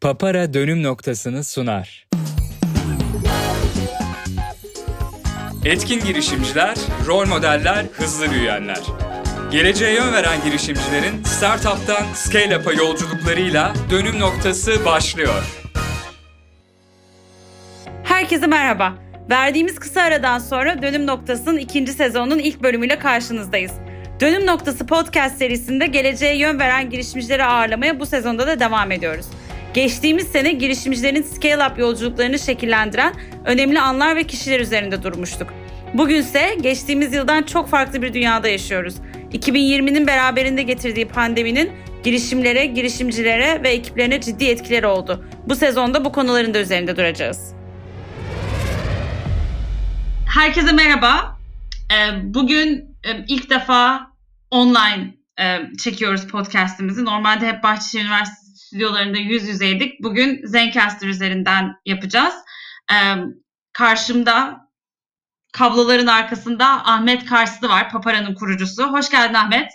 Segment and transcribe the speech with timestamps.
[0.00, 2.06] Papara dönüm noktasını sunar.
[5.64, 6.76] Etkin girişimciler,
[7.06, 8.80] rol modeller, hızlı büyüyenler.
[9.50, 15.60] Geleceğe yön veren girişimcilerin startup'tan scale-up'a yolculuklarıyla dönüm noktası başlıyor.
[18.04, 18.94] Herkese merhaba.
[19.30, 23.72] Verdiğimiz kısa aradan sonra Dönüm Noktası'nın ikinci sezonunun ilk bölümüyle karşınızdayız.
[24.20, 29.26] Dönüm Noktası podcast serisinde geleceğe yön veren girişimcileri ağırlamaya bu sezonda da devam ediyoruz.
[29.74, 35.54] Geçtiğimiz sene girişimcilerin scale-up yolculuklarını şekillendiren önemli anlar ve kişiler üzerinde durmuştuk.
[35.94, 38.94] Bugünse geçtiğimiz yıldan çok farklı bir dünyada yaşıyoruz.
[39.32, 41.72] 2020'nin beraberinde getirdiği pandeminin
[42.04, 45.24] girişimlere, girişimcilere ve ekiplerine ciddi etkileri oldu.
[45.46, 47.54] Bu sezonda bu konuların da üzerinde duracağız.
[50.34, 51.38] Herkese merhaba.
[51.92, 54.10] Ee, bugün e, ilk defa
[54.50, 57.04] online e, çekiyoruz podcastimizi.
[57.04, 60.02] Normalde hep Bahçeşehir Üniversitesi stüdyolarında yüz yüzeydik.
[60.02, 62.34] Bugün Zencaster üzerinden yapacağız.
[62.92, 62.94] Ee,
[63.72, 64.60] karşımda
[65.52, 68.92] kabloların arkasında Ahmet Karslı var, Papara'nın kurucusu.
[68.92, 69.72] Hoş geldin Ahmet.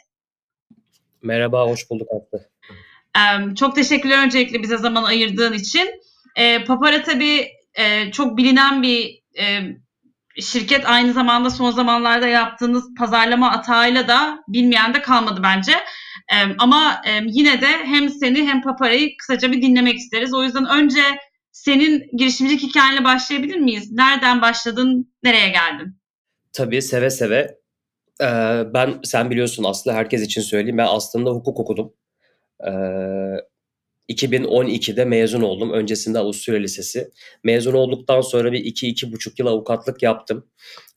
[1.22, 2.50] Merhaba, hoş bulduk Aslı.
[3.18, 6.02] Ee, çok teşekkürler öncelikle bize zaman ayırdığın için.
[6.36, 9.62] Ee, Papara tabii e, çok bilinen bir e,
[10.42, 15.74] şirket aynı zamanda son zamanlarda yaptığınız pazarlama atağıyla da bilmeyen de kalmadı bence.
[16.32, 20.34] E, ama e, yine de hem seni hem Papara'yı kısaca bir dinlemek isteriz.
[20.34, 21.02] O yüzden önce
[21.52, 23.92] senin girişimcilik hikayenle başlayabilir miyiz?
[23.92, 25.98] Nereden başladın, nereye geldin?
[26.54, 27.58] Tabii seve seve.
[28.22, 30.78] Ee, ben sen biliyorsun Aslı herkes için söyleyeyim.
[30.78, 31.94] Ben aslında hukuk okudum.
[32.68, 32.72] Ee,
[34.10, 35.72] 2012'de mezun oldum.
[35.72, 37.10] Öncesinde Avusturya Lisesi.
[37.44, 40.48] Mezun olduktan sonra bir 2-2,5 yıl avukatlık yaptım.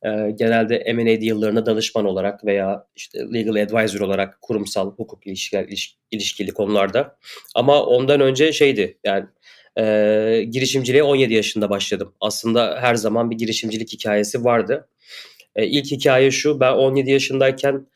[0.02, 5.66] Ee, genelde M&A yıllarına danışman olarak veya işte legal advisor olarak kurumsal hukuk ilişkili,
[6.10, 7.16] ilişkili konularda.
[7.54, 9.26] Ama ondan önce şeydi yani
[9.78, 12.14] e, girişimciliğe 17 yaşında başladım.
[12.20, 14.88] Aslında her zaman bir girişimcilik hikayesi vardı.
[15.56, 17.86] E, ilk hikaye şu ben 17 yaşındayken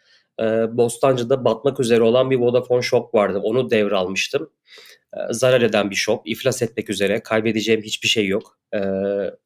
[0.40, 0.44] e,
[0.76, 3.38] Bostancı'da batmak üzere olan bir Vodafone Shop vardı.
[3.42, 4.50] Onu devralmıştım.
[5.16, 8.58] E, zarar eden bir shop, iflas etmek üzere, kaybedeceğim hiçbir şey yok.
[8.74, 8.80] E,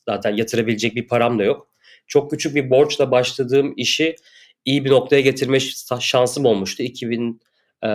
[0.08, 1.68] zaten yatırabilecek bir param da yok.
[2.06, 4.16] Çok küçük bir borçla başladığım işi
[4.64, 5.58] iyi bir noktaya getirme
[6.00, 6.82] şansım olmuştu.
[6.82, 7.40] 2000
[7.84, 7.88] e,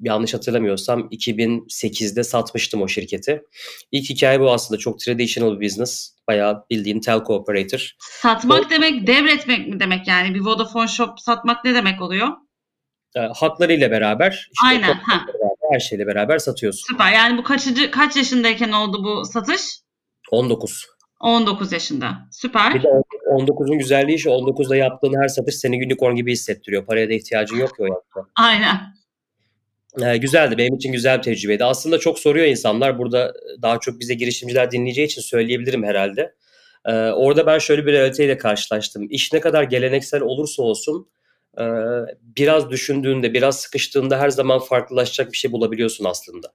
[0.00, 3.42] yanlış hatırlamıyorsam 2008'de satmıştım o şirketi.
[3.92, 6.14] İlk hikaye bu aslında çok traditional bir business.
[6.28, 7.92] Bayağı bildiğin telco operator.
[7.98, 10.34] Satmak o, demek devretmek mi demek yani?
[10.34, 12.28] Bir Vodafone Shop satmak ne demek oluyor?
[13.16, 14.48] E, haklarıyla beraber.
[14.52, 14.94] Işte Aynen.
[14.94, 15.26] Ha.
[15.28, 16.86] Beraber, her şeyle beraber satıyorsun.
[16.92, 17.12] Süper.
[17.12, 19.62] Yani bu kaçıncı, kaç yaşındayken oldu bu satış?
[20.30, 20.86] 19.
[21.20, 22.18] 19 yaşında.
[22.32, 22.74] Süper.
[22.74, 22.88] Bir de
[23.28, 26.86] 19'un güzelliği şu 19'da yaptığın her satış seni unicorn gibi hissettiriyor.
[26.86, 28.20] Paraya da ihtiyacın yok ki o yaptı.
[28.36, 28.98] Aynen.
[30.02, 30.58] Ee, güzeldi.
[30.58, 31.64] Benim için güzel bir tecrübeydi.
[31.64, 32.98] Aslında çok soruyor insanlar.
[32.98, 36.34] Burada daha çok bize girişimciler dinleyeceği için söyleyebilirim herhalde.
[36.84, 39.06] Ee, orada ben şöyle bir realiteyle karşılaştım.
[39.10, 41.08] İş ne kadar geleneksel olursa olsun
[42.22, 46.52] biraz düşündüğünde, biraz sıkıştığında her zaman farklılaşacak bir şey bulabiliyorsun aslında.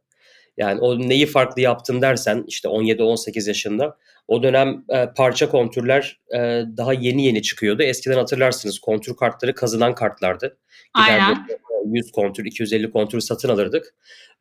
[0.58, 6.40] Yani o neyi farklı yaptın dersen işte 17-18 yaşında o dönem e, parça kontürler e,
[6.78, 7.84] daha yeni yeni çıkıyordu.
[7.84, 10.58] Eskiden hatırlarsınız kontür kartları kazınan kartlardı.
[10.94, 11.48] Aynen.
[11.86, 13.96] 100 kontür, 250 kontür satın alırdık.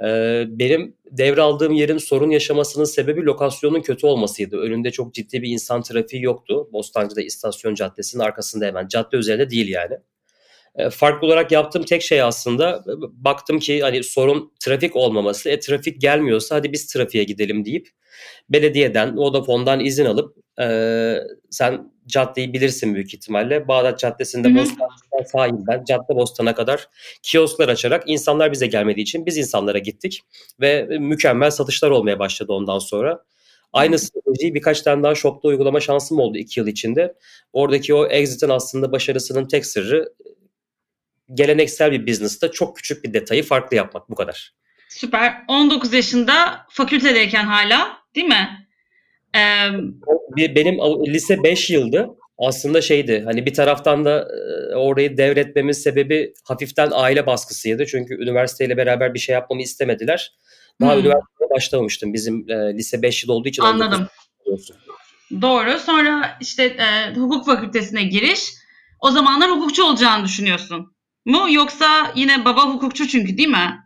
[0.04, 0.06] E,
[0.48, 4.56] benim devraldığım yerin sorun yaşamasının sebebi lokasyonun kötü olmasıydı.
[4.56, 6.68] Önünde çok ciddi bir insan trafiği yoktu.
[6.72, 8.88] Bostancı'da istasyon caddesinin arkasında hemen.
[8.88, 9.98] Cadde üzerinde değil yani.
[10.76, 15.50] E, farklı olarak yaptığım tek şey aslında baktım ki hani sorun trafik olmaması.
[15.50, 17.88] E trafik gelmiyorsa hadi biz trafiğe gidelim deyip
[18.50, 20.66] belediyeden, Vodafone'dan izin alıp e,
[21.50, 23.68] sen caddeyi bilirsin büyük ihtimalle.
[23.68, 26.88] Bağdat Caddesi'nde Bostan'dan sahilden Cadde Bostan'a kadar
[27.22, 30.20] kiosklar açarak insanlar bize gelmediği için biz insanlara gittik
[30.60, 33.24] ve mükemmel satışlar olmaya başladı ondan sonra.
[33.72, 37.14] Aynı stratejiyi birkaç tane daha shopta uygulama şansım oldu iki yıl içinde.
[37.52, 40.12] Oradaki o exit'in aslında başarısının tek sırrı
[41.34, 44.54] geleneksel bir business'ta çok küçük bir detayı farklı yapmak bu kadar.
[44.88, 45.34] Süper.
[45.48, 48.66] 19 yaşında fakültedeyken hala değil mi?
[49.36, 49.68] Ee...
[50.36, 52.08] Benim lise 5 yıldı.
[52.38, 54.28] Aslında şeydi hani bir taraftan da
[54.74, 57.86] orayı devretmemiz sebebi hafiften aile baskısıydı.
[57.86, 60.32] Çünkü üniversiteyle beraber bir şey yapmamı istemediler.
[60.80, 61.00] Daha hmm.
[61.00, 62.12] üniversiteye başlamamıştım.
[62.12, 63.62] Bizim e, lise 5 yıl olduğu için.
[63.62, 64.08] Anladım.
[65.42, 65.78] Doğru.
[65.78, 68.50] Sonra işte e, hukuk fakültesine giriş.
[69.00, 70.91] O zamanlar hukukçu olacağını düşünüyorsun
[71.24, 73.78] mu yoksa yine baba hukukçu çünkü değil mi?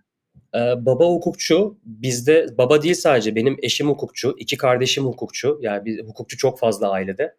[0.55, 5.59] Ee, baba hukukçu bizde baba değil sadece benim eşim hukukçu, iki kardeşim hukukçu.
[5.63, 7.35] Yani bir hukukçu çok fazla ailede.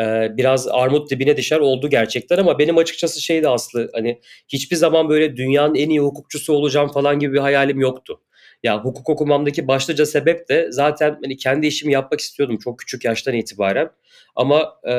[0.00, 5.08] Ee, biraz armut dibine düşer oldu gerçekten ama benim açıkçası şeydi Aslı hani hiçbir zaman
[5.08, 8.20] böyle dünyanın en iyi hukukçusu olacağım falan gibi bir hayalim yoktu.
[8.62, 13.34] Ya hukuk okumamdaki başlıca sebep de zaten hani kendi işimi yapmak istiyordum çok küçük yaştan
[13.34, 13.90] itibaren.
[14.36, 14.94] Ama e,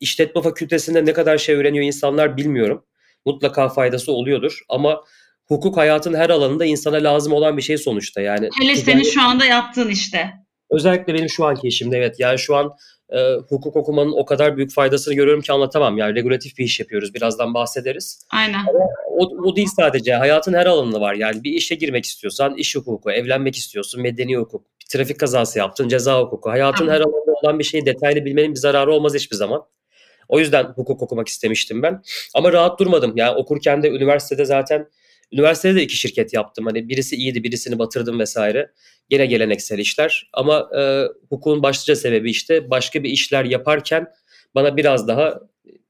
[0.00, 2.84] işletme fakültesinde ne kadar şey öğreniyor insanlar bilmiyorum.
[3.26, 5.00] Mutlaka faydası oluyordur ama
[5.46, 8.20] hukuk hayatın her alanında insana lazım olan bir şey sonuçta.
[8.20, 10.30] Yani Hele senin şu anda yaptığın işte.
[10.70, 12.20] Özellikle benim şu anki işimde evet.
[12.20, 12.72] Yani şu an
[13.10, 13.18] e,
[13.48, 15.98] hukuk okumanın o kadar büyük faydasını görüyorum ki anlatamam.
[15.98, 17.14] Yani regülatif bir iş yapıyoruz.
[17.14, 18.26] Birazdan bahsederiz.
[18.30, 18.64] Aynen.
[19.08, 20.14] O, o değil sadece.
[20.14, 21.14] Hayatın her alanında var.
[21.14, 25.88] Yani bir işe girmek istiyorsan iş hukuku, evlenmek istiyorsun medeni hukuk, bir trafik kazası yaptın
[25.88, 26.50] ceza hukuku.
[26.50, 26.94] Hayatın Tamam.
[26.94, 29.62] her alanında olan bir şeyi detaylı bilmenin bir zararı olmaz hiçbir zaman.
[30.28, 32.02] O yüzden hukuk okumak istemiştim ben.
[32.34, 33.12] Ama rahat durmadım.
[33.16, 34.88] Yani okurken de üniversitede zaten
[35.32, 36.66] üniversitede de iki şirket yaptım.
[36.66, 38.72] Hani birisi iyiydi, birisini batırdım vesaire.
[39.08, 40.30] Gene geleneksel işler.
[40.32, 44.06] Ama e, hukukun başlıca sebebi işte başka bir işler yaparken
[44.54, 45.40] bana biraz daha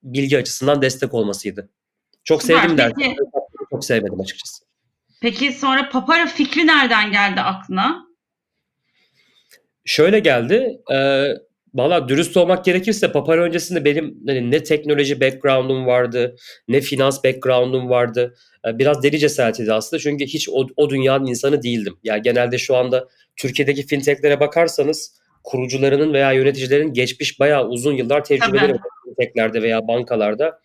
[0.02, 1.68] bilgi açısından destek olmasıydı.
[2.24, 2.62] Çok Süper.
[2.62, 3.16] sevdim dersi.
[3.70, 4.64] Çok sevmedim açıkçası.
[5.20, 8.06] Peki sonra papara fikri nereden geldi aklına?
[9.84, 10.80] Şöyle geldi.
[10.92, 11.28] E,
[11.76, 16.36] Valla dürüst olmak gerekirse Papara öncesinde benim hani ne teknoloji background'um vardı,
[16.68, 18.34] ne finans background'um vardı.
[18.66, 21.96] E, biraz deli cesaretiydi aslında çünkü hiç o, o dünyanın insanı değildim.
[22.04, 28.72] Yani genelde şu anda Türkiye'deki fintechlere bakarsanız kurucularının veya yöneticilerin geçmiş bayağı uzun yıllar tecrübeleri
[28.72, 30.60] var fintechlerde veya bankalarda.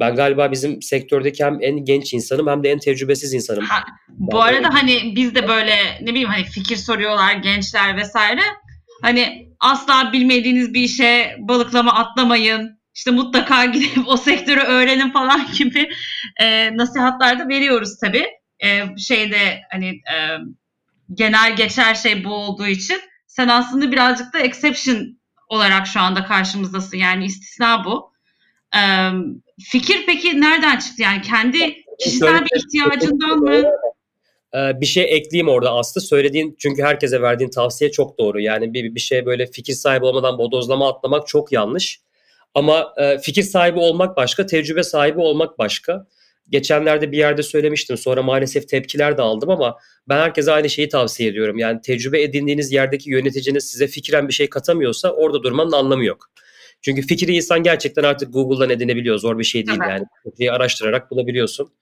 [0.00, 3.64] Ben galiba bizim sektördeki hem en genç insanım hem de en tecrübesiz insanım.
[3.64, 8.40] Ha, Bu arada hani biz de böyle ne bileyim hani fikir soruyorlar gençler vesaire.
[9.02, 12.78] Hani asla bilmediğiniz bir işe balıklama atlamayın.
[12.94, 15.90] İşte mutlaka gidip o sektörü öğrenin falan gibi
[16.40, 18.26] e, nasihatler de veriyoruz tabii.
[18.64, 20.16] E, şeyde hani e,
[21.14, 25.18] genel geçer şey bu olduğu için sen aslında birazcık da exception
[25.48, 26.96] olarak şu anda karşımızdasın.
[26.96, 28.12] Yani istisna bu.
[28.76, 29.10] E,
[29.62, 31.02] fikir peki nereden çıktı?
[31.02, 33.62] Yani kendi kişisel bir ihtiyacından mı?
[34.54, 36.00] Ee, bir şey ekleyeyim orada Aslı.
[36.00, 38.40] Söylediğin çünkü herkese verdiğin tavsiye çok doğru.
[38.40, 42.00] Yani bir, bir şey böyle fikir sahibi olmadan bodozlama atlamak çok yanlış.
[42.54, 46.06] Ama e, fikir sahibi olmak başka, tecrübe sahibi olmak başka.
[46.50, 47.96] Geçenlerde bir yerde söylemiştim.
[47.96, 49.78] Sonra maalesef tepkiler de aldım ama
[50.08, 51.58] ben herkese aynı şeyi tavsiye ediyorum.
[51.58, 56.30] Yani tecrübe edindiğiniz yerdeki yöneticiniz size fikren bir şey katamıyorsa orada durmanın anlamı yok.
[56.82, 59.18] Çünkü fikri insan gerçekten artık Google'dan edinebiliyor.
[59.18, 59.90] Zor bir şey değil Tabii.
[59.90, 60.04] yani.
[60.24, 61.72] Fikri araştırarak bulabiliyorsun.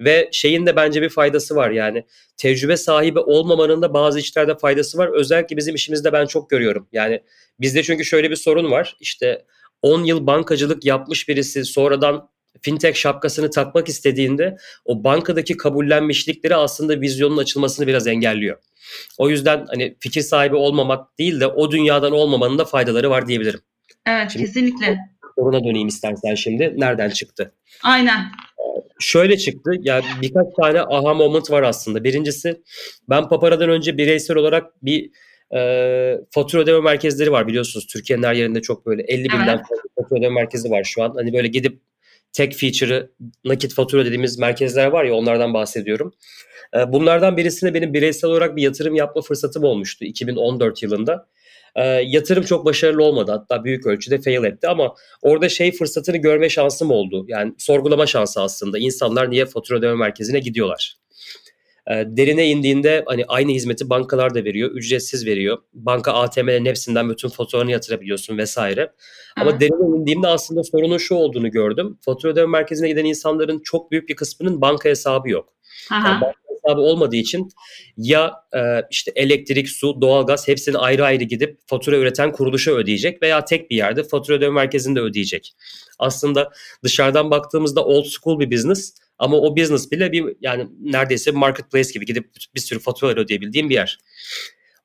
[0.00, 2.04] Ve şeyin de bence bir faydası var yani.
[2.36, 5.08] Tecrübe sahibi olmamanın da bazı işlerde faydası var.
[5.08, 6.88] Özellikle bizim işimizde ben çok görüyorum.
[6.92, 7.22] Yani
[7.60, 8.96] bizde çünkü şöyle bir sorun var.
[9.00, 9.44] İşte
[9.82, 12.28] 10 yıl bankacılık yapmış birisi sonradan
[12.62, 18.58] fintech şapkasını takmak istediğinde o bankadaki kabullenmişlikleri aslında vizyonun açılmasını biraz engelliyor.
[19.18, 23.60] O yüzden hani fikir sahibi olmamak değil de o dünyadan olmamanın da faydaları var diyebilirim.
[24.08, 24.98] Evet Şimdi- kesinlikle.
[25.38, 26.74] Soruna döneyim istersen şimdi.
[26.76, 27.52] Nereden çıktı?
[27.84, 28.20] Aynen.
[29.00, 29.70] Şöyle çıktı.
[29.80, 32.04] Ya birkaç tane aha moment var aslında.
[32.04, 32.62] Birincisi
[33.08, 35.10] ben Papara'dan önce bireysel olarak bir
[35.56, 35.60] e,
[36.30, 37.86] fatura ödeme merkezleri var biliyorsunuz.
[37.86, 39.60] Türkiye'nin her yerinde çok böyle 50 binden Evet.
[39.68, 41.12] fazla fatura ödeme merkezi var şu an.
[41.16, 41.80] Hani böyle gidip
[42.32, 43.10] tek feature'ı
[43.44, 46.12] nakit fatura dediğimiz merkezler var ya onlardan bahsediyorum.
[46.76, 51.28] E, bunlardan birisine benim bireysel olarak bir yatırım yapma fırsatım olmuştu 2014 yılında.
[51.78, 53.32] E, yatırım çok başarılı olmadı.
[53.32, 57.24] Hatta büyük ölçüde fail etti ama orada şey fırsatını görme şansım oldu.
[57.28, 58.78] Yani sorgulama şansı aslında.
[58.78, 60.96] İnsanlar niye fatura ödeme merkezine gidiyorlar?
[61.90, 64.70] E, derine indiğinde hani aynı hizmeti bankalar da veriyor.
[64.70, 65.58] Ücretsiz veriyor.
[65.74, 68.92] Banka ATM'lerin hepsinden bütün faturanı yatırabiliyorsun vesaire.
[69.40, 69.60] Ama Evet.
[69.60, 71.98] derine indiğimde aslında sorunun şu olduğunu gördüm.
[72.00, 75.57] Fatura ödeme merkezine giden insanların çok büyük bir kısmının banka hesabı yok.
[75.90, 76.08] Aha.
[76.08, 77.48] Yani banka hesabı olmadığı için
[77.96, 83.44] ya e, işte elektrik, su, doğalgaz hepsini ayrı ayrı gidip fatura üreten kuruluşa ödeyecek veya
[83.44, 85.54] tek bir yerde fatura ödeme merkezinde ödeyecek.
[85.98, 86.50] Aslında
[86.84, 92.06] dışarıdan baktığımızda old school bir business ama o business bile bir yani neredeyse marketplace gibi
[92.06, 93.98] gidip bir sürü faturalar ödeyebildiğim bir yer.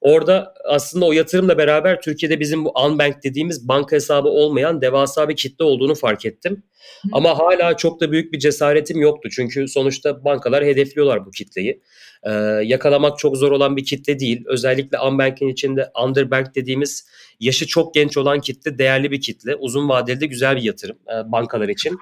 [0.04, 5.36] Orada aslında o yatırımla beraber Türkiye'de bizim bu unbank dediğimiz banka hesabı olmayan devasa bir
[5.36, 6.64] kitle olduğunu fark ettim.
[7.04, 7.10] Hı.
[7.12, 9.30] Ama hala çok da büyük bir cesaretim yoktu.
[9.32, 11.82] Çünkü sonuçta bankalar hedefliyorlar bu kitleyi.
[12.24, 12.32] Ee,
[12.64, 14.44] yakalamak çok zor olan bir kitle değil.
[14.48, 17.08] Özellikle unbank'in içinde underbank dediğimiz
[17.40, 19.56] yaşı çok genç olan kitle değerli bir kitle.
[19.56, 21.98] Uzun vadeli de güzel bir yatırım e, bankalar için.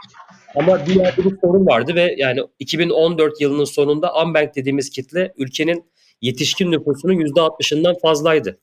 [0.55, 5.91] Ama bir yerde bir sorun vardı ve yani 2014 yılının sonunda unbank dediğimiz kitle ülkenin
[6.22, 8.60] yetişkin nüfusunun %60'ından fazlaydı.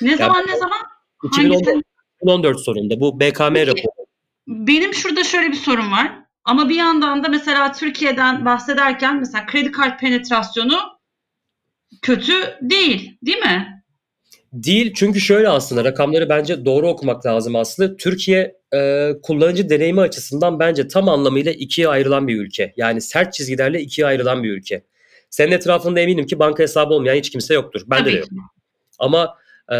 [0.00, 0.80] Ne zaman ne zaman?
[1.24, 1.82] 2014, Hangisi?
[2.16, 3.66] 2014 sonunda bu BKM Peki.
[3.66, 4.06] raporu.
[4.46, 6.12] Benim şurada şöyle bir sorun var.
[6.44, 10.78] Ama bir yandan da mesela Türkiye'den bahsederken mesela kredi kart penetrasyonu
[12.02, 12.32] kötü
[12.62, 13.82] değil, değil mi?
[14.52, 17.96] Değil çünkü şöyle aslında rakamları bence doğru okumak lazım aslında.
[17.96, 22.72] Türkiye e, kullanıcı deneyimi açısından bence tam anlamıyla ikiye ayrılan bir ülke.
[22.76, 24.82] Yani sert çizgilerle ikiye ayrılan bir ülke.
[25.36, 27.82] Senin etrafında eminim ki banka hesabı olmayan hiç kimse yoktur.
[27.86, 28.28] Bende Tabii de yok.
[28.28, 28.34] ki.
[28.98, 29.36] Ama
[29.72, 29.78] e,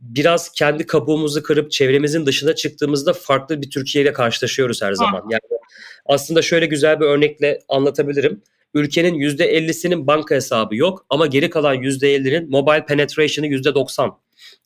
[0.00, 5.24] biraz kendi kabuğumuzu kırıp çevremizin dışına çıktığımızda farklı bir Türkiye ile karşılaşıyoruz her zaman.
[5.30, 5.60] Yani
[6.06, 8.42] aslında şöyle güzel bir örnekle anlatabilirim.
[8.74, 14.14] Ülkenin %50'sinin banka hesabı yok ama geri kalan %50'nin mobile penetration'ı %90.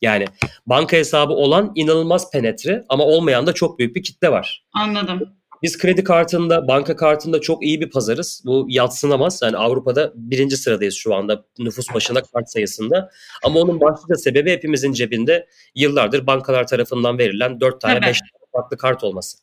[0.03, 0.25] Yani
[0.67, 4.65] banka hesabı olan inanılmaz penetre ama olmayan da çok büyük bir kitle var.
[4.73, 5.35] Anladım.
[5.63, 8.43] Biz kredi kartında, banka kartında çok iyi bir pazarız.
[8.47, 9.41] Bu yatsınamaz.
[9.43, 13.11] Yani Avrupa'da birinci sıradayız şu anda nüfus başına kart sayısında.
[13.45, 18.07] Ama onun başlıca sebebi hepimizin cebinde yıllardır bankalar tarafından verilen 4 tane Tabii.
[18.07, 19.39] 5 tane farklı kart olması.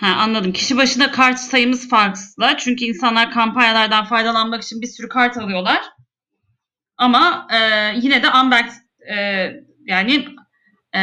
[0.00, 0.52] Ha, anladım.
[0.52, 2.56] Kişi başına kart sayımız farklı.
[2.58, 5.82] Çünkü insanlar kampanyalardan faydalanmak için bir sürü kart alıyorlar.
[6.96, 7.58] Ama e,
[8.02, 8.72] yine de unbanked
[9.16, 9.16] e,
[9.86, 10.28] yani
[10.96, 10.98] e,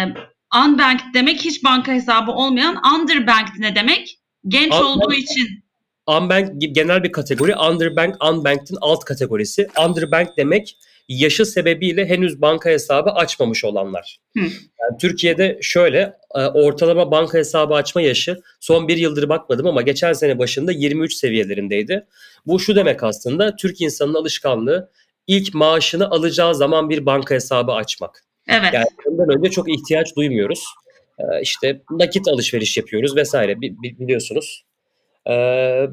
[0.66, 4.20] unbanked demek hiç banka hesabı olmayan underbanked ne demek?
[4.48, 5.64] Genç Unbanked- olduğu için.
[6.08, 7.56] Unbanked genel bir kategori.
[7.56, 9.68] Underbank, unbanked'in alt kategorisi.
[9.86, 10.78] Underbank demek
[11.10, 14.20] yaşı sebebiyle henüz banka hesabı açmamış olanlar.
[14.38, 14.44] Hı.
[14.82, 20.14] Yani Türkiye'de şöyle e, ortalama banka hesabı açma yaşı son bir yıldır bakmadım ama geçen
[20.14, 22.06] sene başında 23 seviyelerindeydi.
[22.46, 24.92] Bu şu demek aslında Türk insanının alışkanlığı
[25.28, 28.24] ilk maaşını alacağı zaman bir banka hesabı açmak.
[28.48, 28.74] Evet.
[28.74, 30.66] Yani ondan önce çok ihtiyaç duymuyoruz.
[31.20, 34.66] Ee, işte nakit alışveriş yapıyoruz vesaire bi- bi- biliyorsunuz.
[35.28, 35.32] Ee,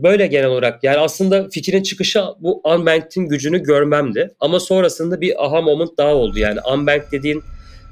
[0.02, 4.34] böyle genel olarak yani aslında fikrin çıkışı bu unbanked'in gücünü görmemdi.
[4.40, 7.42] Ama sonrasında bir aha moment daha oldu yani unbanked dediğin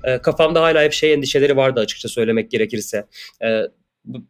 [0.05, 3.05] e, kafamda hala hep şey endişeleri vardı açıkça söylemek gerekirse.
[3.45, 3.63] Ee,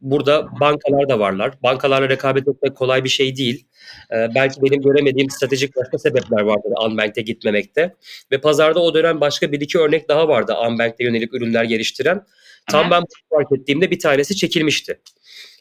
[0.00, 1.62] burada bankalar da varlar.
[1.62, 3.66] Bankalarla rekabet etmek kolay bir şey değil.
[4.12, 7.94] Ee, belki benim göremediğim stratejik başka sebepler vardır unbanked'e gitmemekte.
[8.32, 12.22] Ve pazarda o dönem başka bir iki örnek daha vardı unbanked'e yönelik ürünler geliştiren.
[12.70, 15.00] Tam ben fark ettiğimde bir tanesi çekilmişti.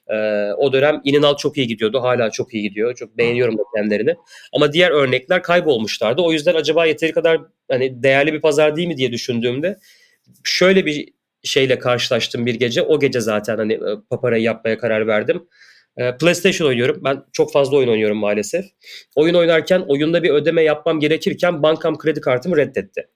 [0.07, 0.15] Ee,
[0.57, 2.01] o dönem Ininal çok iyi gidiyordu.
[2.01, 2.95] Hala çok iyi gidiyor.
[2.95, 4.15] Çok beğeniyorum da kendilerini.
[4.53, 6.21] Ama diğer örnekler kaybolmuşlardı.
[6.21, 9.77] O yüzden acaba yeteri kadar hani değerli bir pazar değil mi diye düşündüğümde
[10.43, 12.81] şöyle bir şeyle karşılaştım bir gece.
[12.81, 15.47] O gece zaten hani e, paparayı yapmaya karar verdim.
[15.97, 17.01] Ee, PlayStation oynuyorum.
[17.03, 18.65] Ben çok fazla oyun oynuyorum maalesef.
[19.15, 23.07] Oyun oynarken oyunda bir ödeme yapmam gerekirken bankam kredi kartımı reddetti.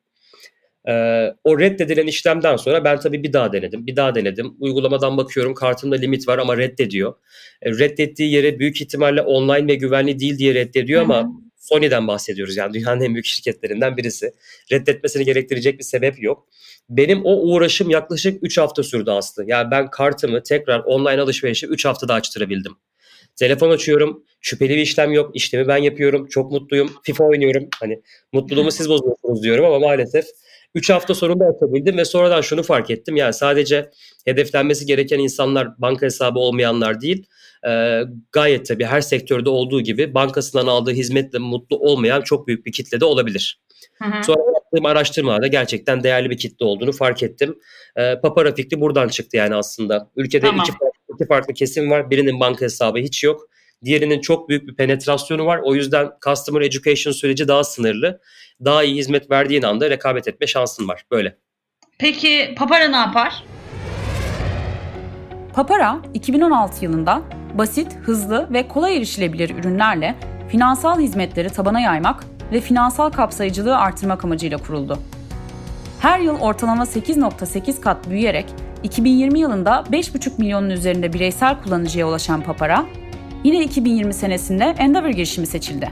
[0.87, 3.87] Ee, o reddedilen işlemden sonra ben tabii bir daha denedim.
[3.87, 4.55] Bir daha denedim.
[4.59, 7.13] Uygulamadan bakıyorum kartımda limit var ama reddediyor.
[7.61, 12.57] E, reddettiği yere büyük ihtimalle online ve güvenli değil diye reddediyor ama Sony'den bahsediyoruz.
[12.57, 14.31] Yani dünyanın en büyük şirketlerinden birisi.
[14.71, 16.47] Reddetmesini gerektirecek bir sebep yok.
[16.91, 19.43] Benim o uğraşım yaklaşık 3 hafta sürdü Aslı.
[19.47, 22.71] Yani ben kartımı tekrar online alışverişe 3 haftada açtırabildim.
[23.35, 24.23] Telefon açıyorum.
[24.41, 25.35] Şüpheli bir işlem yok.
[25.35, 26.27] İşlemi ben yapıyorum.
[26.27, 26.91] Çok mutluyum.
[27.03, 27.67] FIFA oynuyorum.
[27.79, 28.01] Hani
[28.33, 30.25] mutluluğumu siz bozuyorsunuz diyorum ama maalesef
[30.75, 33.15] 3 hafta sonunda açabildim ve sonradan şunu fark ettim.
[33.15, 33.89] Yani sadece
[34.25, 37.25] hedeflenmesi gereken insanlar banka hesabı olmayanlar değil.
[37.67, 42.71] e, gayet tabii her sektörde olduğu gibi bankasından aldığı hizmetle mutlu olmayan çok büyük bir
[42.71, 43.61] kitle de olabilir.
[44.23, 47.55] Sonra yaptığım araştırmada gerçekten değerli bir kitle olduğunu fark ettim.
[47.95, 50.09] E, Papara fikri buradan çıktı yani aslında.
[50.15, 50.59] Ülkede Tamam.
[50.61, 52.09] iki, farklı, iki farklı kesim var.
[52.09, 53.41] Birinin banka hesabı hiç yok.
[53.85, 55.59] Diğerinin çok büyük bir penetrasyonu var.
[55.63, 58.21] O yüzden customer education süreci daha sınırlı.
[58.65, 61.03] Daha iyi hizmet verdiğin anda rekabet etme şansın var.
[61.11, 61.37] Böyle.
[61.99, 63.43] Peki Papara ne yapar?
[65.53, 67.21] Papara 2016 yılında
[67.53, 70.15] basit, hızlı ve kolay erişilebilir ürünlerle
[70.49, 74.99] finansal hizmetleri tabana yaymak ve finansal kapsayıcılığı artırmak amacıyla kuruldu.
[75.99, 78.45] Her yıl ortalama 8.8 kat büyüyerek
[78.83, 82.85] 2020 yılında 5,5 milyonun üzerinde bireysel kullanıcıya ulaşan Papara,
[83.43, 85.91] yine 2020 senesinde Endeavor girişimi seçildi.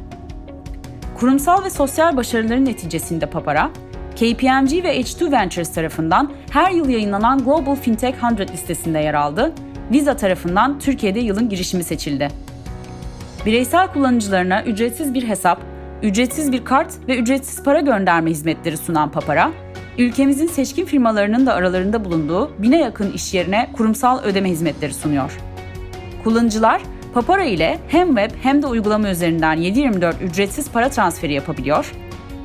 [1.20, 3.70] Kurumsal ve sosyal başarıların neticesinde Papara,
[4.16, 9.54] KPMG ve H2 Ventures tarafından her yıl yayınlanan Global Fintech 100 listesinde yer aldı.
[9.92, 12.28] Visa tarafından Türkiye'de yılın girişimi seçildi.
[13.46, 15.62] Bireysel kullanıcılarına ücretsiz bir hesap,
[16.04, 19.52] ücretsiz bir kart ve ücretsiz para gönderme hizmetleri sunan Papara,
[19.98, 25.38] ülkemizin seçkin firmalarının da aralarında bulunduğu bine yakın iş yerine kurumsal ödeme hizmetleri sunuyor.
[26.24, 26.82] Kullanıcılar
[27.14, 31.92] Papara ile hem web hem de uygulama üzerinden 7/24 ücretsiz para transferi yapabiliyor,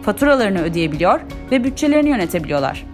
[0.02, 1.20] faturalarını ödeyebiliyor
[1.50, 2.86] ve bütçelerini yönetebiliyorlar.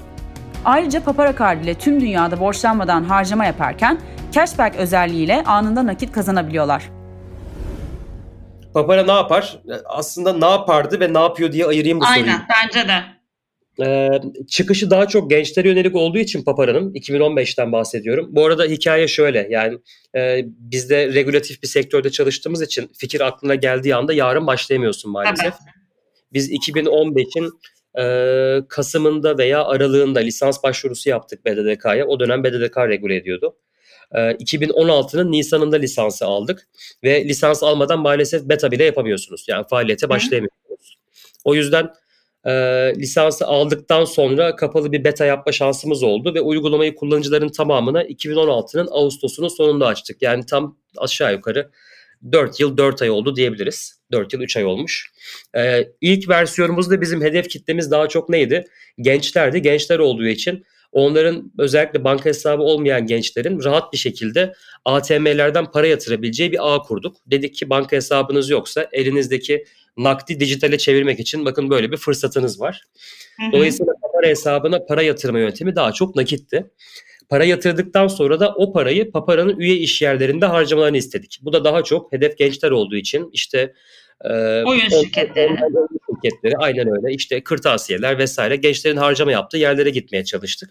[0.64, 3.98] Ayrıca Papara Card ile tüm dünyada borçlanmadan harcama yaparken
[4.32, 6.90] cashback özelliğiyle anında nakit kazanabiliyorlar.
[8.74, 9.58] Papara ne yapar?
[9.84, 12.24] Aslında ne yapardı ve ne yapıyor diye ayırayım bu soruyu.
[12.24, 13.02] Aynen bence de.
[13.82, 18.28] Ee, çıkışı daha çok gençlere yönelik olduğu için Papara'nın 2015'ten bahsediyorum.
[18.30, 19.78] Bu arada hikaye şöyle yani
[20.16, 25.54] e, biz de regülatif bir sektörde çalıştığımız için fikir aklına geldiği anda yarın başlayamıyorsun maalesef.
[26.32, 27.50] Biz 2015'in
[27.98, 32.06] e, Kasım'ında veya Aralığında lisans başvurusu yaptık BDDK'ya.
[32.06, 33.56] O dönem BDDK regüle ediyordu.
[34.14, 36.68] E, 2016'nın Nisan'ında lisansı aldık
[37.04, 39.44] ve lisans almadan maalesef beta bile yapamıyorsunuz.
[39.48, 40.96] Yani faaliyete başlayamıyorsunuz.
[41.44, 41.90] O yüzden
[42.44, 42.52] e,
[42.96, 49.48] lisansı aldıktan sonra kapalı bir beta yapma şansımız oldu ve uygulamayı kullanıcıların tamamına 2016'nın Ağustos'unun
[49.48, 50.22] sonunda açtık.
[50.22, 51.70] Yani tam aşağı yukarı
[52.32, 54.00] 4 yıl 4 ay oldu diyebiliriz.
[54.12, 55.12] 4 yıl 3 ay olmuş.
[55.56, 58.64] Ee, ilk versiyonumuzda bizim hedef kitlemiz daha çok neydi?
[58.98, 59.62] Gençlerdi.
[59.62, 64.52] Gençler olduğu için onların özellikle banka hesabı olmayan gençlerin rahat bir şekilde
[64.84, 67.16] ATM'lerden para yatırabileceği bir ağ kurduk.
[67.26, 69.64] Dedik ki banka hesabınız yoksa elinizdeki
[69.96, 72.82] nakdi dijitale çevirmek için bakın böyle bir fırsatınız var.
[73.52, 76.70] Dolayısıyla para hesabına para yatırma yöntemi daha çok nakitti.
[77.28, 81.40] Para yatırdıktan sonra da o parayı Papara'nın üye iş yerlerinde harcamalarını istedik.
[81.42, 83.74] Bu da daha çok hedef gençler olduğu için işte
[84.24, 85.48] e, Oyun şirketleri.
[85.48, 90.70] oyun şirketleri aynen öyle işte kırtasiyeler vesaire gençlerin harcama yaptığı yerlere gitmeye çalıştık.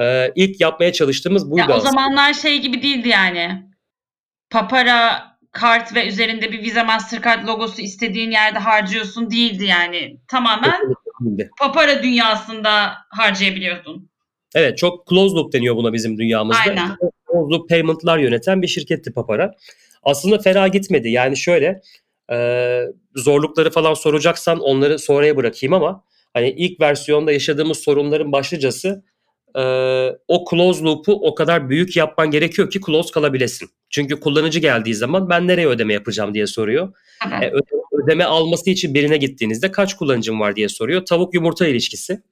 [0.00, 1.90] E, ilk yapmaya çalıştığımız buydu Ya o aslında.
[1.90, 3.62] zamanlar şey gibi değildi yani.
[4.50, 10.16] Papara kart ve üzerinde bir Visa Mastercard logosu istediğin yerde harcıyorsun değildi yani.
[10.28, 10.80] Tamamen
[11.20, 14.08] Kesinlikle papara dünyasında harcayabiliyordun.
[14.54, 16.60] Evet çok closed loop deniyor buna bizim dünyamızda.
[16.68, 16.88] Aynen.
[17.32, 19.52] Closed loop payment'lar yöneten bir şirketti Papara.
[20.02, 21.10] Aslında fena gitmedi.
[21.10, 21.80] Yani şöyle
[22.32, 22.80] e,
[23.16, 26.04] zorlukları falan soracaksan onları sonraya bırakayım ama
[26.34, 29.04] hani ilk versiyonda yaşadığımız sorunların başlıcası
[29.56, 29.62] e,
[30.28, 33.68] o closed loop'u o kadar büyük yapman gerekiyor ki close kalabilesin.
[33.90, 36.92] Çünkü kullanıcı geldiği zaman ben nereye ödeme yapacağım diye soruyor.
[37.44, 41.04] E, öde- ödeme alması için birine gittiğinizde kaç kullanıcım var diye soruyor.
[41.06, 42.22] Tavuk yumurta ilişkisi.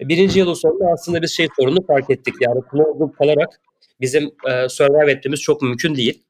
[0.00, 2.34] E, Birinci yılın sonunda aslında biz şey sorunu fark ettik.
[2.40, 3.60] Yani closed loop kalarak
[4.00, 6.22] bizim e, survive etmemiz çok mümkün değil.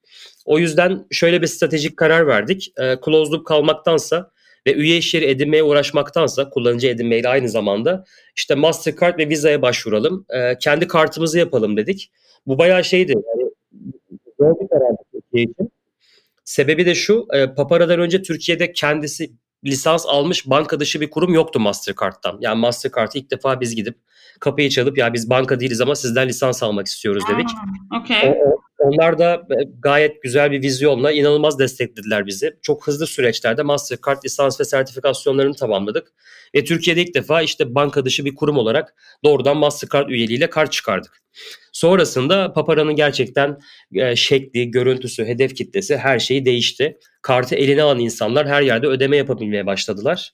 [0.46, 2.72] O yüzden şöyle bir stratejik karar verdik.
[2.80, 4.30] E, closed loop kalmaktansa
[4.66, 8.04] ve üye iş yeri edinmeye uğraşmaktansa kullanıcı edinmeyle aynı zamanda
[8.36, 10.26] işte Mastercard ve Visa'ya başvuralım.
[10.30, 12.10] E, kendi kartımızı yapalım dedik.
[12.46, 13.12] Bu bayağı şeydi.
[13.12, 13.50] Yani
[14.40, 15.70] zor bir karardı Türkiye için.
[16.44, 19.32] Sebebi de şu, e, Papara'dan önce Türkiye'de kendisi
[19.64, 22.38] lisans almış banka dışı bir kurum yoktu Mastercard'dan.
[22.40, 23.96] Yani Mastercard'ı ilk defa biz gidip
[24.40, 27.48] kapıyı çalıp ya biz banka değiliz ama sizden lisans almak istiyoruz dedik.
[27.48, 28.30] Aa, Okey.
[28.30, 32.56] O- o- Onlar da e, gayet güzel bir vizyonla inanılmaz desteklediler bizi.
[32.62, 36.12] Çok hızlı süreçlerde Mastercard lisans ve sertifikasyonlarını tamamladık.
[36.54, 41.22] Ve Türkiye'de ilk defa işte banka dışı bir kurum olarak doğrudan Mastercard üyeliğiyle kart çıkardık.
[41.72, 43.58] Sonrasında Papara'nın gerçekten
[43.94, 46.98] e, şekli, görüntüsü, hedef kitlesi her şeyi değişti.
[47.22, 50.32] Kartı eline alan insanlar her yerde ödeme yapabilmeye başladılar.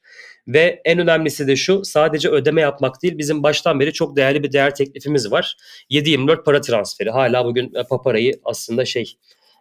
[0.48, 4.52] Ve en önemlisi de şu sadece ödeme yapmak değil bizim baştan beri çok değerli bir
[4.52, 5.57] değer teklifimiz var.
[5.90, 7.11] 7-24 para transferi.
[7.11, 9.16] Hala bugün e, Papara'yı aslında şey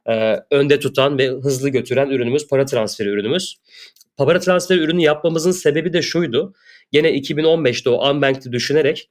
[0.09, 3.55] e, önde tutan ve hızlı götüren ürünümüz para transferi ürünümüz.
[4.17, 6.53] Papara transferi ürünü yapmamızın sebebi de şuydu.
[6.91, 9.09] Gene 2015'te o Unbanked'i düşünerek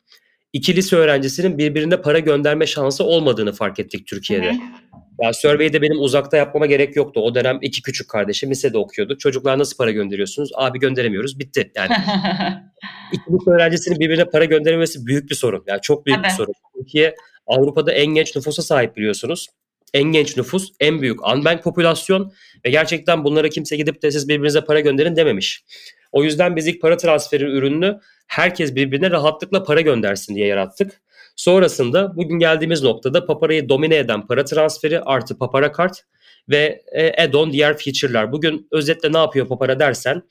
[0.53, 4.51] iki lise öğrencisinin birbirine para gönderme şansı olmadığını fark ettik Türkiye'de.
[4.51, 4.91] Hı hı.
[5.23, 7.21] Ya survey'i de benim uzakta yapmama gerek yoktu.
[7.21, 9.19] O dönem iki küçük kardeşim lisede okuyordu.
[9.19, 10.51] Çocuklar nasıl para gönderiyorsunuz?
[10.55, 11.39] Abi gönderemiyoruz.
[11.39, 11.73] Bitti.
[11.77, 11.91] Yani
[13.13, 15.65] iki lise öğrencisinin birbirine para gönderememesi büyük bir sorun.
[15.67, 16.37] Yani çok büyük bir Tabii.
[16.37, 16.53] sorun.
[16.77, 17.15] Türkiye
[17.47, 19.47] Avrupa'da en genç nüfusa sahip biliyorsunuz.
[19.95, 22.33] En genç nüfus, en büyük unbanked popülasyon
[22.67, 25.65] ve gerçekten bunlara kimse gidip de siz birbirinize para gönderin dememiş.
[26.13, 31.01] O yüzden biz ilk para transferi ürününü herkes birbirine rahatlıkla para göndersin diye yarattık.
[31.37, 36.05] Sonrasında bugün geldiğimiz noktada Papara'yı domine eden para transferi artı Papara kart
[36.49, 38.33] ve e, add-on diğer feature'lar.
[38.33, 40.23] Bugün özetle ne yapıyor Papara dersen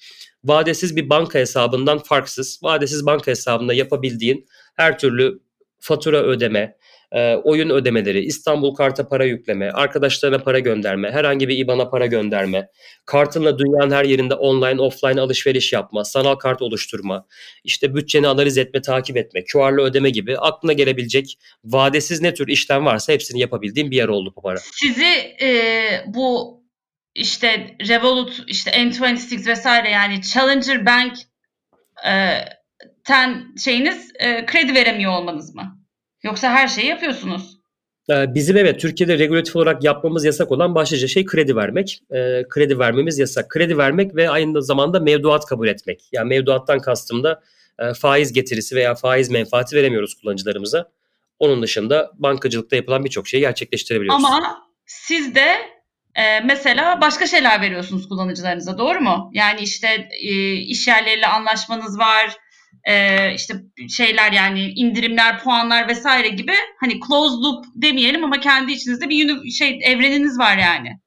[0.44, 5.40] vadesiz bir banka hesabından farksız, vadesiz banka hesabında yapabildiğin her türlü
[5.80, 6.78] fatura ödeme,
[7.12, 12.68] e, oyun ödemeleri, İstanbul karta para yükleme, arkadaşlarına para gönderme, herhangi bir IBAN'a para gönderme,
[13.06, 17.26] kartınla dünyanın her yerinde online, offline alışveriş yapma, sanal kart oluşturma,
[17.64, 22.86] işte bütçeni analiz etme, takip etme, QR'lı ödeme gibi aklına gelebilecek vadesiz ne tür işlem
[22.86, 24.58] varsa hepsini yapabildiğim bir yer oldu Papara.
[24.58, 26.60] Sizi e, bu
[27.16, 31.14] işte Revolut, işte N26 vesaire yani Challenger Bank
[32.08, 32.14] e,
[33.04, 35.79] ten şeyiniz e, kredi veremiyor olmanız mı?
[36.24, 37.60] Yoksa her şeyi yapıyorsunuz.
[38.10, 42.00] Ee, Bizim evet Türkiye'de regülatif olarak yapmamız yasak olan başlıca şey kredi vermek.
[42.12, 43.50] Ee, kredi vermemiz yasak.
[43.50, 46.10] Kredi vermek ve aynı zamanda mevduat kabul etmek.
[46.12, 47.42] Yani mevduattan kastım da
[47.80, 50.90] e, faiz getirisi veya faiz menfaati veremiyoruz kullanıcılarımıza.
[51.40, 54.26] Onun dışında bankacılıkta yapılan birçok şeyi gerçekleştirebiliyoruz.
[54.26, 55.56] Ama siz de
[56.16, 59.30] e, mesela başka şeyler veriyorsunuz kullanıcılarınıza doğru mu?
[59.34, 62.38] Yani işte e, iş yerleriyle anlaşmanız var.
[62.84, 63.54] E, işte
[63.90, 69.80] şeyler yani indirimler, puanlar vesaire gibi hani closed loop demeyelim ama kendi içinizde bir şey
[69.84, 71.00] evreniniz var yani.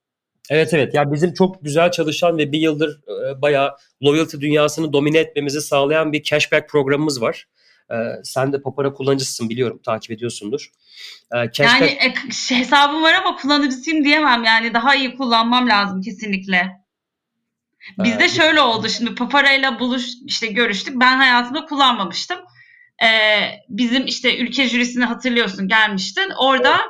[0.50, 0.94] Evet evet.
[0.94, 3.70] Ya bizim çok güzel çalışan ve bir yıldır e, bayağı
[4.04, 7.46] loyalty dünyasını domine etmemizi sağlayan bir cashback programımız var.
[7.90, 10.70] E, sen de Papara kullanıcısın biliyorum takip ediyorsundur.
[11.34, 12.14] E, yani e,
[12.48, 16.81] hesabım var ama kullanıcısıyım diyemem yani daha iyi kullanmam lazım kesinlikle.
[17.98, 21.00] Bizde ee, şöyle oldu şimdi Papara'yla buluş işte görüştük.
[21.00, 22.38] Ben hayatımda kullanmamıştım.
[23.02, 26.30] Ee, bizim işte ülke jürisini hatırlıyorsun gelmiştin.
[26.38, 26.80] Orada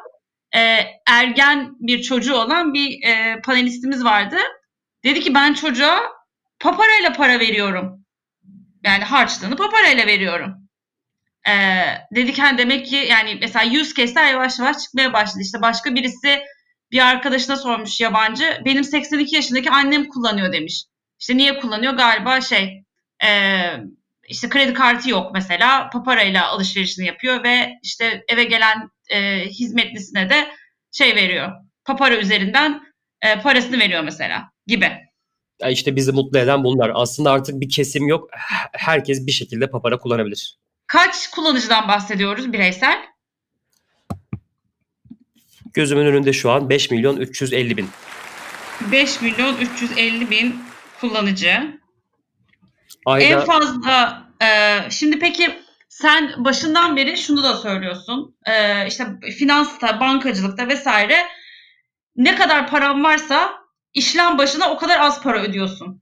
[0.54, 4.36] e, ergen bir çocuğu olan bir e, panelistimiz vardı.
[5.04, 6.00] Dedi ki ben çocuğa
[6.60, 8.04] paparayla para veriyorum.
[8.84, 10.68] Yani harçlığını paparayla veriyorum.
[11.48, 15.42] Ee, dedik hani demek ki yani mesela use case'ler yavaş yavaş çıkmaya başladı.
[15.42, 16.42] İşte başka birisi
[16.92, 18.62] bir arkadaşına sormuş yabancı.
[18.64, 20.84] Benim 82 yaşındaki annem kullanıyor demiş.
[21.20, 21.92] İşte niye kullanıyor?
[21.92, 22.84] Galiba şey
[23.24, 23.28] e,
[24.28, 25.90] işte kredi kartı yok mesela.
[25.90, 30.48] Paparayla alışverişini yapıyor ve işte eve gelen e, hizmetlisine de
[30.92, 31.52] şey veriyor.
[31.84, 32.82] Papara üzerinden
[33.22, 34.92] e, parasını veriyor mesela gibi.
[35.60, 36.90] Ya işte bizi mutlu eden bunlar.
[36.94, 38.30] Aslında artık bir kesim yok.
[38.72, 40.58] Herkes bir şekilde papara kullanabilir.
[40.86, 43.11] Kaç kullanıcıdan bahsediyoruz bireysel?
[45.74, 47.88] Gözümün önünde şu an 5 milyon 350 bin.
[48.92, 50.56] 5 milyon 350 bin
[51.00, 51.80] kullanıcı.
[53.06, 53.24] Ayda...
[53.24, 55.54] En fazla e, şimdi peki
[55.88, 58.36] sen başından beri şunu da söylüyorsun.
[58.46, 59.06] E, işte
[59.38, 61.16] finansta, bankacılıkta vesaire
[62.16, 63.52] ne kadar param varsa
[63.94, 66.01] işlem başına o kadar az para ödüyorsun.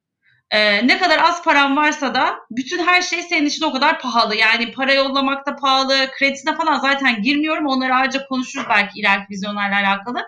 [0.51, 4.37] Ee, ne kadar az param varsa da bütün her şey senin için o kadar pahalı.
[4.37, 7.67] Yani para yollamak da pahalı, kredisine falan zaten girmiyorum.
[7.67, 10.19] Onları ayrıca konuşuruz belki ileriki vizyonlarla alakalı.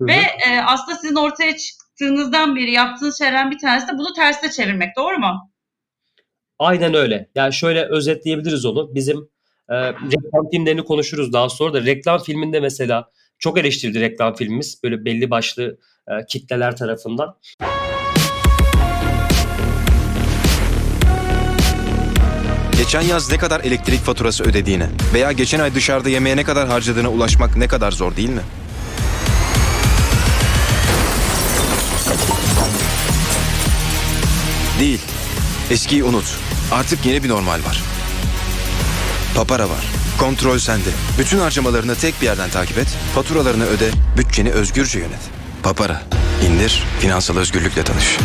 [0.00, 4.96] Ve e, aslında sizin ortaya çıktığınızdan beri yaptığınız şeylerden bir tanesi de bunu tersine çevirmek.
[4.96, 5.50] Doğru mu?
[6.58, 7.28] Aynen öyle.
[7.34, 8.94] Yani şöyle özetleyebiliriz onu.
[8.94, 9.18] Bizim
[9.68, 11.84] e, reklam filmlerini konuşuruz daha sonra da.
[11.84, 14.80] Reklam filminde mesela çok eleştirildi reklam filmimiz.
[14.84, 15.78] Böyle belli başlı
[16.08, 17.36] e, kitleler tarafından.
[22.78, 27.08] Geçen yaz ne kadar elektrik faturası ödediğine veya geçen ay dışarıda yemeğe ne kadar harcadığına
[27.08, 28.40] ulaşmak ne kadar zor değil mi?
[34.80, 35.00] Değil.
[35.70, 36.24] Eskiyi unut.
[36.72, 37.82] Artık yeni bir normal var.
[39.34, 39.84] Papara var.
[40.18, 40.90] Kontrol sende.
[41.18, 45.20] Bütün harcamalarını tek bir yerden takip et, faturalarını öde, bütçeni özgürce yönet.
[45.62, 46.02] Papara.
[46.46, 48.18] İndir, finansal özgürlükle tanış.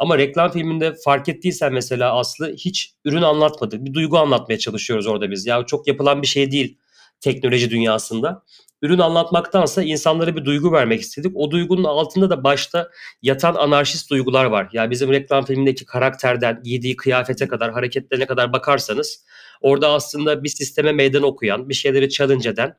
[0.00, 3.84] Ama reklam filminde fark ettiysen mesela Aslı hiç ürün anlatmadı.
[3.84, 5.46] Bir duygu anlatmaya çalışıyoruz orada biz.
[5.46, 6.78] Ya çok yapılan bir şey değil
[7.20, 8.42] teknoloji dünyasında
[8.82, 11.32] ürün anlatmaktansa insanlara bir duygu vermek istedik.
[11.34, 12.90] O duygunun altında da başta
[13.22, 14.68] yatan anarşist duygular var.
[14.72, 19.24] Yani bizim reklam filmindeki karakterden giydiği kıyafete kadar, hareketlerine kadar bakarsanız
[19.60, 22.76] orada aslında bir sisteme meydan okuyan, bir şeyleri challenge eden,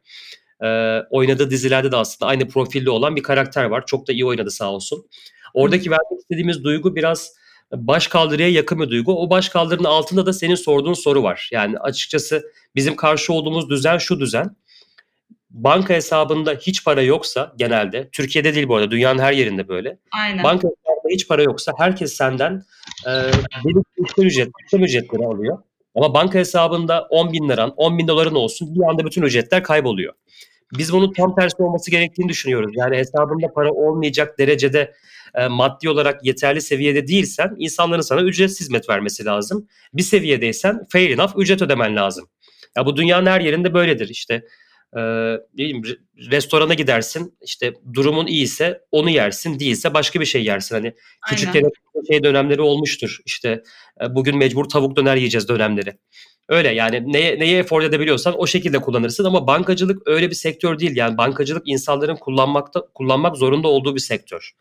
[0.63, 3.83] e, oynadığı dizilerde de aslında aynı profilde olan bir karakter var.
[3.85, 5.05] Çok da iyi oynadı sağ olsun.
[5.53, 7.33] Oradaki vermek istediğimiz duygu biraz
[7.71, 9.23] baş kaldırıya yakın bir duygu.
[9.23, 11.49] O baş kaldırının altında da senin sorduğun soru var.
[11.51, 12.43] Yani açıkçası
[12.75, 14.55] bizim karşı olduğumuz düzen şu düzen
[15.49, 19.97] banka hesabında hiç para yoksa genelde Türkiye'de değil bu arada dünyanın her yerinde böyle.
[20.11, 20.43] Aynen.
[20.43, 22.63] Banka hesabında hiç para yoksa herkes senden
[23.07, 23.11] e,
[24.05, 25.57] işlem ücret, işlem ücretleri alıyor.
[25.95, 30.13] Ama banka hesabında 10 bin liran, 10 bin doların olsun bir anda bütün ücretler kayboluyor.
[30.77, 32.71] Biz bunun tam tersi olması gerektiğini düşünüyoruz.
[32.75, 34.93] Yani hesabında para olmayacak derecede
[35.35, 39.67] e, maddi olarak yeterli seviyede değilsen insanların sana ücretsiz hizmet vermesi lazım.
[39.93, 42.29] Bir seviyedeysen fair enough ücret ödemen lazım.
[42.77, 44.45] Ya bu dünyanın her yerinde böyledir işte
[44.97, 45.01] e,
[45.57, 45.81] diyeyim,
[46.31, 50.75] restorana gidersin işte durumun iyiyse onu yersin değilse başka bir şey yersin.
[50.75, 50.93] Hani
[51.27, 51.53] küçük
[52.07, 53.63] şey dönemleri olmuştur işte
[54.01, 55.97] e, bugün mecbur tavuk döner yiyeceğiz dönemleri.
[56.49, 60.95] Öyle yani neye, neye efor edebiliyorsan o şekilde kullanırsın ama bankacılık öyle bir sektör değil.
[60.95, 64.51] Yani bankacılık insanların kullanmakta kullanmak zorunda olduğu bir sektör.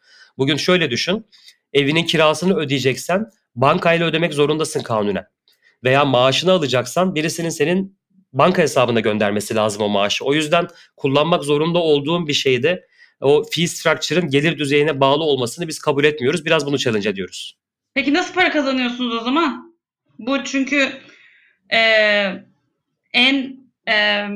[0.40, 1.26] Bugün şöyle düşün.
[1.72, 5.24] Evinin kirasını ödeyeceksen bankayla ödemek zorundasın kanunen.
[5.84, 7.98] Veya maaşını alacaksan birisinin senin
[8.32, 10.24] banka hesabına göndermesi lazım o maaşı.
[10.24, 12.86] O yüzden kullanmak zorunda olduğum bir şeyde
[13.20, 16.44] o fee structure'ın gelir düzeyine bağlı olmasını biz kabul etmiyoruz.
[16.44, 17.58] Biraz bunu challenge ediyoruz.
[17.94, 19.74] Peki nasıl para kazanıyorsunuz o zaman?
[20.18, 20.92] Bu çünkü
[21.72, 21.80] e,
[23.12, 23.56] en
[23.88, 24.26] e,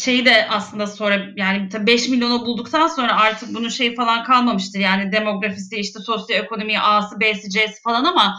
[0.00, 4.80] şeyi de aslında sonra yani 5 milyonu bulduktan sonra artık bunun şey falan kalmamıştır.
[4.80, 8.36] Yani demografisi işte sosyoekonomi A'sı B'si C'si falan ama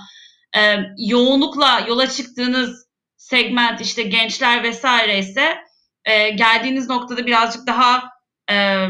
[0.58, 5.58] e, yoğunlukla yola çıktığınız segment işte gençler vesaire ise
[6.06, 8.04] e, geldiğiniz noktada birazcık daha
[8.52, 8.88] e,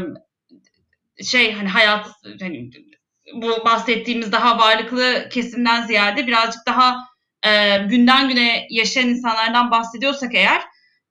[1.24, 2.06] şey hani hayat
[2.40, 2.70] hani
[3.34, 6.96] bu bahsettiğimiz daha varlıklı kesimden ziyade birazcık daha
[7.42, 10.62] e, günden güne yaşayan insanlardan bahsediyorsak eğer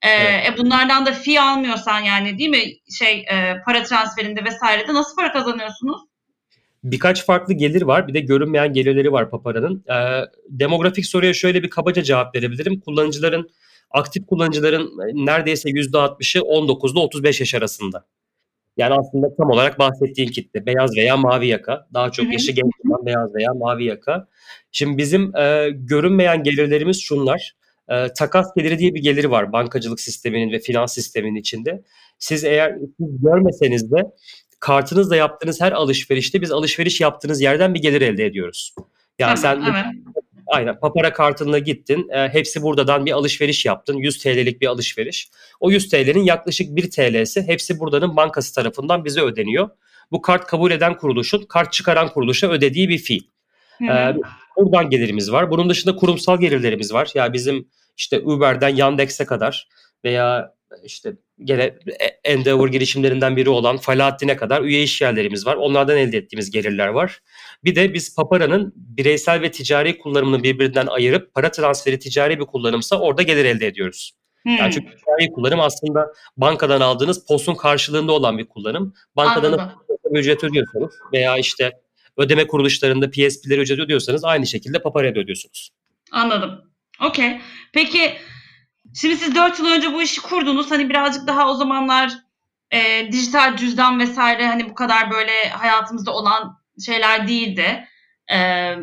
[0.01, 0.49] e, evet.
[0.49, 2.63] e, bunlardan da fi almıyorsan yani değil mi
[2.99, 6.01] şey e, para transferinde vesairede nasıl para kazanıyorsunuz?
[6.91, 8.07] birkaç farklı gelir var.
[8.07, 9.83] Bir de görünmeyen gelirleri var Papara'nın.
[9.89, 12.79] Ee, demografik soruya şöyle bir kabaca cevap verebilirim.
[12.79, 13.49] Kullanıcıların,
[13.91, 18.05] aktif kullanıcıların e, neredeyse %60'ı 19 ile 35 yaş arasında.
[18.77, 21.87] Yani aslında tam olarak bahsettiğin kitle beyaz veya mavi yaka.
[21.93, 24.27] Daha çok yaşı genç olan beyaz veya mavi yaka.
[24.71, 27.55] Şimdi bizim e, görünmeyen gelirlerimiz şunlar.
[27.89, 31.83] E, takas geliri diye bir geliri var bankacılık sisteminin ve finans sisteminin içinde.
[32.19, 34.03] Siz eğer siz görmeseniz de
[34.59, 38.75] kartınızla yaptığınız her alışverişte biz alışveriş yaptığınız yerden bir gelir elde ediyoruz.
[39.19, 39.85] Yani Tamam, sen evet.
[40.47, 42.09] Aynen papara kartınla gittin.
[42.09, 43.97] E, hepsi buradan bir alışveriş yaptın.
[43.97, 45.29] 100 TL'lik bir alışveriş.
[45.59, 49.69] O 100 TL'nin yaklaşık 1 TL'si hepsi buradanın bankası tarafından bize ödeniyor.
[50.11, 52.97] Bu kart kabul eden kuruluşun kart çıkaran kuruluşa ödediği bir
[53.79, 53.85] hı.
[53.85, 54.15] Ee,
[54.57, 55.51] buradan gelirimiz var.
[55.51, 57.11] Bunun dışında kurumsal gelirlerimiz var.
[57.15, 57.67] Ya bizim
[57.97, 59.67] işte Uber'den Yandex'e kadar
[60.03, 61.63] veya işte gene
[61.99, 65.55] E- Endeavor girişimlerinden biri olan Falahattin'e kadar üye iş yerlerimiz var.
[65.55, 67.19] Onlardan elde ettiğimiz gelirler var.
[67.63, 72.99] Bir de biz Papara'nın bireysel ve ticari kullanımını birbirinden ayırıp para transferi ticari bir kullanımsa
[72.99, 74.11] orada gelir elde ediyoruz.
[74.43, 74.49] Hı.
[74.49, 78.93] Yani çünkü ticari kullanım aslında bankadan aldığınız POS'un karşılığında olan bir kullanım.
[79.15, 79.71] Bankadan
[80.11, 81.71] ücret ödüyorsanız veya işte
[82.17, 85.69] ödeme kuruluşlarında PSP'leri ücret ödüyorsanız aynı şekilde Papara'ya da ödüyorsunuz.
[86.11, 86.71] Anladım.
[87.01, 87.41] Okey.
[87.73, 88.13] Peki
[88.95, 90.71] şimdi siz 4 yıl önce bu işi kurdunuz.
[90.71, 92.11] Hani birazcık daha o zamanlar
[92.71, 97.87] e, dijital cüzdan vesaire hani bu kadar böyle hayatımızda olan şeyler değildi.
[98.33, 98.75] E,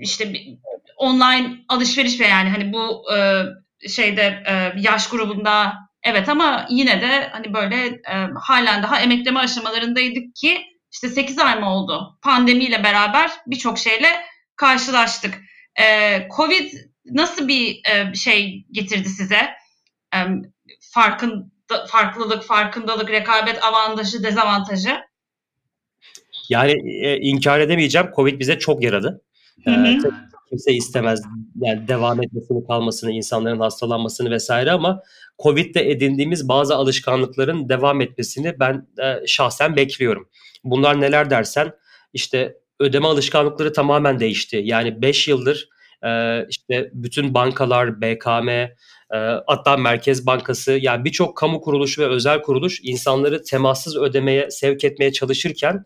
[0.00, 0.58] işte bir-
[0.96, 3.42] online alışveriş ve yani hani bu e,
[3.88, 10.34] şeyde e, yaş grubunda evet ama yine de hani böyle e, halen daha emekleme aşamalarındaydık
[10.36, 10.60] ki
[10.96, 12.18] işte 8 ay mı oldu?
[12.22, 14.08] Pandemiyle beraber birçok şeyle
[14.56, 15.34] karşılaştık.
[15.82, 16.72] Ee, Covid
[17.04, 19.40] nasıl bir e, şey getirdi size?
[20.14, 20.18] E,
[20.80, 21.52] farkın,
[21.88, 25.00] farklılık, farkındalık, rekabet avantajı, dezavantajı.
[26.48, 26.72] Yani
[27.06, 28.10] e, inkar edemeyeceğim.
[28.16, 29.22] Covid bize çok yaradı.
[29.64, 30.14] Hı Ee, hı.
[30.48, 31.20] Kimse istemez
[31.60, 35.02] yani devam etmesini, kalmasını, insanların hastalanmasını vesaire ama
[35.42, 40.28] Covid'de edindiğimiz bazı alışkanlıkların devam etmesini ben e, şahsen bekliyorum.
[40.64, 41.72] Bunlar neler dersen
[42.12, 44.60] işte ödeme alışkanlıkları tamamen değişti.
[44.64, 45.68] Yani 5 yıldır
[46.04, 48.70] e, işte bütün bankalar, BKM, e,
[49.46, 55.12] hatta Merkez Bankası yani birçok kamu kuruluşu ve özel kuruluş insanları temassız ödemeye sevk etmeye
[55.12, 55.84] çalışırken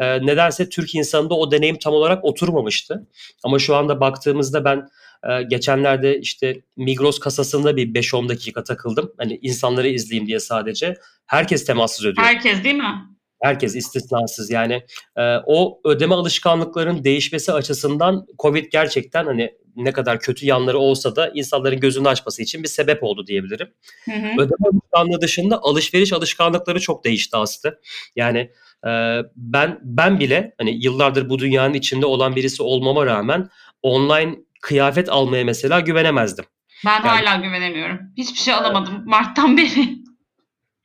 [0.00, 3.06] e, nedense Türk insanında o deneyim tam olarak oturmamıştı.
[3.44, 4.88] Ama şu anda baktığımızda ben
[5.30, 9.12] e, geçenlerde işte Migros kasasında bir 5-10 dakika takıldım.
[9.18, 10.94] Hani insanları izleyeyim diye sadece.
[11.26, 12.26] Herkes temassız ödüyor.
[12.26, 13.17] Herkes değil mi?
[13.42, 14.82] Herkes istisnasız yani
[15.16, 21.30] e, o ödeme alışkanlıklarının değişmesi açısından Covid gerçekten hani ne kadar kötü yanları olsa da
[21.34, 23.68] insanların gözünü açması için bir sebep oldu diyebilirim.
[24.04, 24.26] Hı hı.
[24.42, 27.74] Ödeme alışkanlığı dışında alışveriş alışkanlıkları çok değişti aslında.
[28.16, 28.38] Yani
[28.86, 28.90] e,
[29.36, 33.48] ben ben bile hani yıllardır bu dünyanın içinde olan birisi olmama rağmen
[33.82, 36.44] online kıyafet almaya mesela güvenemezdim.
[36.86, 37.98] Ben Yani- hala güvenemiyorum.
[38.16, 40.07] Hiçbir şey alamadım Mart'tan beri.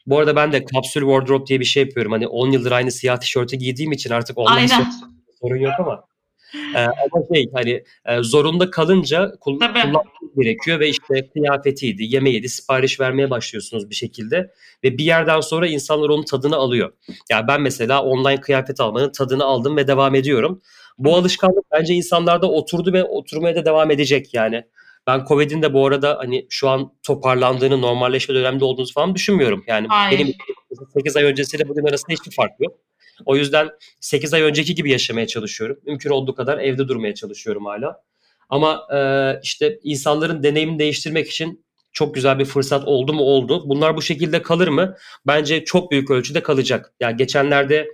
[0.05, 2.11] Bu arada ben de kapsül wardrobe diye bir şey yapıyorum.
[2.11, 4.91] Hani 10 yıldır aynı siyah tişörtü giydiğim için artık online Aynen.
[5.41, 6.03] sorun yok ama.
[6.75, 9.81] Ee, ama şey hani e, zorunda kalınca kul- Tabii.
[9.81, 10.05] kullanmak
[10.37, 14.51] gerekiyor ve işte kıyafetiydi, yemeğiydi, sipariş vermeye başlıyorsunuz bir şekilde
[14.83, 16.93] ve bir yerden sonra insanlar onun tadını alıyor.
[17.31, 20.61] Ya ben mesela online kıyafet almanın tadını aldım ve devam ediyorum.
[20.97, 24.63] Bu alışkanlık bence insanlarda oturdu ve oturmaya da devam edecek yani.
[25.07, 29.63] Ben Covid'in de bu arada hani şu an toparlandığını, normalleşme döneminde olduğunuzu falan düşünmüyorum.
[29.67, 30.19] Yani Hayır.
[30.19, 30.33] benim
[30.93, 32.79] 8 ay öncesiyle bugün arasında hiçbir fark yok.
[33.25, 35.79] O yüzden 8 ay önceki gibi yaşamaya çalışıyorum.
[35.85, 38.01] Mümkün olduğu kadar evde durmaya çalışıyorum hala.
[38.49, 38.99] Ama e,
[39.43, 43.69] işte insanların deneyimini değiştirmek için çok güzel bir fırsat oldu mu oldu.
[43.69, 44.95] Bunlar bu şekilde kalır mı?
[45.27, 46.93] Bence çok büyük ölçüde kalacak.
[46.99, 47.87] Yani geçenlerde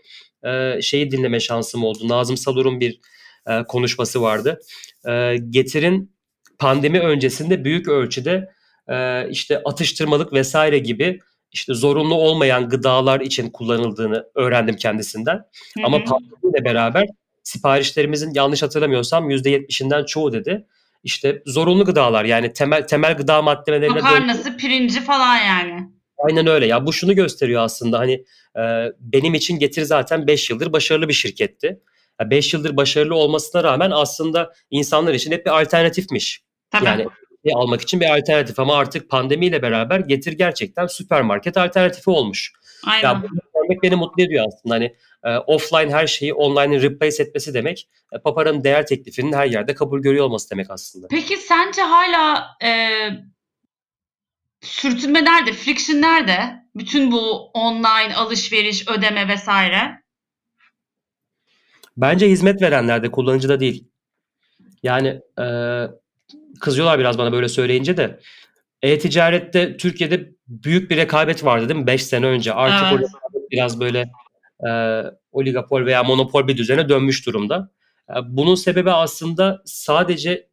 [0.44, 2.08] e, şeyi dinleme şansım oldu.
[2.08, 3.00] Nazım Salur'un bir
[3.48, 4.60] e, konuşması vardı.
[5.08, 6.19] E, Getir'in
[6.60, 8.52] pandemi öncesinde büyük ölçüde
[8.88, 11.20] e, işte atıştırmalık vesaire gibi
[11.52, 15.36] işte zorunlu olmayan gıdalar için kullanıldığını öğrendim kendisinden.
[15.36, 17.08] Hı Ama pandemiyle beraber
[17.44, 20.66] siparişlerimizin yanlış hatırlamıyorsam %70'inden çoğu dedi.
[21.04, 25.90] İşte zorunlu gıdalar yani temel temel gıda maddelerine Makarnası, pirinci falan yani.
[26.18, 26.66] Aynen öyle.
[26.66, 28.14] Ya bu şunu gösteriyor aslında hani
[28.58, 28.62] e,
[29.00, 31.80] benim için Getir zaten 5 yıldır başarılı bir şirketti.
[32.26, 36.42] 5 yıldır başarılı olmasına rağmen aslında insanlar için hep bir alternatifmiş.
[36.72, 36.86] Tabii.
[36.86, 37.06] Yani
[37.46, 42.54] bir almak için bir alternatif ama artık pandemiyle beraber Getir gerçekten süpermarket alternatifi olmuş.
[42.86, 43.04] Aynen.
[43.04, 44.76] Ya bunu görmek beni mutlu ediyor aslında.
[44.76, 47.90] Hani e, offline her şeyi online'ın replace etmesi demek.
[48.14, 51.08] E, Papara'nın değer teklifinin her yerde kabul görüyor olması demek aslında.
[51.08, 52.90] Peki sence hala e,
[54.62, 55.54] sürtünme nerede?
[55.54, 56.64] Friction nerede?
[56.76, 60.04] Bütün bu online alışveriş, ödeme vesaire.
[61.98, 63.88] Bence hizmet verenlerde, kullanıcıda değil.
[64.84, 65.46] Yani e,
[66.60, 68.20] kızıyorlar biraz bana böyle söyleyince de.
[68.82, 71.88] E-ticarette Türkiye'de büyük bir rekabet vardı değil mi?
[71.88, 72.54] 5 sene önce.
[72.54, 73.10] Artık Evet.
[73.52, 74.10] biraz böyle
[74.70, 77.72] e, oligopol veya monopol bir düzene dönmüş durumda.
[78.10, 80.50] E, bunun sebebi aslında sadece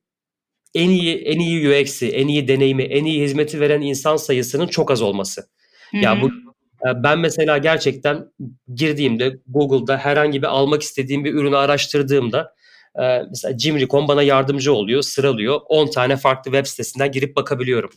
[0.74, 4.90] en iyi en iyi UX'i, en iyi deneyimi, en iyi hizmeti veren insan sayısının çok
[4.90, 5.40] az olması.
[5.90, 6.26] Hı Ya bu
[6.88, 8.26] e, ben mesela gerçekten
[8.74, 12.54] girdiğimde Google'da herhangi bir almak istediğim bir ürünü araştırdığımda
[13.02, 15.60] e, mesela Cimri.com bana yardımcı oluyor, sıralıyor.
[15.68, 17.90] 10 tane farklı web sitesinden girip bakabiliyorum.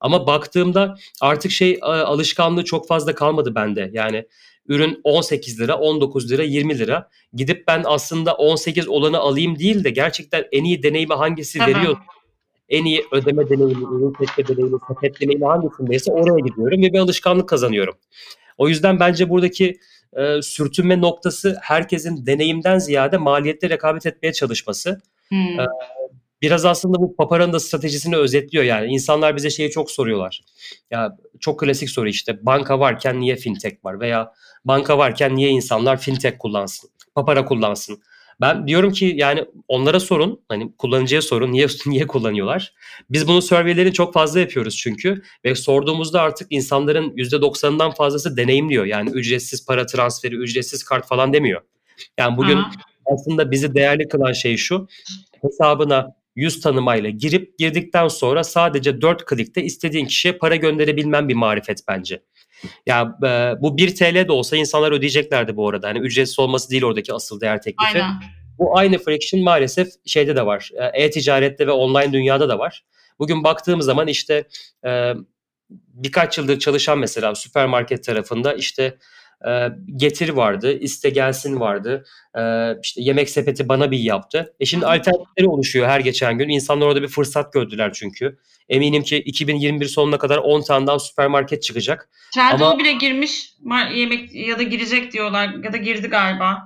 [0.00, 3.90] Ama baktığımda artık şey e, alışkanlığı çok fazla kalmadı bende.
[3.92, 4.26] Yani
[4.68, 7.08] ürün 18 lira, 19 lira, 20 lira.
[7.34, 11.74] Gidip ben aslında 18 olanı alayım değil de gerçekten en iyi deneyimi hangisi Tamam.
[11.74, 11.96] veriyor
[12.72, 17.48] en iyi ödeme deneyimi, ürün seçme deneyimi, sepet deneyimi hangisindeyse oraya gidiyorum ve bir alışkanlık
[17.48, 17.94] kazanıyorum.
[18.58, 19.78] O yüzden bence buradaki
[20.16, 25.00] e, sürtünme noktası herkesin deneyimden ziyade maliyette rekabet etmeye çalışması.
[25.28, 25.34] Hı.
[25.34, 25.66] E,
[26.42, 28.92] Biraz aslında bu paparanın da stratejisini özetliyor yani.
[28.92, 30.40] İnsanlar bize şeyi çok soruyorlar.
[30.90, 34.32] Ya çok klasik soru işte banka varken niye fintech var veya
[34.64, 38.02] banka varken niye insanlar fintech kullansın, papara kullansın.
[38.40, 42.74] Ben diyorum ki yani onlara sorun, hani kullanıcıya sorun niye niye kullanıyorlar.
[43.10, 48.84] Biz bunu surveylerini çok fazla yapıyoruz çünkü ve sorduğumuzda artık insanların %90'ından fazlası deneyimliyor.
[48.84, 51.60] Yani ücretsiz para transferi, ücretsiz kart falan demiyor.
[52.18, 52.70] Yani bugün Aha.
[53.06, 54.88] aslında bizi değerli kılan şey şu.
[55.42, 61.80] Hesabına yüz tanımayla girip girdikten sonra sadece 4 klikte istediğin kişiye para gönderebilmen bir marifet
[61.88, 62.22] bence.
[62.86, 65.88] Ya e, bu 1 TL de olsa insanlar ödeyeceklerdi bu arada.
[65.88, 68.02] Hani ücretsiz olması değil oradaki asıl değer teklifi.
[68.02, 68.22] Aynen.
[68.58, 70.70] Bu aynı friction maalesef şeyde de var.
[70.74, 72.84] E, E-ticarette ve online dünyada da var.
[73.18, 74.44] Bugün baktığımız zaman işte
[74.86, 75.12] e,
[75.70, 78.98] birkaç yıldır çalışan mesela süpermarket tarafında işte
[79.48, 82.04] e, getir vardı, iste gelsin vardı,
[82.38, 82.42] e,
[82.82, 84.54] işte yemek sepeti bana bir yaptı.
[84.60, 86.48] E şimdi alternatifleri oluşuyor her geçen gün.
[86.48, 88.38] İnsanlar orada bir fırsat gördüler çünkü.
[88.68, 92.08] Eminim ki 2021 sonuna kadar 10 tane daha süpermarket çıkacak.
[92.34, 93.54] Trendyol Ama- bile girmiş
[93.94, 96.58] yemek ya da girecek diyorlar ya da girdi galiba.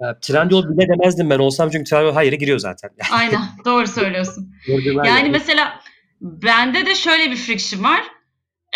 [0.00, 2.90] E, Trendyol bile demezdim ben olsam çünkü Trendyol hayır giriyor zaten.
[3.12, 4.54] Aynen doğru söylüyorsun.
[4.68, 5.28] Yani yerde.
[5.28, 5.80] mesela
[6.20, 8.02] bende de şöyle bir friction var.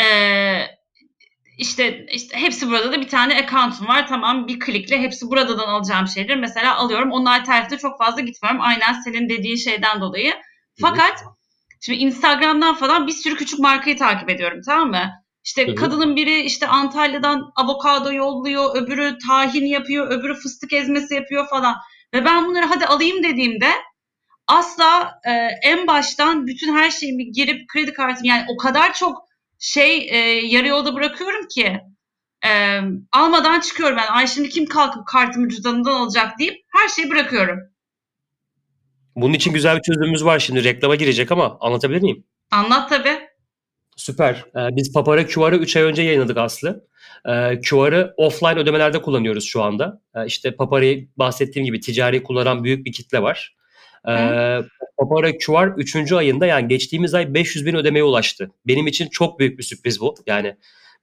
[0.00, 0.04] Ee,
[1.58, 4.06] işte, işte hepsi burada da bir tane account'um var.
[4.08, 7.12] Tamam bir klikle hepsi buradan alacağım şeyleri mesela alıyorum.
[7.12, 8.60] Onun alternatifine çok fazla gitmiyorum.
[8.60, 10.34] Aynen senin dediğin şeyden dolayı.
[10.80, 11.24] Fakat
[11.80, 15.10] şimdi Instagram'dan falan bir sürü küçük markayı takip ediyorum tamam mı?
[15.44, 15.74] İşte hı.
[15.74, 21.76] kadının biri işte Antalya'dan avokado yolluyor, öbürü tahin yapıyor, öbürü fıstık ezmesi yapıyor falan.
[22.14, 23.68] Ve ben bunları hadi alayım dediğimde
[24.46, 25.30] asla e,
[25.62, 29.23] en baştan bütün her şeyimi girip kredi kartım yani o kadar çok
[29.58, 31.80] şey e, yarı yolda bırakıyorum ki
[32.46, 32.80] e,
[33.12, 34.06] almadan çıkıyorum ben.
[34.12, 37.58] Ay şimdi kim kalkıp kartımı cüzdanından alacak deyip her şeyi bırakıyorum.
[39.16, 42.24] Bunun için güzel bir çözümümüz var şimdi reklama girecek ama anlatabilir miyim?
[42.50, 43.18] Anlat tabii.
[43.96, 44.34] Süper.
[44.34, 46.86] Ee, biz Papara QR'ı 3 ay önce yayınladık Aslı.
[47.28, 50.02] Ee, QR'ı offline ödemelerde kullanıyoruz şu anda.
[50.14, 53.56] Ee, işte Papara'yı bahsettiğim gibi ticari kullanan büyük bir kitle var.
[54.08, 54.60] Ee,
[54.98, 56.12] Papara QR 3.
[56.12, 58.50] ayında yani geçtiğimiz ay 500 bin ödemeye ulaştı.
[58.66, 60.14] Benim için çok büyük bir sürpriz bu.
[60.26, 60.56] Yani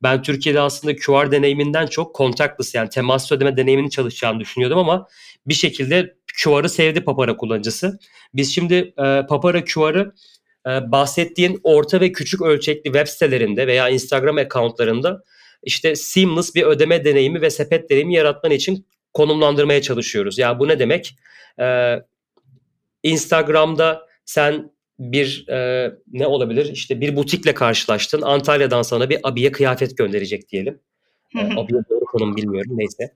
[0.04, 5.08] ben Türkiye'de aslında QR deneyiminden çok contactless yani temaslı ödeme deneyiminin çalışacağını düşünüyordum ama
[5.46, 8.00] bir şekilde QR'ı sevdi Papara kullanıcısı.
[8.34, 10.14] Biz şimdi e, Papara QR'ı
[10.68, 15.24] e, bahsettiğin orta ve küçük ölçekli web sitelerinde veya Instagram accountlarında
[15.64, 20.38] işte seamless bir ödeme deneyimi ve sepet deneyimi yaratman için konumlandırmaya çalışıyoruz.
[20.38, 21.16] Yani bu ne demek?
[21.60, 21.96] Ee,
[23.04, 26.66] Instagram'da sen bir e, ne olabilir?
[26.66, 28.22] İşte bir butikle karşılaştın.
[28.22, 30.80] Antalya'dan sana bir abiye kıyafet gönderecek diyelim.
[31.34, 31.60] Hı hı.
[31.60, 33.16] abiye doğru konum bilmiyorum neyse.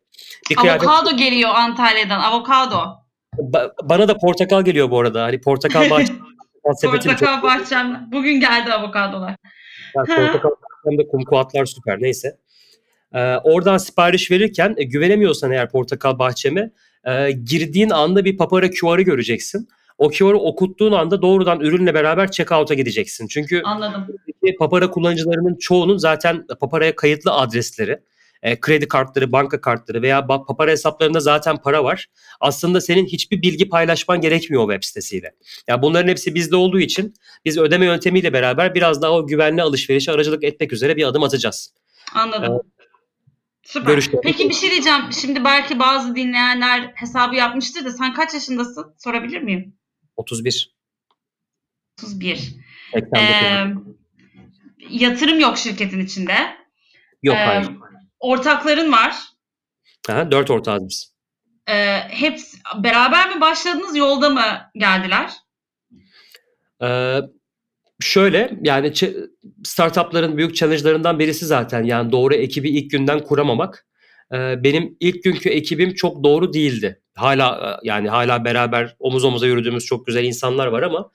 [0.50, 2.20] Bir kıyafet Avokado geliyor Antalya'dan.
[2.20, 3.06] Avokado.
[3.38, 5.24] Ba- bana da portakal geliyor bu arada.
[5.24, 6.14] Hani portakal bahçe
[6.82, 8.08] çok Portakal bahçem.
[8.12, 9.36] Bugün geldi avokadolar.
[9.96, 10.50] Yani portakal
[10.86, 12.38] hem de kumkuatlar süper neyse.
[13.14, 16.72] Ee, oradan sipariş verirken e, güvenemiyorsan eğer portakal bahçeme
[17.06, 19.68] e, girdiğin anda bir papara QR'ı göreceksin.
[19.98, 23.28] O QR'ı okuttuğun anda doğrudan ürünle beraber checkout'a gideceksin.
[23.28, 24.08] Çünkü Anladım.
[24.60, 28.00] Papara kullanıcılarının çoğunun zaten Papara'ya kayıtlı adresleri,
[28.44, 32.08] e, kredi kartları, banka kartları veya Papara hesaplarında zaten para var.
[32.40, 35.32] Aslında senin hiçbir bilgi paylaşman gerekmiyor web sitesiyle.
[35.68, 37.14] Ya bunların hepsi bizde olduğu için
[37.46, 41.74] biz ödeme yöntemiyle beraber biraz daha o güvenli alışverişe aracılık etmek üzere bir adım atacağız.
[42.16, 42.62] Anladım.
[43.66, 43.88] Süper.
[43.92, 44.22] Görüşler.
[44.24, 45.02] Peki bir şey diyeceğim.
[45.22, 48.94] Şimdi belki bazı dinleyenler hesabı yapmıştır da sen kaç yaşındasın?
[48.98, 49.78] Sorabilir miyim?
[50.16, 50.76] 31.
[52.04, 52.36] 31.
[52.94, 53.20] 89.
[53.20, 53.66] Ee,
[54.90, 56.56] yatırım yok şirketin içinde.
[57.24, 57.70] Yok Ee, hayır.
[58.20, 59.16] Ortakların var.
[60.10, 61.16] Aha, 4 ortağız biz.
[61.70, 65.32] Ee, hepsi beraber mi başladınız, yolda mı geldiler?
[66.82, 67.20] Ee,
[68.00, 68.94] şöyle yani
[69.64, 73.88] startupların büyük challenge'larından birisi zaten yani doğru ekibi ilk günden kuramamak.
[74.32, 77.02] Benim ilk günkü ekibim çok doğru değildi.
[77.16, 81.12] Hala yani hala beraber omuz omuza yürüdüğümüz çok güzel insanlar var ama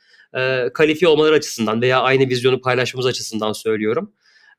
[0.74, 4.12] kalifiye olmaları açısından veya aynı vizyonu paylaşmamız açısından söylüyorum.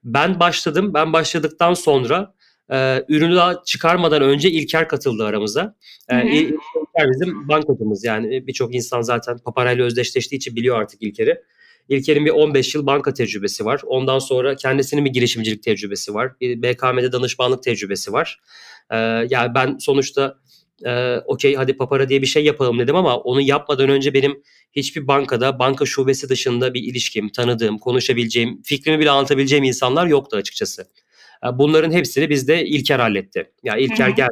[0.03, 0.93] Ben başladım.
[0.93, 2.34] Ben başladıktan sonra
[2.72, 5.76] e, ürünü daha çıkarmadan önce İlker katıldı aramıza.
[6.09, 6.26] E, Hı hı.
[6.26, 11.41] İl- İlker bizim bankacımız yani birçok insan zaten Paparayla özdeşleştiği için biliyor artık İlker'i.
[11.89, 13.82] İlker'in bir 15 yıl banka tecrübesi var.
[13.86, 16.32] Ondan sonra kendisinin bir girişimcilik tecrübesi var.
[16.41, 18.39] Bir BKM'de danışmanlık tecrübesi var.
[18.91, 18.97] Ee,
[19.29, 20.38] yani ben sonuçta
[20.86, 25.07] e, okey hadi papara diye bir şey yapalım dedim ama onu yapmadan önce benim hiçbir
[25.07, 30.82] bankada banka şubesi dışında bir ilişkim, tanıdığım, konuşabileceğim, fikrimi bile anlatabileceğim insanlar yoktu açıkçası.
[31.45, 33.51] Ee, Bunların hepsini bizde İlker halletti.
[33.63, 34.15] Ya İlker Hı hı.
[34.15, 34.32] geldi.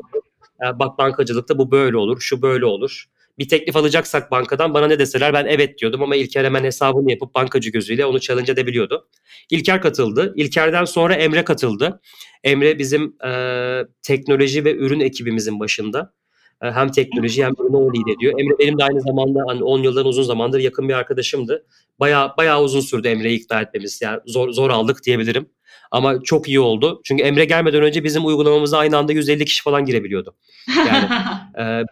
[0.62, 3.06] "Ya Bak bankacılıkta bu böyle olur, şu böyle olur
[3.40, 7.36] bir teklif alacaksak bankadan bana ne deseler ben evet diyordum ama İlker hemen hesabını yapıp
[7.36, 9.08] bankacı gözüyle onu challenge edebiliyordu.
[9.50, 10.34] İlker katıldı.
[10.36, 12.02] İlker'den sonra Emre katıldı.
[12.44, 13.32] Emre bizim e,
[14.02, 16.14] teknoloji ve ürün ekibimizin başında.
[16.64, 18.40] E, hem teknoloji hem ürünü o lead ediyor.
[18.40, 21.66] Emre benim de aynı zamanda hani 10 yıldan uzun zamandır yakın bir arkadaşımdı.
[22.00, 24.02] Bayağı bayağı uzun sürdü Emre'yi ikna etmemiz.
[24.02, 25.50] Yani zor zor aldık diyebilirim.
[25.92, 27.02] Ama çok iyi oldu.
[27.04, 30.36] Çünkü Emre gelmeden önce bizim uygulamamıza aynı anda 150 kişi falan girebiliyordu.
[30.78, 31.08] Yani
[31.60, 31.84] e,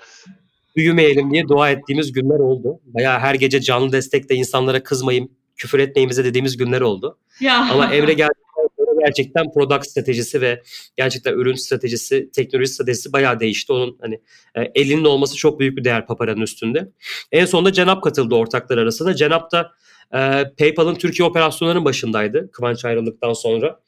[0.78, 2.80] büyümeyelim diye dua ettiğimiz günler oldu.
[2.86, 7.18] Bayağı her gece canlı destekle insanlara kızmayın, küfür etmeyimize dediğimiz günler oldu.
[7.42, 7.70] ya.
[7.72, 10.64] Ama Emre geldikten sonra gerçekten product stratejisi ve
[10.98, 13.74] gerçekten ürün stratejisi, teknoloji stratejisi bayağı değişti.
[13.74, 14.22] Onun hani
[14.56, 16.92] e, elinin olması çok büyük bir değer Papara'nın üstünde.
[17.32, 19.16] En sonunda Cenap katıldı ortaklar arasında.
[19.16, 19.72] Cenap da
[20.14, 20.20] e,
[20.60, 23.80] PayPal'ın Türkiye operasyonlarının başındaydı Kıvanç ayrıldıktan sonra.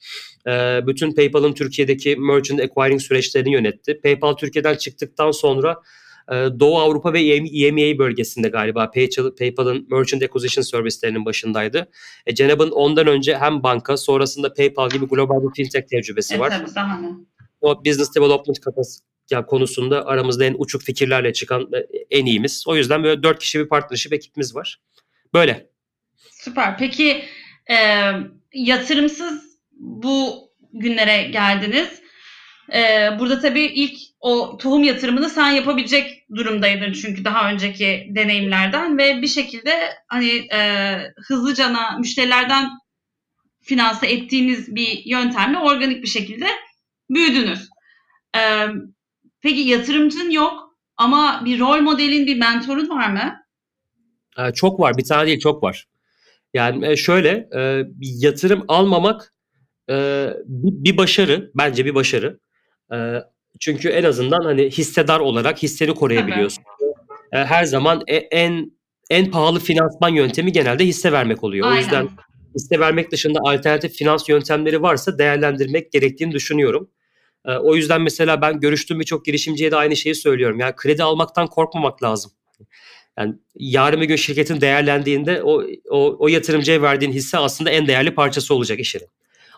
[0.48, 0.52] E,
[0.88, 4.00] bütün PayPal'ın Türkiye'deki merchant acquiring süreçlerini yönetti.
[4.04, 5.78] PayPal Türkiye'den çıktıktan sonra
[6.60, 7.22] Doğu Avrupa ve
[7.66, 11.90] EMEA bölgesinde galiba PayPal- PayPal'ın merchant acquisition servislerinin başındaydı.
[12.26, 16.50] E, Cenab'ın ondan önce hem banka sonrasında PayPal gibi global bir fintech tecrübesi E, var.
[16.50, 17.08] tabii.
[17.62, 19.02] O business development kafası
[19.32, 21.78] ya konusunda aramızda en uçuk fikirlerle çıkan e,
[22.18, 22.64] en iyimiz.
[22.68, 24.80] O yüzden böyle dört kişi bir partnership ekibimiz var.
[25.34, 25.70] Böyle.
[26.32, 26.78] Süper.
[26.78, 27.24] Peki
[27.72, 27.76] e,
[28.54, 31.90] yatırımsız bu günlere geldiniz.
[32.74, 32.80] E,
[33.20, 39.28] burada tabii ilk o tohum yatırımını sen yapabilecek durumdaydın çünkü daha önceki deneyimlerden ve bir
[39.28, 39.74] şekilde
[40.08, 40.94] hani e,
[41.28, 42.70] hızlıcana müşterilerden
[43.62, 46.46] finanse ettiğiniz bir yöntemle organik bir şekilde
[47.10, 47.70] büyüdünüz.
[48.36, 48.68] E,
[49.42, 53.36] peki yatırımcın yok ama bir rol modelin, bir mentorun var mı?
[54.38, 54.98] E, çok var.
[54.98, 55.88] Bir tane değil çok var.
[56.54, 59.34] Yani e, şöyle e, yatırım almamak
[59.90, 61.52] e, bir başarı.
[61.56, 62.40] Bence bir başarı.
[62.94, 62.98] E,
[63.60, 66.64] çünkü en azından hani hissedar olarak hisseni koruyabiliyorsun.
[67.32, 68.72] E, her zaman e- en
[69.10, 71.68] en pahalı finansman yöntemi genelde hisse vermek oluyor.
[71.68, 71.82] O Aynen.
[71.82, 72.10] yüzden
[72.56, 76.90] hisse vermek dışında alternatif finans yöntemleri varsa değerlendirmek gerektiğini düşünüyorum.
[77.46, 80.60] E, o yüzden mesela ben görüştüğüm birçok girişimciye de aynı şeyi söylüyorum.
[80.60, 82.32] Yani kredi almaktan korkmamak lazım.
[83.18, 88.14] Yani yarın bir gün şirketin değerlendiğinde o, o, o yatırımcıya verdiğin hisse aslında en değerli
[88.16, 89.08] parçası olacak işinin.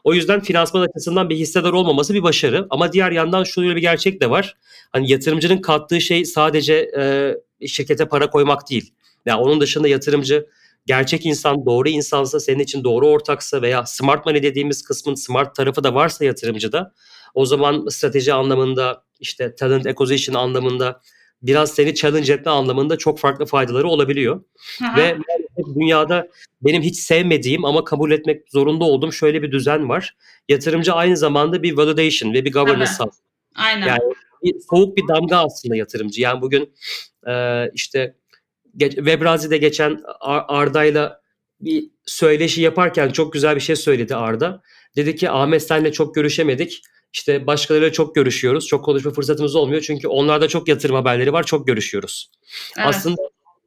[0.04, 2.68] O yüzden finansman açısından bir hissedar olmaması bir başarı.
[2.70, 4.58] Ama diğer yandan şöyle bir gerçek de var.
[4.92, 8.94] Hani yatırımcının kattığı şey sadece e, şirkete para koymak değil.
[9.26, 10.48] Yani onun dışında yatırımcı
[10.86, 15.84] gerçek insan, doğru insansa, senin için doğru ortaksa veya smart money dediğimiz kısmın smart tarafı
[15.84, 16.94] da varsa yatırımcıda
[17.34, 21.02] o zaman strateji anlamında işte talent acquisition anlamında
[21.42, 24.44] biraz seni challenge etme anlamında çok farklı faydaları olabiliyor.
[24.80, 24.98] Hı.
[24.98, 25.18] Ve
[25.76, 26.28] dünyada
[26.62, 30.16] benim hiç sevmediğim ama kabul etmek zorunda olduğum şöyle bir düzen var.
[30.50, 33.10] Yatırımcı aynı zamanda bir validation ve bir governance Tabii.
[33.56, 33.88] Aynen.
[33.88, 34.00] Yani
[34.44, 36.22] bir soğuk bir damga aslında yatırımcı.
[36.22, 36.74] Yani bugün
[37.28, 38.16] e, işte
[38.78, 41.22] ge- Webrazi'de geçen Ar- Arda'yla
[41.62, 44.62] bir söyleşi yaparken çok güzel bir şey söyledi Arda.
[44.96, 46.82] Dedi ki Ahmet senle çok görüşemedik.
[47.14, 48.68] İşte başkalarıyla çok görüşüyoruz.
[48.68, 49.82] Çok konuşma fırsatımız olmuyor.
[49.82, 51.44] Çünkü onlarda çok yatırım haberleri var.
[51.44, 52.32] Çok görüşüyoruz.
[52.78, 52.88] Evet.
[52.88, 53.22] Aslında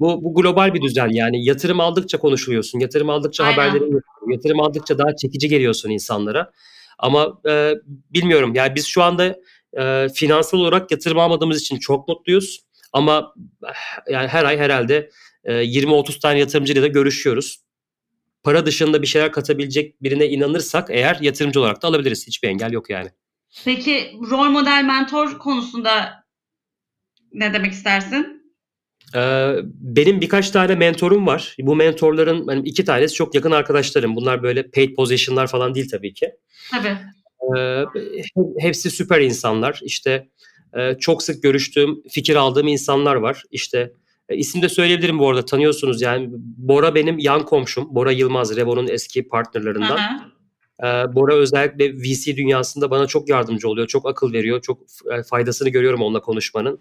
[0.05, 3.55] bu, bu global bir düzen yani yatırım aldıkça konuşuluyorsun, yatırım aldıkça Aynen.
[3.55, 6.53] haberleri yapıyorsun, yatırım aldıkça daha çekici geliyorsun insanlara.
[6.99, 9.37] Ama e, bilmiyorum yani biz şu anda
[9.79, 12.61] e, finansal olarak yatırım almadığımız için çok mutluyuz.
[12.93, 13.35] Ama
[14.11, 15.11] yani her ay herhalde
[15.45, 17.61] e, 20-30 tane yatırımcıyla da görüşüyoruz.
[18.43, 22.27] Para dışında bir şeyler katabilecek birine inanırsak eğer yatırımcı olarak da alabiliriz.
[22.27, 23.11] Hiçbir engel yok yani.
[23.65, 26.25] Peki rol model mentor konusunda
[27.33, 28.44] ne demek istersin?
[29.81, 31.57] Benim birkaç tane mentorum var.
[31.61, 34.17] Bu mentorların benim iki tanesi çok yakın arkadaşlarım.
[34.17, 36.33] Bunlar böyle paid position'lar falan değil tabii ki.
[36.71, 36.97] Tabii.
[37.57, 37.87] He-
[38.59, 39.81] hepsi süper insanlar.
[39.83, 40.29] İşte
[41.01, 43.43] çok sık görüştüğüm, fikir aldığım insanlar var.
[43.51, 43.93] İşte
[44.29, 47.95] e, isim de söyleyebilirim bu arada tanıyorsunuz yani Bora benim yan komşum.
[47.95, 49.97] Bora Yılmaz, Revo'nun eski partnerlerinden.
[49.97, 50.31] Aha.
[50.83, 55.69] Ee, Bora özellikle VC dünyasında bana çok yardımcı oluyor, çok akıl veriyor, çok e, faydasını
[55.69, 56.79] görüyorum onunla konuşmanın.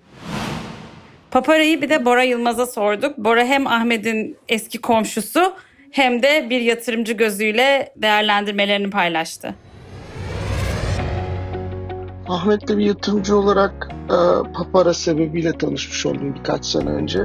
[1.34, 3.18] Papara'yı bir de Bora Yılmaz'a sorduk.
[3.18, 5.54] Bora hem Ahmet'in eski komşusu
[5.92, 9.56] hem de bir yatırımcı gözüyle değerlendirmelerini paylaştı.
[12.28, 14.18] Ahmet'le bir yatırımcı olarak e,
[14.54, 17.20] Papara sebebiyle tanışmış oldum birkaç sene önce.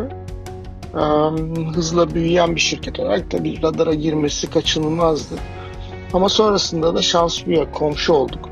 [0.95, 1.03] E,
[1.75, 5.35] hızla büyüyen bir şirket olarak tabii radara girmesi kaçınılmazdı.
[6.13, 8.49] Ama sonrasında da şans bir komşu olduk.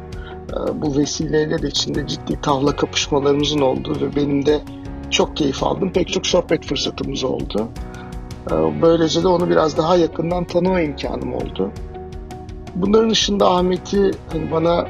[0.51, 4.61] E, bu vesileyle de içinde ciddi tavla kapışmalarımızın olduğu ve benim de
[5.11, 5.93] çok keyif aldım.
[5.93, 7.69] Pek çok sohbet fırsatımız oldu.
[8.51, 11.71] E, böylece de onu biraz daha yakından tanıma imkanım oldu.
[12.75, 14.87] Bunların dışında Ahmet'i hani bana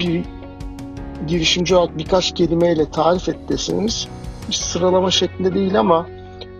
[0.00, 0.24] bir
[1.26, 4.08] girişimci olarak birkaç kelimeyle tarif et deseniz
[4.50, 6.06] sıralama şeklinde değil ama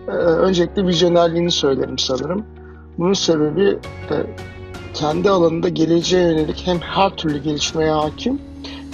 [0.07, 2.45] e, öncelikle vizyonerliğini söylerim sanırım.
[2.97, 3.77] Bunun sebebi
[4.11, 4.15] e,
[4.93, 8.41] kendi alanında geleceğe yönelik hem her türlü gelişmeye hakim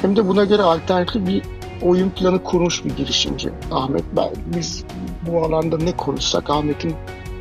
[0.01, 1.41] hem de buna göre alternatif bir
[1.81, 4.03] oyun planı kurmuş bir girişimci Ahmet.
[4.15, 4.83] Ben, biz
[5.27, 6.95] bu alanda ne konuşsak Ahmet'in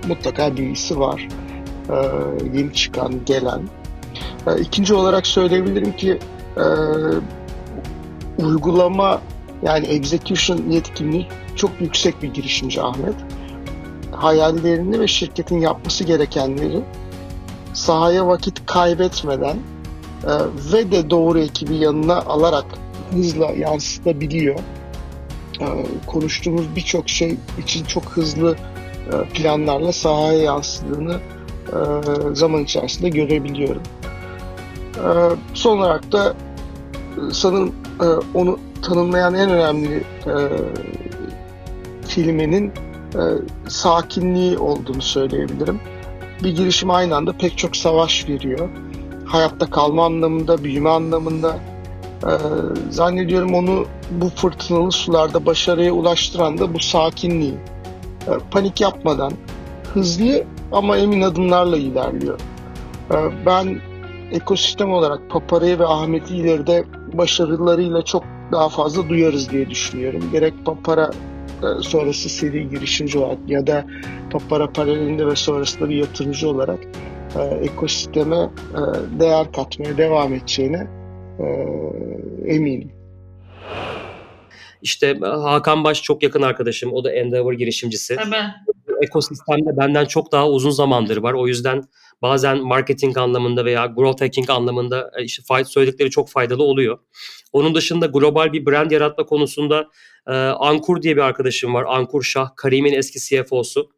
[0.08, 1.28] mutlaka bilgisi var.
[1.90, 1.96] E,
[2.58, 3.62] yeni çıkan, gelen.
[4.46, 6.18] E, ikinci olarak söyleyebilirim ki
[6.56, 6.64] e,
[8.42, 9.20] uygulama
[9.62, 11.26] yani execution yetkinliği
[11.56, 13.14] çok yüksek bir girişimci Ahmet.
[14.12, 16.80] Hayallerini ve şirketin yapması gerekenleri
[17.72, 19.56] sahaya vakit kaybetmeden
[20.24, 20.32] e,
[20.72, 22.64] ve de doğru ekibi yanına alarak
[23.12, 24.58] hızla yansıtabiliyor.
[25.60, 25.66] E,
[26.06, 28.56] konuştuğumuz birçok şey için çok hızlı
[29.12, 31.20] e, planlarla sahaya yansıdığını
[31.68, 31.78] e,
[32.34, 33.82] zaman içerisinde görebiliyorum.
[34.96, 35.08] E,
[35.54, 36.34] son olarak da
[37.16, 37.74] e, sanırım
[38.34, 40.34] onu tanımlayan en önemli e,
[42.08, 42.72] kelimenin
[43.68, 45.80] sakinliği olduğunu söyleyebilirim.
[46.44, 48.68] Bir girişim aynı anda pek çok savaş veriyor.
[49.24, 51.58] Hayatta kalma anlamında, büyüme anlamında.
[52.24, 52.32] E,
[52.90, 57.54] zannediyorum onu bu fırtınalı sularda başarıya ulaştıran da bu sakinliği.
[58.26, 59.32] E, panik yapmadan,
[59.94, 62.40] hızlı ama emin adımlarla ilerliyor.
[63.10, 63.16] E,
[63.46, 63.80] ben
[64.32, 70.22] ekosistem olarak Papara'yı ve Ahmet'i ileride başarılarıyla çok daha fazla duyarız diye düşünüyorum.
[70.32, 71.10] Gerek Papara
[71.62, 73.84] e, sonrası seri girişimci olarak ya da
[74.30, 76.78] Papara paralelinde ve sonrasında bir yatırımcı olarak
[77.36, 78.80] e, ekosisteme e,
[79.20, 80.99] değer katmaya devam edeceğine
[82.46, 82.92] eminim.
[84.82, 86.92] İşte e, Hakan Baş çok yakın arkadaşım.
[86.92, 88.16] O da Endeavor girişimcisi.
[88.16, 88.36] Tabii.
[89.02, 91.32] Ekosistemde benden çok daha uzun zamandır var.
[91.32, 91.82] O yüzden
[92.22, 96.98] bazen marketing anlamında veya growth hacking anlamında e, işte söyledikleri çok faydalı oluyor.
[97.52, 99.86] Onun dışında global bir brand yaratma konusunda
[100.26, 101.84] e, Ankur diye bir arkadaşım var.
[101.88, 103.90] Ankur Şah, Karim'in eski CFO'su.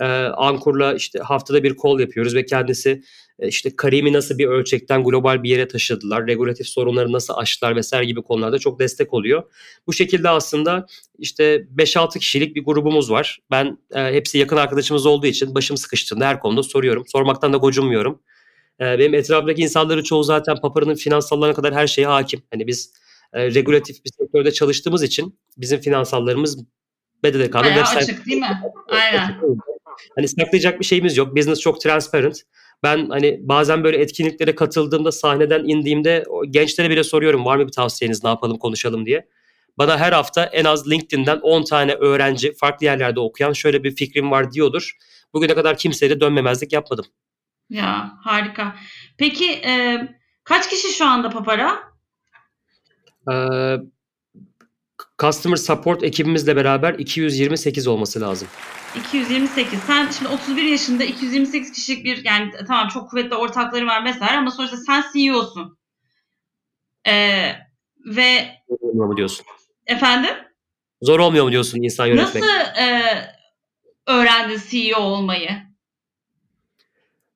[0.00, 0.04] E,
[0.36, 3.02] Ankur'la işte haftada bir call yapıyoruz ve kendisi
[3.38, 8.22] işte Karim'i nasıl bir ölçekten global bir yere taşıdılar, regulatif sorunları nasıl aştılar vesaire gibi
[8.22, 9.42] konularda çok destek oluyor.
[9.86, 10.86] Bu şekilde aslında
[11.18, 13.38] işte 5-6 kişilik bir grubumuz var.
[13.50, 17.04] Ben e, hepsi yakın arkadaşımız olduğu için başım sıkıştığında her konuda soruyorum.
[17.06, 18.20] Sormaktan da gocunmuyorum.
[18.80, 22.42] E, benim etrafımdaki insanların çoğu zaten Papara'nın finansallarına kadar her şeye hakim.
[22.50, 22.92] Hani biz
[23.32, 26.64] e, regulatif bir sektörde çalıştığımız için bizim finansallarımız
[27.24, 28.62] BDDK'nın web açık değil mi?
[28.88, 29.40] Aynen.
[30.16, 31.36] Hani saklayacak bir şeyimiz yok.
[31.36, 32.42] Business çok transparent.
[32.82, 38.24] Ben hani bazen böyle etkinliklere katıldığımda sahneden indiğimde gençlere bile soruyorum var mı bir tavsiyeniz
[38.24, 39.28] ne yapalım konuşalım diye.
[39.78, 44.30] Bana her hafta en az LinkedIn'den 10 tane öğrenci farklı yerlerde okuyan şöyle bir fikrim
[44.30, 44.92] var diyordur.
[45.32, 47.04] Bugüne kadar kimseye de dönmemezlik yapmadım.
[47.70, 48.76] Ya harika.
[49.18, 50.00] Peki e,
[50.44, 51.92] kaç kişi şu anda Papara?
[53.32, 53.76] Ee,
[55.26, 58.48] customer support ekibimizle beraber 228 olması lazım.
[58.96, 59.80] 228.
[59.86, 64.50] Sen şimdi 31 yaşında 228 kişilik bir yani tamam çok kuvvetli ortakları var vesaire ama
[64.50, 65.78] sonuçta sen CEO'sun.
[67.08, 67.52] Ee,
[68.06, 69.46] ve Zor olmuyor mu diyorsun?
[69.86, 70.34] efendim
[71.02, 72.42] Zor olmuyor mu diyorsun insan yönetmek?
[72.42, 73.02] nasıl e,
[74.06, 75.50] öğrendin CEO olmayı?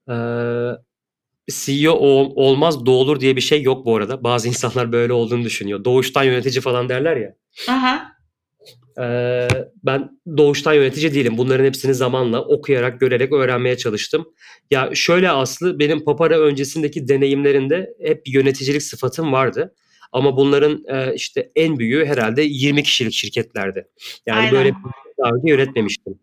[0.08, 0.14] Ee,
[1.48, 4.24] CEO ol- olmaz doğulur diye bir şey yok bu arada.
[4.24, 5.84] Bazı insanlar böyle olduğunu düşünüyor.
[5.84, 7.34] Doğuştan yönetici falan derler ya.
[7.68, 8.16] Aha.
[9.00, 9.48] Ee,
[9.84, 11.38] ben doğuştan yönetici değilim.
[11.38, 14.28] Bunların hepsini zamanla okuyarak, görerek öğrenmeye çalıştım.
[14.70, 19.74] Ya şöyle Aslı, benim Papara öncesindeki deneyimlerinde hep yöneticilik sıfatım vardı.
[20.12, 23.88] Ama bunların e, işte en büyüğü herhalde 20 kişilik şirketlerdi.
[24.26, 24.52] Yani Aynen.
[24.52, 24.72] böyle
[25.24, 26.18] daha önce yönetmemiştim.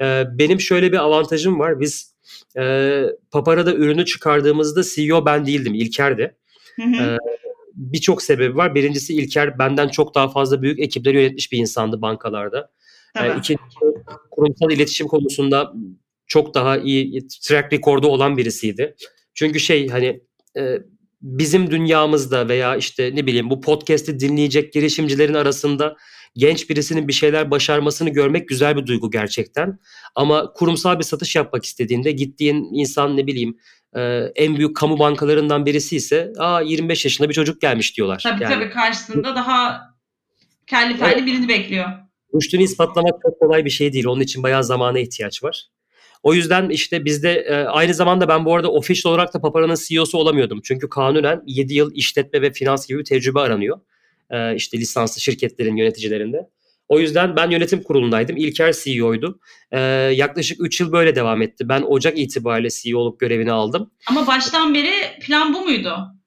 [0.00, 1.80] Ee, benim şöyle bir avantajım var.
[1.80, 2.14] Biz
[2.58, 6.36] e, Papara'da ürünü çıkardığımızda CEO ben değildim, İlker'di.
[6.76, 7.02] Hı hı.
[7.02, 7.18] Ee,
[7.74, 8.74] birçok sebebi var.
[8.74, 12.70] Birincisi İlker benden çok daha fazla büyük ekipleri yönetmiş bir insandı bankalarda.
[13.14, 13.28] Tabii.
[13.28, 13.78] Ee, ikincisi
[14.30, 15.72] kurumsal iletişim konusunda
[16.26, 18.94] çok daha iyi track record'u olan birisiydi.
[19.34, 20.20] Çünkü şey hani
[20.56, 20.78] e,
[21.22, 25.96] bizim dünyamızda veya işte ne bileyim bu podcast'i dinleyecek girişimcilerin arasında
[26.34, 29.78] genç birisinin bir şeyler başarmasını görmek güzel bir duygu gerçekten.
[30.14, 33.58] Ama kurumsal bir satış yapmak istediğinde gittiğin insan ne bileyim
[33.96, 34.00] e,
[34.36, 38.20] en büyük kamu bankalarından birisi ise aa 25 yaşında bir çocuk gelmiş diyorlar.
[38.22, 39.80] Tabii Yani tabii karşısında daha
[40.66, 41.86] kelli felli birini bekliyor.
[42.34, 44.06] rüştünü ispatlamak çok kolay bir şey değil.
[44.06, 45.64] Onun için bayağı zamana ihtiyaç var.
[46.22, 50.18] O yüzden işte bizde e, aynı zamanda ben bu arada official olarak da Papara'nın CEO'su
[50.18, 50.60] olamıyordum.
[50.64, 53.80] Çünkü kanunen 7 yıl işletme ve finans gibi bir tecrübe aranıyor.
[54.30, 56.48] E, işte lisanslı şirketlerin yöneticilerinde.
[56.88, 58.36] O yüzden ben yönetim kurulundaydım.
[58.36, 59.40] İlker CEO'ydu.
[59.72, 59.80] E,
[60.14, 61.68] yaklaşık 3 yıl böyle devam etti.
[61.68, 63.90] Ben Ocak itibariyle CEO'luk görevini aldım.
[64.08, 66.20] Ama baştan beri plan bu muydu?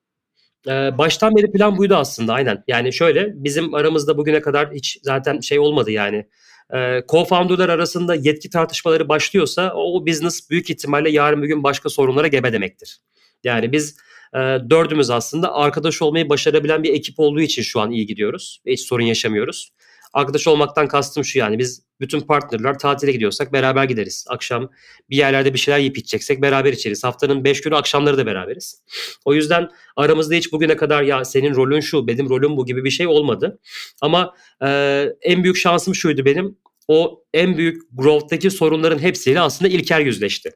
[0.68, 2.64] Ee, baştan beri plan buydu aslında aynen.
[2.68, 6.28] Yani şöyle bizim aramızda bugüne kadar hiç zaten şey olmadı yani.
[6.74, 6.78] Ee,
[7.08, 12.28] co-founder'lar arasında yetki tartışmaları başlıyorsa o, o business büyük ihtimalle yarın bir gün başka sorunlara
[12.28, 12.99] gebe demektir.
[13.43, 13.97] Yani biz
[14.36, 18.62] e, dördümüz aslında arkadaş olmayı başarabilen bir ekip olduğu için şu an iyi gidiyoruz.
[18.66, 19.72] Hiç sorun yaşamıyoruz.
[20.14, 24.26] Arkadaş olmaktan kastım şu yani biz bütün partnerler tatile gidiyorsak beraber gideriz.
[24.30, 24.70] Akşam
[25.10, 27.04] bir yerlerde bir şeyler yiyip içeceksek beraber içeriz.
[27.04, 28.84] Haftanın beş günü akşamları da beraberiz.
[29.26, 32.90] O yüzden aramızda hiç bugüne kadar ya senin rolün şu, benim rolüm bu gibi bir
[32.90, 33.60] şey olmadı.
[34.02, 34.34] Ama
[34.66, 36.58] e, en büyük şansım şuydu benim.
[36.88, 40.52] O en büyük growth'taki sorunların hepsiyle aslında İlker yüzleşti.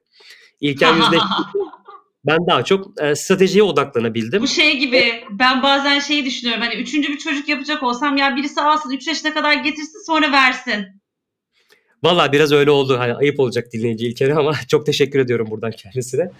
[0.61, 1.28] İlker yüzleşti.
[2.28, 4.41] Ben daha çok e, stratejiye odaklanabildim.
[4.41, 8.61] Bu şey gibi ben bazen şeyi düşünüyorum hani üçüncü bir çocuk yapacak olsam ya birisi
[8.61, 10.86] alsın 3 yaşına kadar getirsin sonra versin.
[12.03, 12.99] Valla biraz öyle oldu.
[12.99, 16.32] Hani ayıp olacak dinleyici İlker'e ama çok teşekkür ediyorum buradan kendisine.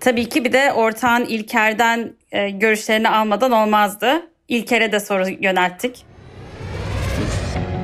[0.00, 4.22] Tabii ki bir de ortağın İlker'den e, görüşlerini almadan olmazdı.
[4.48, 6.04] İlker'e de soru yönelttik.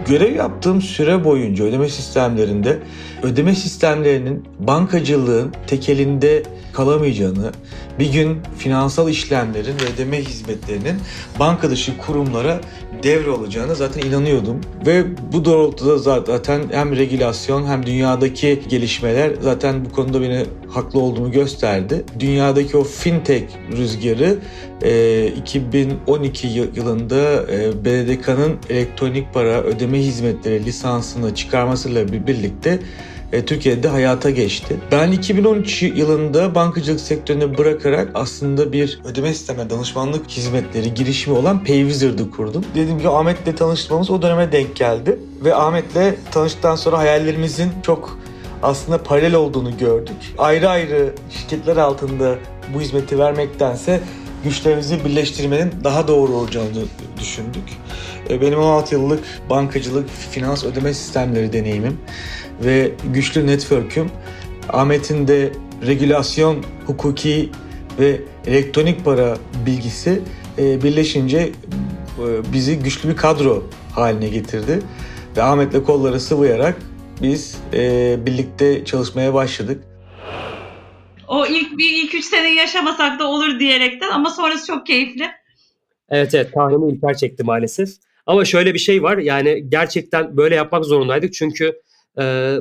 [0.08, 2.78] Görev yaptığım süre boyunca ödeme sistemlerinde
[3.22, 6.42] ödeme sistemlerinin bankacılığın tekelinde
[6.72, 7.52] kalamayacağını,
[7.98, 10.96] bir gün finansal işlemlerin ve ödeme hizmetlerinin
[11.38, 12.60] banka dışı kurumlara
[13.02, 14.60] devrolacağını zaten inanıyordum.
[14.86, 21.30] Ve bu doğrultuda zaten hem regülasyon hem dünyadaki gelişmeler zaten bu konuda beni haklı olduğumu
[21.32, 22.04] gösterdi.
[22.20, 23.44] Dünyadaki o fintech
[23.76, 24.38] rüzgarı
[24.82, 32.78] e, 2012 yılında e, BDDK'nın elektronik para ödeme hizmetleri lisansını çıkarmasıyla birlikte
[33.32, 34.76] e, Türkiye'de hayata geçti.
[34.92, 42.30] Ben 2013 yılında bankacılık sektörünü bırakarak aslında bir ödeme sistemine danışmanlık hizmetleri girişimi olan Paywizard'ı
[42.30, 42.64] kurdum.
[42.74, 45.18] Dedim ki Ahmet'le tanışmamız o döneme denk geldi.
[45.44, 48.18] Ve Ahmet'le tanıştıktan sonra hayallerimizin çok
[48.62, 50.16] aslında paralel olduğunu gördük.
[50.38, 52.34] Ayrı ayrı şirketler altında
[52.74, 54.00] bu hizmeti vermektense
[54.44, 56.84] güçlerimizi birleştirmenin daha doğru olacağını
[57.20, 57.62] düşündük.
[58.30, 61.98] E, benim 16 yıllık bankacılık, finans ödeme sistemleri deneyimim
[62.64, 64.10] ve güçlü network'üm
[64.68, 65.52] Ahmet'in de
[65.86, 67.50] regülasyon, hukuki
[67.98, 70.22] ve elektronik para bilgisi
[70.58, 74.82] e, birleşince e, bizi güçlü bir kadro haline getirdi.
[75.36, 76.76] Ve Ahmet'le kolları sıvayarak
[77.22, 77.58] biz
[78.26, 79.84] birlikte çalışmaya başladık.
[81.28, 85.28] O ilk bir ilk üç sene yaşamasak da olur diyerekten ama sonrası çok keyifli.
[86.10, 87.88] Evet evet tahmini İlker çekti maalesef.
[88.26, 91.80] Ama şöyle bir şey var yani gerçekten böyle yapmak zorundaydık çünkü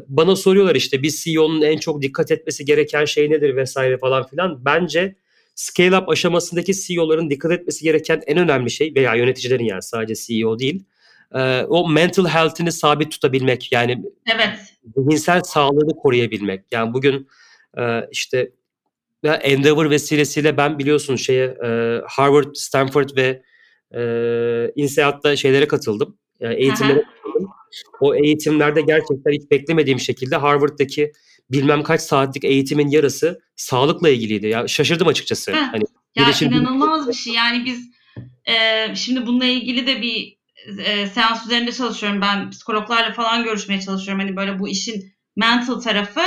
[0.07, 4.65] bana soruyorlar işte bir CEO'nun en çok dikkat etmesi gereken şey nedir vesaire falan filan.
[4.65, 5.15] Bence
[5.55, 10.59] scale up aşamasındaki CEO'ların dikkat etmesi gereken en önemli şey veya yöneticilerin yani sadece CEO
[10.59, 10.83] değil
[11.35, 14.03] e, o mental health'ini sabit tutabilmek yani
[14.33, 14.59] evet.
[14.97, 16.65] zihinsel sağlığını koruyabilmek.
[16.71, 17.27] Yani bugün
[17.77, 18.51] e, işte
[19.23, 23.41] Endeavor vesilesiyle ben biliyorsun şeye e, Harvard, Stanford ve
[23.95, 26.17] e, INSEAD'da şeylere katıldım.
[26.39, 27.03] Yani eğitimlere.
[27.99, 31.11] O eğitimlerde gerçekten hiç beklemediğim şekilde Harvard'daki
[31.51, 34.47] bilmem kaç saatlik eğitimin yarısı sağlıkla ilgiliydi.
[34.47, 35.51] Ya şaşırdım açıkçası.
[35.51, 35.71] Heh.
[35.71, 35.83] Hani
[36.15, 37.33] Ya inanılmaz bir şey.
[37.33, 37.89] Yani biz
[38.45, 40.37] e, şimdi bununla ilgili de bir
[40.85, 42.21] e, seans üzerinde çalışıyorum.
[42.21, 44.21] Ben psikologlarla falan görüşmeye çalışıyorum.
[44.21, 46.21] Hani böyle bu işin mental tarafı.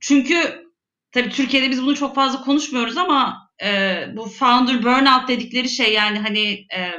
[0.00, 0.66] Çünkü
[1.12, 6.18] tabii Türkiye'de biz bunu çok fazla konuşmuyoruz ama e, bu founder burnout dedikleri şey yani
[6.18, 6.92] hani e,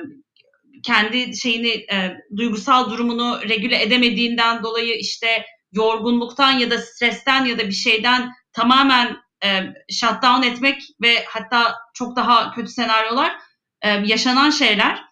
[0.84, 7.68] kendi şeyini e, duygusal durumunu regüle edemediğinden dolayı işte yorgunluktan ya da stresten ya da
[7.68, 13.36] bir şeyden tamamen e, shutdown etmek ve hatta çok daha kötü senaryolar
[13.82, 15.04] e, yaşanan şeyler.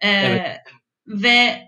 [0.00, 0.60] E, Evet.
[1.06, 1.62] Ve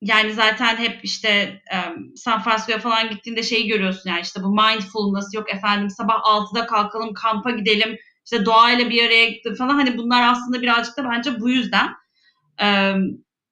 [0.00, 1.28] yani zaten hep işte
[1.72, 1.76] e,
[2.16, 7.14] San Francisco'ya falan gittiğinde şeyi görüyorsun yani işte bu mindfulness yok efendim sabah 6'da kalkalım
[7.14, 9.74] kampa gidelim işte doğayla bir araya gitti falan.
[9.74, 11.88] Hani bunlar aslında birazcık da bence bu yüzden.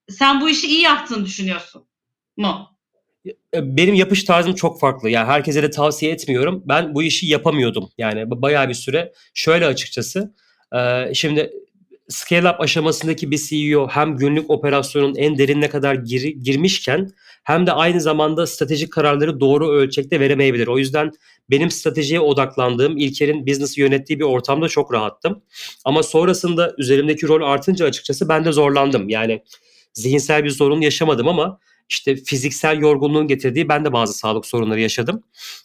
[0.09, 1.85] Sen bu işi iyi yaptığını düşünüyorsun
[2.37, 2.69] mu?
[3.55, 5.11] E, Benim yapış tarzım çok farklı.
[5.11, 6.63] Yani herkese de tavsiye etmiyorum.
[6.67, 7.91] Ben bu işi yapamıyordum.
[7.99, 9.13] Yani ba- bayağı bir süre.
[9.35, 10.35] Şöyle açıkçası.
[11.15, 11.53] Şimdi
[12.11, 17.11] scale up aşamasındaki bir CEO hem günlük operasyonun en derinine kadar gir- girmişken
[17.45, 20.67] hem de aynı zamanda stratejik kararları doğru ölçekte veremeyebilir.
[20.67, 21.13] O yüzden
[21.51, 25.43] benim stratejiye odaklandığım, İlker'in business'ı yönettiği bir ortamda çok rahattım.
[25.85, 29.09] Ama sonrasında üzerimdeki rol artınca açıkçası ben de zorlandım.
[29.09, 29.43] Yani
[29.93, 31.59] zihinsel bir sorun yaşamadım ama
[31.91, 35.23] işte fiziksel yorgunluğun getirdiği ben de bazı sağlık sorunları yaşadım.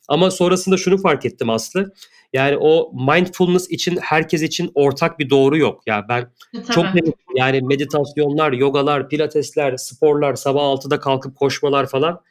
[0.07, 1.93] Ama sonrasında şunu fark ettim Aslı.
[2.33, 5.81] Yani o mindfulness için herkes için ortak bir doğru yok.
[5.85, 6.21] Yani ben
[6.53, 6.97] E, çok tabii.
[7.01, 7.13] denedim.
[7.35, 12.21] yani meditasyonlar, yogalar, pilatesler, sporlar, sabah 6'da kalkıp koşmalar falan.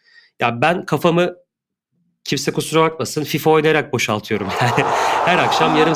[0.41, 1.35] Ya ben kafamı
[2.25, 4.49] kimse kusura bakmasın FIFA oynayarak boşaltıyorum.
[4.61, 4.85] Yani
[5.25, 5.95] her akşam yarım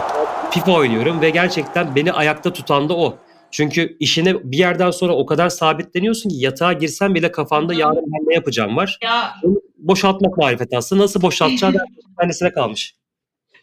[0.51, 3.19] FIFA oynuyorum ve gerçekten beni ayakta tutan da o.
[3.51, 7.79] Çünkü işine bir yerden sonra o kadar sabitleniyorsun ki yatağa girsen bile kafanda Hı.
[7.79, 8.99] yarın ben ne yapacağım var.
[9.03, 9.35] Ya
[9.79, 11.03] Boşaltmak marifeti aslında.
[11.03, 11.75] Nasıl boşaltacağım
[12.21, 12.95] kendisine kalmış.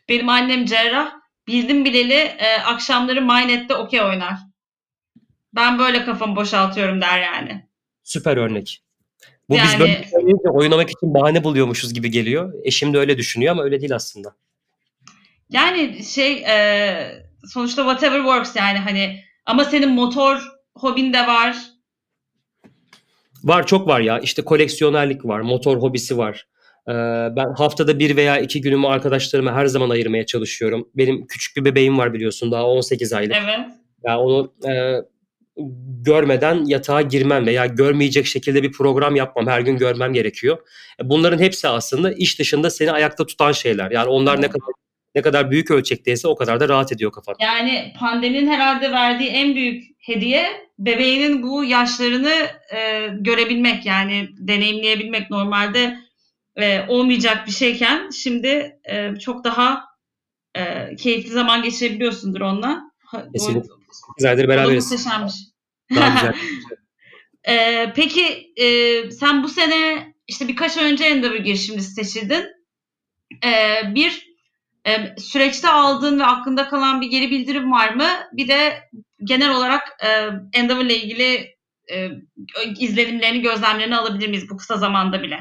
[0.09, 1.11] benim annem cerrah.
[1.47, 4.33] Bildim bileli e, akşamları MyNet'te okey oynar.
[5.55, 7.65] Ben böyle kafamı boşaltıyorum der yani.
[8.03, 8.81] Süper örnek.
[9.49, 12.53] Bu biz Yani- böyle söyleyince oynamak için bahane buluyormuşuz gibi geliyor.
[12.63, 14.35] Eşim de öyle düşünüyor ama öyle değil aslında.
[15.49, 20.41] Yani şey e, sonuçta whatever works yani hani ama senin motor
[20.75, 21.57] hobin de var.
[23.43, 24.19] Var çok var ya.
[24.19, 26.47] İşte koleksiyonerlik var, motor hobisi var.
[26.87, 26.91] Ee,
[27.35, 30.89] ben haftada bir veya iki günümü arkadaşlarıma her zaman ayırmaya çalışıyorum.
[30.95, 33.35] Benim küçük bir bebeğim var biliyorsun daha 18 aylık.
[33.43, 33.67] Evet.
[34.03, 35.01] Ya onu e,
[36.01, 39.47] görmeden yatağa girmem veya görmeyecek şekilde bir program yapmam.
[39.47, 40.57] Her gün görmem gerekiyor.
[41.01, 43.91] E, Bunların hepsi aslında iş dışında seni ayakta tutan şeyler.
[43.91, 44.69] Yani onlar ne kadar
[45.15, 47.35] ne kadar büyük ölçekteyse o kadar da rahat ediyor kafan.
[47.39, 52.33] Yani pandeminin herhalde verdiği en büyük hediye bebeğinin bu yaşlarını
[52.75, 55.97] e, görebilmek yani deneyimleyebilmek normalde
[56.55, 59.83] e, olmayacak bir şeyken şimdi e, çok daha
[60.55, 62.81] e, keyifli zaman geçirebiliyorsundur onunla.
[63.33, 63.69] Kesinlikle.
[64.21, 64.91] da beraberiz.
[64.91, 65.33] muhteşemmiş.
[65.95, 66.33] Daha güzel.
[67.47, 72.45] Ee, peki e, sen bu sene işte birkaç önce Endeavor girişimcisi seçildin.
[73.45, 74.34] Ee, bir
[74.87, 78.07] e, süreçte aldığın ve aklında kalan bir geri bildirim var mı?
[78.33, 78.73] Bir de
[79.23, 80.09] genel olarak e,
[80.59, 81.55] Endeavor ile ilgili
[81.91, 82.09] e,
[82.79, 85.39] izlenimlerini, gözlemlerini alabilir miyiz bu kısa zamanda bile?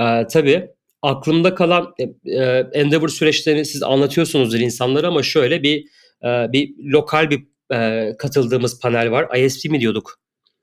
[0.00, 0.68] Ee, tabii
[1.02, 5.84] aklımda kalan e, e, Endeavor süreçlerini siz anlatıyorsunuzdur insanlara ama şöyle bir
[6.24, 9.36] e, bir lokal bir e, katıldığımız panel var.
[9.38, 10.20] ISP mi diyorduk?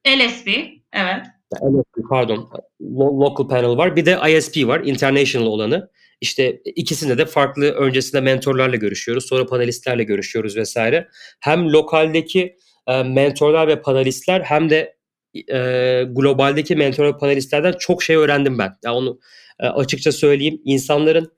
[0.07, 0.47] LSP,
[0.93, 1.25] evet.
[1.55, 2.49] LSP, pardon.
[2.81, 3.95] Lo- Local panel var.
[3.95, 4.79] Bir de ISP var.
[4.79, 5.89] International olanı.
[6.21, 9.25] İşte ikisinde de farklı öncesinde mentorlarla görüşüyoruz.
[9.25, 11.07] Sonra panelistlerle görüşüyoruz vesaire.
[11.39, 12.55] Hem lokaldeki
[12.87, 14.97] e, mentorlar ve panelistler hem de
[15.35, 15.57] e,
[16.09, 18.73] globaldeki mentor ve panelistlerden çok şey öğrendim ben.
[18.83, 19.19] Ya onu
[19.59, 20.61] e, açıkça söyleyeyim.
[20.65, 21.31] İnsanların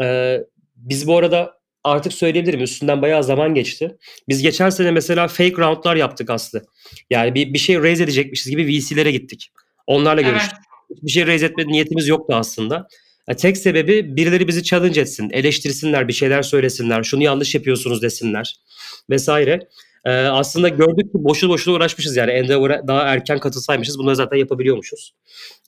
[0.00, 0.38] e,
[0.76, 3.96] biz bu arada artık söyleyebilirim üstünden bayağı zaman geçti.
[4.28, 6.62] Biz geçen sene mesela fake roundlar yaptık Aslı.
[7.10, 9.50] Yani bir, bir şey raise edecekmişiz gibi VC'lere gittik.
[9.86, 10.30] Onlarla Evet.
[10.30, 10.58] görüştük.
[10.90, 12.88] Bir şey raise etme niyetimiz yoktu aslında.
[13.38, 18.56] Tek sebebi birileri bizi challenge etsin, eleştirsinler, bir şeyler söylesinler, şunu yanlış yapıyorsunuz desinler
[19.10, 19.68] vesaire.
[20.04, 25.14] Ee, aslında gördük ki boşu boşuna uğraşmışız yani Endeavor'a daha erken katılsaymışız bunları zaten yapabiliyormuşuz.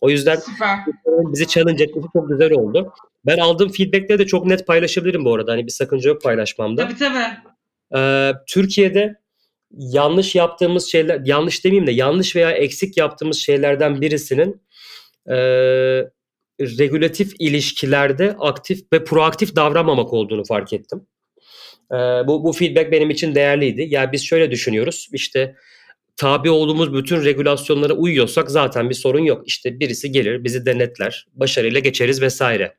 [0.01, 0.79] O yüzden Süper.
[1.07, 2.93] bizi challenge etmesi çok güzel oldu.
[3.27, 5.53] Ben aldığım feedbackleri de çok net paylaşabilirim bu arada.
[5.53, 6.89] Hani bir sakınca yok paylaşmamda.
[6.89, 7.37] Tabii tabii.
[7.97, 9.15] Ee, Türkiye'de
[9.71, 14.63] yanlış yaptığımız şeyler, yanlış demeyeyim de yanlış veya eksik yaptığımız şeylerden birisinin
[15.31, 15.37] e,
[16.61, 21.07] regülatif ilişkilerde aktif ve proaktif davranmamak olduğunu fark ettim.
[21.93, 23.87] Ee, bu, bu feedback benim için değerliydi.
[23.89, 25.09] Yani biz şöyle düşünüyoruz.
[25.13, 25.55] İşte
[26.17, 29.43] tabi olduğumuz bütün regülasyonlara uyuyorsak zaten bir sorun yok.
[29.47, 32.75] İşte birisi gelir, bizi denetler, başarıyla geçeriz vesaire.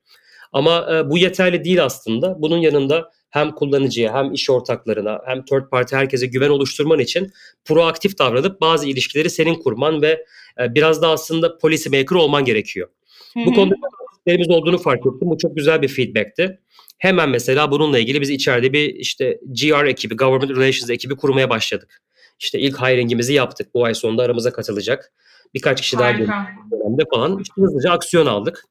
[0.53, 2.41] Ama e, bu yeterli değil aslında.
[2.41, 7.31] Bunun yanında hem kullanıcıya hem iş ortaklarına hem third party herkese güven oluşturman için
[7.65, 10.25] proaktif davranıp bazı ilişkileri senin kurman ve
[10.61, 12.89] e, biraz da aslında policy maker olman gerekiyor.
[13.35, 13.75] Bu konuda
[14.11, 15.29] eksiklerimiz olduğunu fark ettim.
[15.29, 16.59] Bu çok güzel bir feedback'ti.
[16.97, 22.01] Hemen mesela bununla ilgili biz içeride bir işte GR ekibi, Government Relations ekibi kurmaya başladık.
[22.39, 23.73] İşte ilk hiringimizi yaptık.
[23.73, 25.11] Bu ay sonunda aramıza katılacak.
[25.53, 26.47] Birkaç kişi daha Harika.
[26.71, 27.39] dönemde falan.
[27.39, 28.63] İşte hızlıca aksiyon aldık.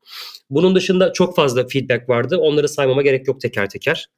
[0.50, 2.38] Bunun dışında çok fazla feedback vardı.
[2.38, 4.08] Onları saymama gerek yok teker teker.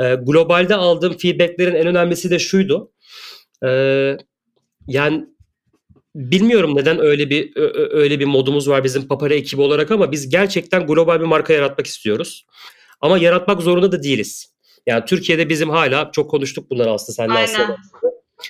[0.00, 2.92] Ee, globalde aldığım feedbacklerin en önemlisi de şuydu.
[3.64, 4.16] Ee,
[4.86, 5.26] yani
[6.16, 7.52] bilmiyorum neden öyle bir
[7.90, 11.86] öyle bir modumuz var bizim Papara ekibi olarak ama biz gerçekten global bir marka yaratmak
[11.86, 12.46] istiyoruz.
[13.00, 14.52] Ama yaratmak zorunda da değiliz.
[14.86, 17.44] Yani Türkiye'de bizim hala çok konuştuk bunları aslında Aynen.
[17.44, 17.76] aslında.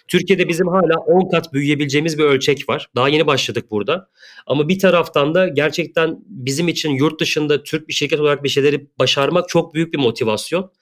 [0.09, 2.89] Türkiye'de bizim hala 10 kat büyüyebileceğimiz bir ölçek var.
[2.97, 4.09] Daha yeni başladık burada.
[4.47, 8.87] Ama bir taraftan da gerçekten bizim için yurt dışında Türk bir şirket olarak bir şeyleri
[8.99, 10.73] başarmak çok büyük bir motivasyon.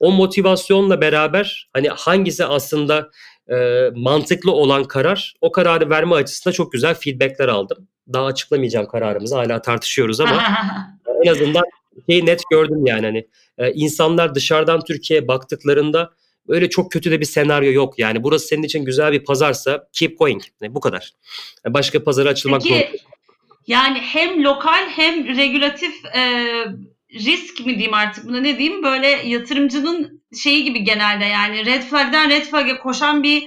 [0.00, 3.10] O motivasyonla beraber hani hangisi aslında
[3.50, 7.88] e, mantıklı olan karar o kararı verme açısından çok güzel feedbackler aldım.
[8.12, 10.42] Daha açıklamayacağım kararımızı hala tartışıyoruz ama
[11.24, 11.64] en azından
[12.10, 13.26] şeyi net gördüm yani hani
[13.58, 16.10] e, insanlar dışarıdan Türkiye'ye baktıklarında
[16.48, 17.98] öyle çok kötü de bir senaryo yok.
[17.98, 20.42] Yani burası senin için güzel bir pazarsa keep going.
[20.60, 21.12] Yani bu kadar.
[21.64, 23.02] Yani başka pazara açılmak Peki zorunda.
[23.66, 26.44] yani hem lokal hem regülatif e,
[27.14, 32.30] risk mi diyeyim artık buna ne diyeyim böyle yatırımcının şeyi gibi genelde yani red flag'den
[32.30, 33.44] red flag'e koşan bir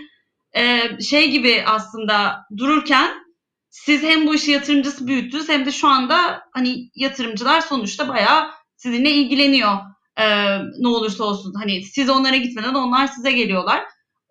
[0.55, 3.23] e, şey gibi aslında dururken
[3.69, 9.11] siz hem bu işi yatırımcısı büyüttünüz hem de şu anda hani yatırımcılar sonuçta bayağı sizinle
[9.11, 9.77] ilgileniyor.
[10.17, 13.83] E, ne olursa olsun hani siz onlara gitmeden onlar size geliyorlar.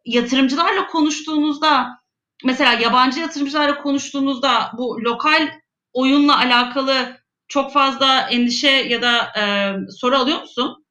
[0.04, 2.02] Yatırımcılarla konuştuğunuzda
[2.44, 5.48] mesela yabancı yatırımcılarla konuştuğunuzda bu lokal
[5.92, 7.16] oyunla alakalı
[7.48, 10.81] çok fazla endişe ya da e, soru alıyor musun?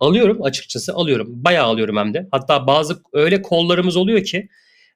[0.00, 1.26] Alıyorum açıkçası alıyorum.
[1.30, 2.28] Bayağı alıyorum hem de.
[2.30, 4.48] Hatta bazı öyle kollarımız oluyor ki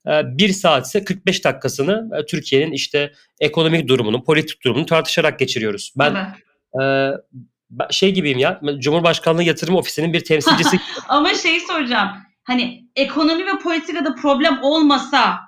[0.06, 5.92] e, bir saatse 45 dakikasını e, Türkiye'nin işte ekonomik durumunu, politik durumunu tartışarak geçiriyoruz.
[5.98, 6.34] Ben
[6.82, 7.12] e,
[7.90, 12.08] şey gibiyim ya Cumhurbaşkanlığı Yatırım Ofisi'nin bir temsilcisi Ama şeyi soracağım.
[12.42, 15.38] Hani ekonomi ve politikada problem olmasa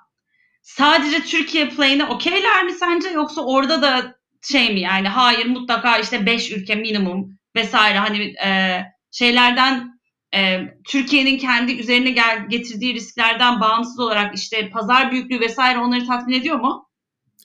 [0.63, 6.27] sadece Türkiye play'ine okeyler mi sence yoksa orada da şey mi yani hayır mutlaka işte
[6.27, 8.81] 5 ülke minimum vesaire hani e,
[9.11, 10.01] şeylerden
[10.35, 16.41] e, Türkiye'nin kendi üzerine gel, getirdiği risklerden bağımsız olarak işte pazar büyüklüğü vesaire onları tatmin
[16.41, 16.91] ediyor mu?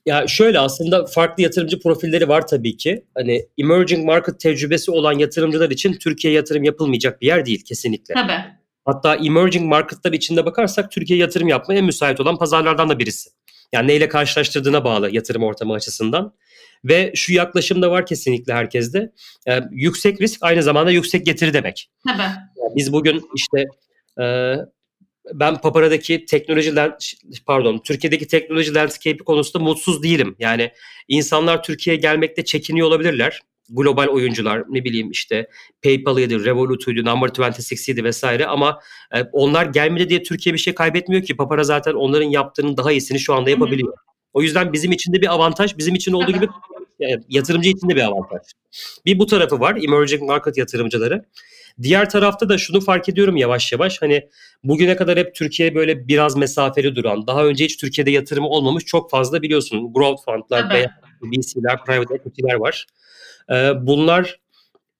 [0.05, 3.05] Ya şöyle aslında farklı yatırımcı profilleri var tabii ki.
[3.15, 8.13] Hani emerging market tecrübesi olan yatırımcılar için Türkiye yatırım yapılmayacak bir yer değil kesinlikle.
[8.13, 8.45] Tabii.
[8.85, 13.29] Hatta emerging marketlar içinde bakarsak Türkiye yatırım yapmaya en müsait olan pazarlardan da birisi.
[13.73, 16.33] Yani neyle karşılaştırdığına bağlı yatırım ortamı açısından.
[16.85, 19.11] Ve şu yaklaşım da var kesinlikle herkeste.
[19.47, 21.89] Ee, yüksek risk aynı zamanda yüksek getiri demek.
[22.07, 22.21] Tabii.
[22.21, 23.65] Yani biz bugün işte
[24.21, 24.55] e,
[25.33, 26.73] ben Papara'daki teknoloji
[27.45, 30.35] pardon Türkiye'deki teknoloji landscape'i konusunda mutsuz değilim.
[30.39, 30.71] Yani
[31.07, 33.41] insanlar Türkiye'ye gelmekte çekiniyor olabilirler.
[33.69, 35.49] Global oyuncular ne bileyim işte
[35.83, 38.79] PayPal'ıydı, Revolut'uydu, Number 26'ydi vesaire ama
[39.15, 41.37] e, onlar gelmedi diye Türkiye bir şey kaybetmiyor ki.
[41.37, 43.93] Papara zaten onların yaptığının daha iyisini şu anda yapabiliyor.
[44.33, 46.47] O yüzden bizim için de bir avantaj, bizim için olduğu gibi
[47.29, 48.41] yatırımcı için de bir avantaj.
[49.05, 51.25] Bir bu tarafı var, emerging market yatırımcıları.
[51.81, 54.29] Diğer tarafta da şunu fark ediyorum yavaş yavaş hani
[54.63, 59.11] bugüne kadar hep Türkiye böyle biraz mesafeli duran, daha önce hiç Türkiye'de yatırımı olmamış çok
[59.11, 60.69] fazla biliyorsun growth fundlar
[61.21, 62.85] VC'ler, private equity'ler var.
[63.51, 64.39] Ee, bunlar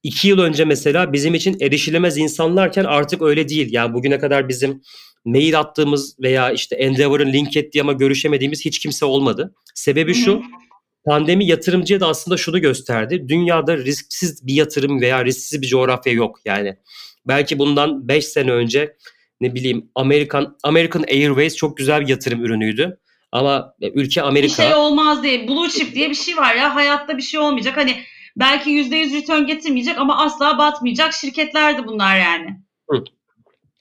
[0.03, 3.67] iki yıl önce mesela bizim için erişilemez insanlarken artık öyle değil.
[3.71, 4.81] Yani bugüne kadar bizim
[5.25, 9.55] mail attığımız veya işte Endeavor'ın link ettiği ama görüşemediğimiz hiç kimse olmadı.
[9.73, 10.41] Sebebi şu,
[11.05, 13.25] pandemi yatırımcıya da aslında şunu gösterdi.
[13.27, 16.39] Dünyada risksiz bir yatırım veya risksiz bir coğrafya yok.
[16.45, 16.77] Yani
[17.27, 18.97] belki bundan 5 sene önce
[19.41, 22.97] ne bileyim Amerikan American Airways çok güzel bir yatırım ürünüydü.
[23.31, 24.63] Ama e, ülke Bir Amerika.
[24.63, 25.47] şey olmaz diye.
[25.47, 26.75] Blue chip diye bir şey var ya.
[26.75, 27.77] Hayatta bir şey olmayacak.
[27.77, 27.97] Hani
[28.37, 32.59] belki %100 return getirmeyecek ama asla batmayacak şirketlerdi bunlar yani.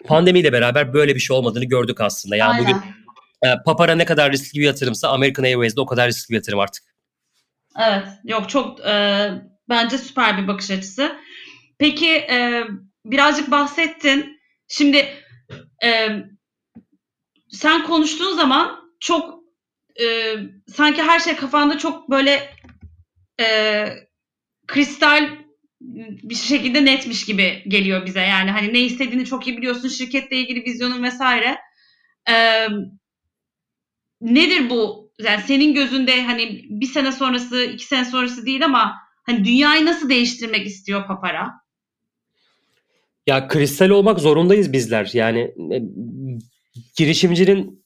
[0.05, 2.37] Pandemiyle beraber böyle bir şey olmadığını gördük aslında.
[2.37, 2.65] Yani Aynen.
[2.65, 2.77] bugün
[3.43, 6.59] e, Papara ne kadar riskli bir yatırımsa American Airways de o kadar riskli bir yatırım
[6.59, 6.94] artık.
[7.81, 8.09] Evet.
[8.25, 9.31] Yok çok e,
[9.69, 11.17] bence süper bir bakış açısı.
[11.79, 12.65] Peki e,
[13.05, 14.41] birazcık bahsettin.
[14.69, 15.09] Şimdi
[15.85, 16.09] e,
[17.51, 19.41] sen konuştuğun zaman çok
[20.01, 20.35] e,
[20.69, 22.55] sanki her şey kafanda çok böyle
[23.41, 23.87] e,
[24.67, 25.29] kristal
[26.23, 28.21] bir şekilde netmiş gibi geliyor bize.
[28.21, 29.89] Yani hani ne istediğini çok iyi biliyorsun.
[29.89, 31.59] Şirketle ilgili vizyonun vesaire.
[32.31, 32.67] E,
[34.21, 35.04] nedir bu?
[35.19, 38.95] Yani senin gözünde hani bir sene sonrası, iki sene sonrası değil ama
[39.27, 41.53] hani dünyayı nasıl değiştirmek istiyor Papara?
[43.27, 45.11] Ya kristal olmak zorundayız bizler.
[45.13, 45.41] Yani
[45.73, 45.83] e,
[46.97, 47.85] girişimcinin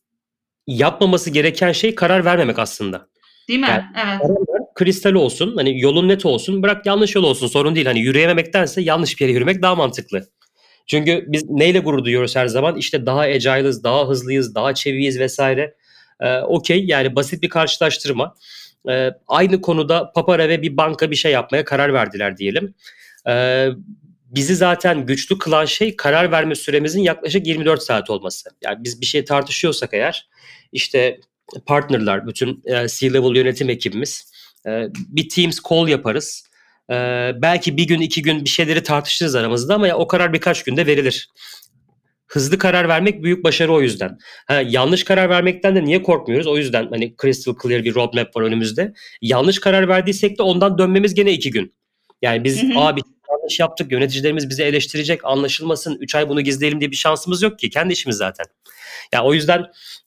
[0.66, 3.09] yapmaması gereken şey karar vermemek aslında.
[3.49, 3.66] Değil mi?
[3.68, 4.31] Yani- evet.
[4.31, 5.57] Ver, kristal olsun.
[5.57, 6.62] Hani yolun net olsun.
[6.62, 7.47] Bırak yanlış yol olsun.
[7.47, 7.87] Sorun değil.
[7.87, 10.29] Hani yürüyememektense yanlış bir yere yürümek daha mantıklı.
[10.87, 12.76] Çünkü biz neyle gurur duyuyoruz her zaman?
[12.76, 15.74] İşte daha agile'ız, daha hızlıyız, daha çeviyiz vesaire.
[16.21, 18.35] Ee, Okey yani basit bir karşılaştırma.
[18.89, 22.75] Ee, aynı konuda Papara ve bir banka bir şey yapmaya karar verdiler diyelim.
[23.29, 23.69] Ee,
[24.27, 28.51] bizi zaten güçlü kılan şey karar verme süremizin yaklaşık 24 saat olması.
[28.62, 30.29] Yani biz bir şey tartışıyorsak eğer
[30.73, 31.21] işte
[31.66, 34.33] partnerlar, bütün e, C-level yönetim ekibimiz
[34.66, 36.49] e, bir Teams call yaparız.
[36.91, 40.62] Ee, belki bir gün iki gün bir şeyleri tartışırız aramızda ama ya o karar birkaç
[40.62, 41.29] günde verilir.
[42.29, 44.18] Hızlı karar vermek büyük başarı o yüzden.
[44.47, 46.47] Ha, yanlış karar vermekten de niye korkmuyoruz?
[46.47, 48.93] O yüzden hani crystal clear bir roadmap var önümüzde.
[49.22, 51.74] Yanlış karar verdiysek de ondan dönmemiz gene iki gün.
[52.22, 52.79] Yani biz Hı hı.
[52.79, 53.01] abi
[53.31, 57.70] yanlış yaptık yöneticilerimiz bizi eleştirecek anlaşılmasın 3 ay bunu gizleyelim diye bir şansımız yok ki.
[57.70, 58.47] Kendi işimiz zaten.
[59.12, 59.64] Ya o yüzden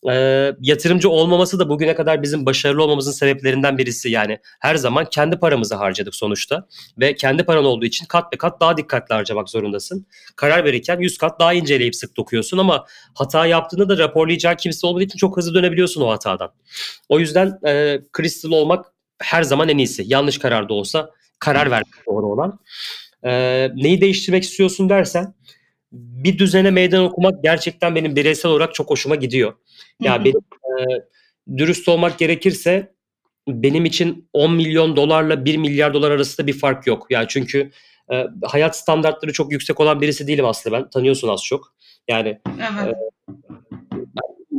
[0.09, 0.13] e,
[0.61, 4.09] yatırımcı olmaması da bugüne kadar bizim başarılı olmamızın sebeplerinden birisi.
[4.09, 6.67] Yani her zaman kendi paramızı harcadık sonuçta
[6.99, 10.07] ve kendi paran olduğu için kat be kat daha dikkatli harcamak zorundasın.
[10.35, 15.03] Karar verirken 100 kat daha inceleyip sık dokuyorsun ama hata yaptığında da raporlayacak kimse olmadığı
[15.03, 16.51] için çok hızlı dönebiliyorsun o hatadan.
[17.09, 18.85] O yüzden e, crystal olmak
[19.21, 20.03] her zaman en iyisi.
[20.05, 22.59] Yanlış karar da olsa karar vermek doğru olan.
[23.23, 23.31] E,
[23.75, 25.33] neyi değiştirmek istiyorsun dersen
[25.91, 29.53] bir düzene meydan okumak gerçekten benim bireysel olarak çok hoşuma gidiyor.
[29.99, 30.25] Ya hı.
[30.25, 31.01] benim e,
[31.57, 32.93] dürüst olmak gerekirse
[33.47, 37.07] benim için 10 milyon dolarla 1 milyar dolar arasında bir fark yok.
[37.09, 37.71] Yani çünkü
[38.11, 40.89] e, hayat standartları çok yüksek olan birisi değilim aslında ben.
[40.89, 41.73] Tanıyorsun az çok.
[42.07, 42.41] Yani
[42.83, 42.95] Evet.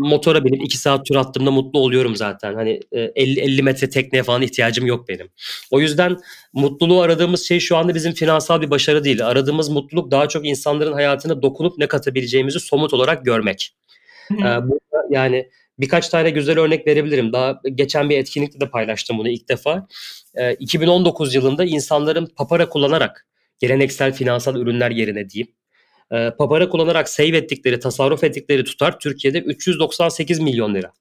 [0.08, 2.54] Motora binip 2 saat tur attığımda mutlu oluyorum zaten.
[2.54, 5.28] Hani e, 50, 50 metre tekneye falan ihtiyacım yok benim.
[5.70, 6.16] O yüzden
[6.52, 9.26] mutluluğu aradığımız şey şu anda bizim finansal bir başarı değil.
[9.26, 13.74] Aradığımız mutluluk daha çok insanların hayatına dokunup ne katabileceğimizi somut olarak görmek.
[14.32, 15.48] Ee, burada yani
[15.78, 17.32] birkaç tane güzel örnek verebilirim.
[17.32, 19.86] Daha geçen bir etkinlikte de paylaştım bunu ilk defa.
[20.34, 23.26] Ee, 2019 yılında insanların papara kullanarak
[23.58, 25.52] geleneksel finansal ürünler yerine diyeyim.
[26.12, 30.92] E, papara kullanarak save ettikleri, tasarruf ettikleri tutar Türkiye'de 398 milyon lira.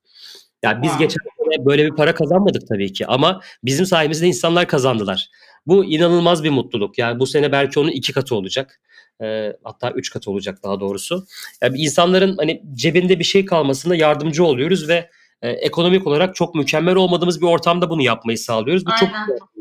[0.63, 1.05] Yani biz Wow.
[1.05, 5.29] geçen sene böyle bir para kazanmadık tabii ki ama bizim sayemizde insanlar kazandılar.
[5.67, 6.97] Bu inanılmaz bir mutluluk.
[6.97, 8.81] Yani bu sene belki onun iki katı olacak.
[9.21, 11.25] Ee, hatta üç katı olacak daha doğrusu.
[11.61, 15.09] Yani insanların hani cebinde bir şey kalmasına yardımcı oluyoruz ve
[15.41, 18.85] e, ekonomik olarak çok mükemmel olmadığımız bir ortamda bunu yapmayı sağlıyoruz.
[18.85, 19.25] Bu çok Aynen.
[19.25, 19.60] şey.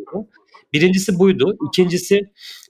[0.72, 1.56] Birincisi buydu.
[1.68, 2.20] İkincisi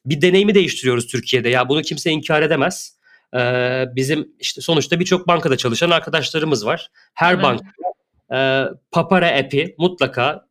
[0.05, 1.49] bir deneyimi değiştiriyoruz Türkiye'de.
[1.49, 3.01] Ya bunu kimse inkar edemez.
[3.37, 6.91] Ee, bizim işte sonuçta birçok bankada çalışan arkadaşlarımız var.
[7.15, 7.43] Her Evet.
[7.43, 7.65] banka
[8.35, 10.47] e, Papara app'i mutlaka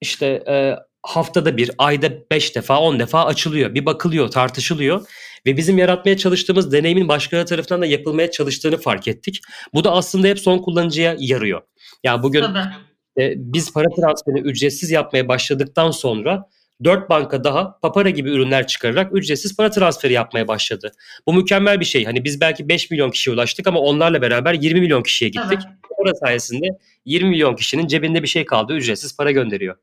[0.00, 3.74] işte e, haftada bir, ayda 5 defa, 10 defa açılıyor.
[3.74, 5.06] Bir bakılıyor, tartışılıyor
[5.46, 9.40] ve bizim yaratmaya çalıştığımız deneyimin başkaları tarafından da yapılmaya çalıştığını fark ettik.
[9.74, 11.62] Bu da aslında hep son kullanıcıya yarıyor.
[12.04, 13.22] Ya bugün Tabii.
[13.22, 16.48] e, biz para transferini ücretsiz yapmaya başladıktan sonra
[16.84, 20.92] 4 banka daha Papara gibi ürünler çıkararak ücretsiz para transferi yapmaya başladı.
[21.26, 22.04] Bu mükemmel bir şey.
[22.04, 25.58] Hani biz belki 5 milyon kişiye ulaştık ama onlarla beraber 20 milyon kişiye gittik.
[25.88, 26.66] Papara sayesinde
[27.04, 28.74] 20 milyon kişinin cebinde bir şey kaldı.
[28.74, 29.76] Ücretsiz para gönderiyor.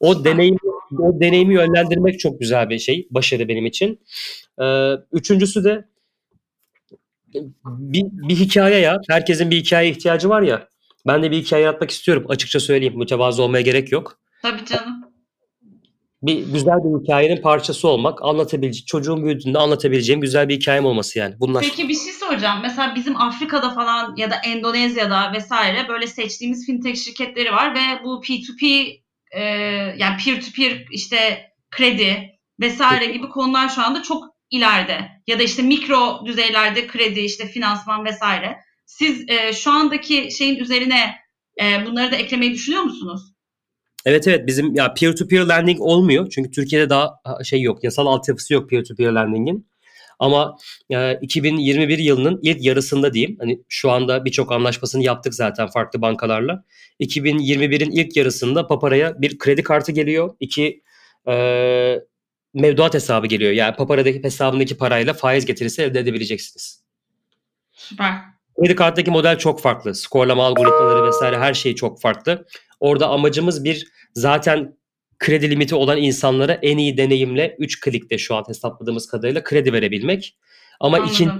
[0.00, 0.58] O deneyimi,
[0.98, 3.08] o deneyimi yönlendirmek çok güzel bir şey.
[3.10, 4.00] Başarı benim için.
[4.62, 5.84] Ee, üçüncüsü de
[7.64, 9.00] bir, bir hikaye ya.
[9.08, 10.68] Herkesin bir hikaye ihtiyacı var ya.
[11.06, 12.24] Ben de bir hikaye yaratmak istiyorum.
[12.28, 12.98] Açıkça söyleyeyim.
[12.98, 14.18] Mütevazı olmaya gerek yok.
[14.42, 15.03] Tabii canım.
[16.26, 21.34] Bir güzel bir hikayenin parçası olmak, anlatabileceğim, çocuğun büyüdüğünde anlatabileceğim güzel bir hikayem olması yani.
[21.40, 21.62] Bunlar.
[21.62, 22.58] Peki bir şey soracağım.
[22.62, 28.22] Mesela bizim Afrika'da falan ya da Endonezya'da vesaire böyle seçtiğimiz fintech şirketleri var ve bu
[28.24, 28.92] P2P
[29.30, 29.42] e,
[29.98, 35.10] yani peer to peer işte kredi vesaire gibi konular şu anda çok ileride.
[35.26, 38.56] Ya da işte mikro düzeylerde kredi, işte finansman vesaire.
[38.86, 41.14] Siz e, şu andaki şeyin üzerine
[41.60, 43.33] e, bunları da eklemeyi düşünüyor musunuz?
[44.04, 46.30] Evet evet bizim ya peer to peer lending olmuyor.
[46.30, 47.84] Çünkü Türkiye'de daha ha, şey yok.
[47.84, 49.68] Yasal altyapısı yok peer to peer lending'in.
[50.18, 50.56] Ama
[50.90, 53.36] e, 2021 yılının ilk yarısında diyeyim.
[53.40, 56.64] Hani şu anda birçok anlaşmasını yaptık zaten farklı bankalarla.
[57.00, 60.34] 2021'in ilk yarısında Papara'ya bir kredi kartı geliyor.
[60.40, 60.82] İki
[61.28, 61.34] e,
[62.54, 63.52] mevduat hesabı geliyor.
[63.52, 66.82] Yani Papara'daki hesabındaki parayla faiz getirisi elde edebileceksiniz.
[67.72, 68.14] Süper.
[68.60, 69.94] Kredi karttaki model çok farklı.
[69.94, 72.46] Skorlama algoritmaları vesaire her şey çok farklı.
[72.80, 74.76] Orada amacımız bir zaten
[75.18, 80.36] kredi limiti olan insanlara en iyi deneyimle 3 klikte şu an hesapladığımız kadarıyla kredi verebilmek.
[80.80, 81.14] Ama Anladım.
[81.14, 81.32] ikinci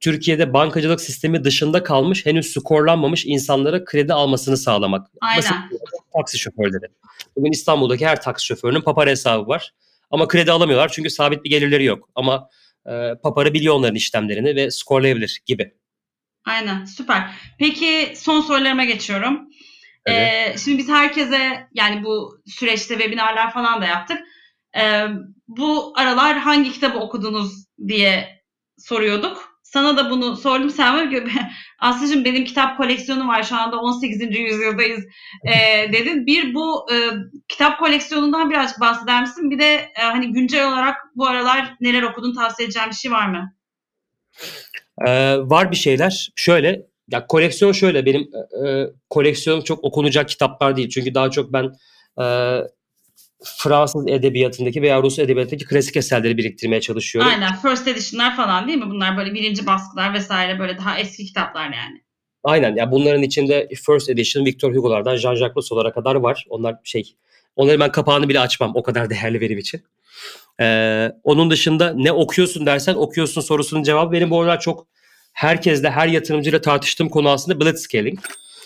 [0.00, 5.10] Türkiye'de bankacılık sistemi dışında kalmış, henüz skorlanmamış insanlara kredi almasını sağlamak.
[5.36, 5.70] Basit Aynen.
[6.16, 6.92] taksi şoförleri.
[7.36, 9.72] Bugün İstanbul'daki her taksi şoförünün papara hesabı var.
[10.10, 12.08] Ama kredi alamıyorlar çünkü sabit bir gelirleri yok.
[12.14, 12.48] Ama
[12.86, 15.74] e, papara biliyor onların işlemlerini ve skorlayabilir gibi.
[16.44, 17.30] Aynen süper.
[17.58, 19.48] Peki son sorularıma geçiyorum.
[20.08, 24.18] Ee, şimdi biz herkese yani bu süreçte webinarlar falan da yaptık.
[24.76, 25.06] Ee,
[25.48, 28.42] bu aralar hangi kitabı okudunuz diye
[28.78, 29.54] soruyorduk.
[29.62, 30.70] Sana da bunu sordum.
[30.70, 31.24] Sen böyle
[31.78, 33.42] Aslı'cığım benim kitap koleksiyonum var.
[33.42, 34.38] Şu anda 18.
[34.38, 35.04] yüzyıldayız
[35.44, 36.26] ee, dedin.
[36.26, 36.96] Bir bu e,
[37.48, 39.50] kitap koleksiyonundan birazcık bahseder misin?
[39.50, 43.28] Bir de e, hani güncel olarak bu aralar neler okudun tavsiye edeceğim bir şey var
[43.28, 43.54] mı?
[45.06, 46.30] Ee, var bir şeyler.
[46.36, 48.30] Şöyle ya koleksiyon şöyle benim
[48.64, 50.88] e, e, koleksiyonum çok okunacak kitaplar değil.
[50.88, 51.72] Çünkü daha çok ben
[52.22, 52.24] e,
[53.44, 57.30] Fransız edebiyatındaki veya Rus edebiyatındaki klasik eserleri biriktirmeye çalışıyorum.
[57.30, 58.90] Aynen first edition'lar falan değil mi?
[58.90, 62.04] Bunlar böyle birinci baskılar vesaire böyle daha eski kitaplar yani.
[62.44, 66.44] Aynen ya bunların içinde First Edition Victor Hugo'lardan Jean-Jacques Rousseau'lara kadar var.
[66.48, 67.16] Onlar şey
[67.56, 69.82] onları ben kapağını bile açmam o kadar değerli benim için.
[70.60, 74.86] Ee, onun dışında ne okuyorsun dersen okuyorsun sorusunun cevabı benim bu aralar çok
[75.34, 78.18] herkesle her yatırımcıyla tartıştığım konu aslında blitzscaling.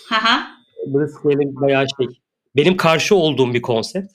[0.09, 0.47] Haha.
[0.87, 2.07] Blitzscaling bayağı şey
[2.55, 4.13] benim karşı olduğum bir konsept.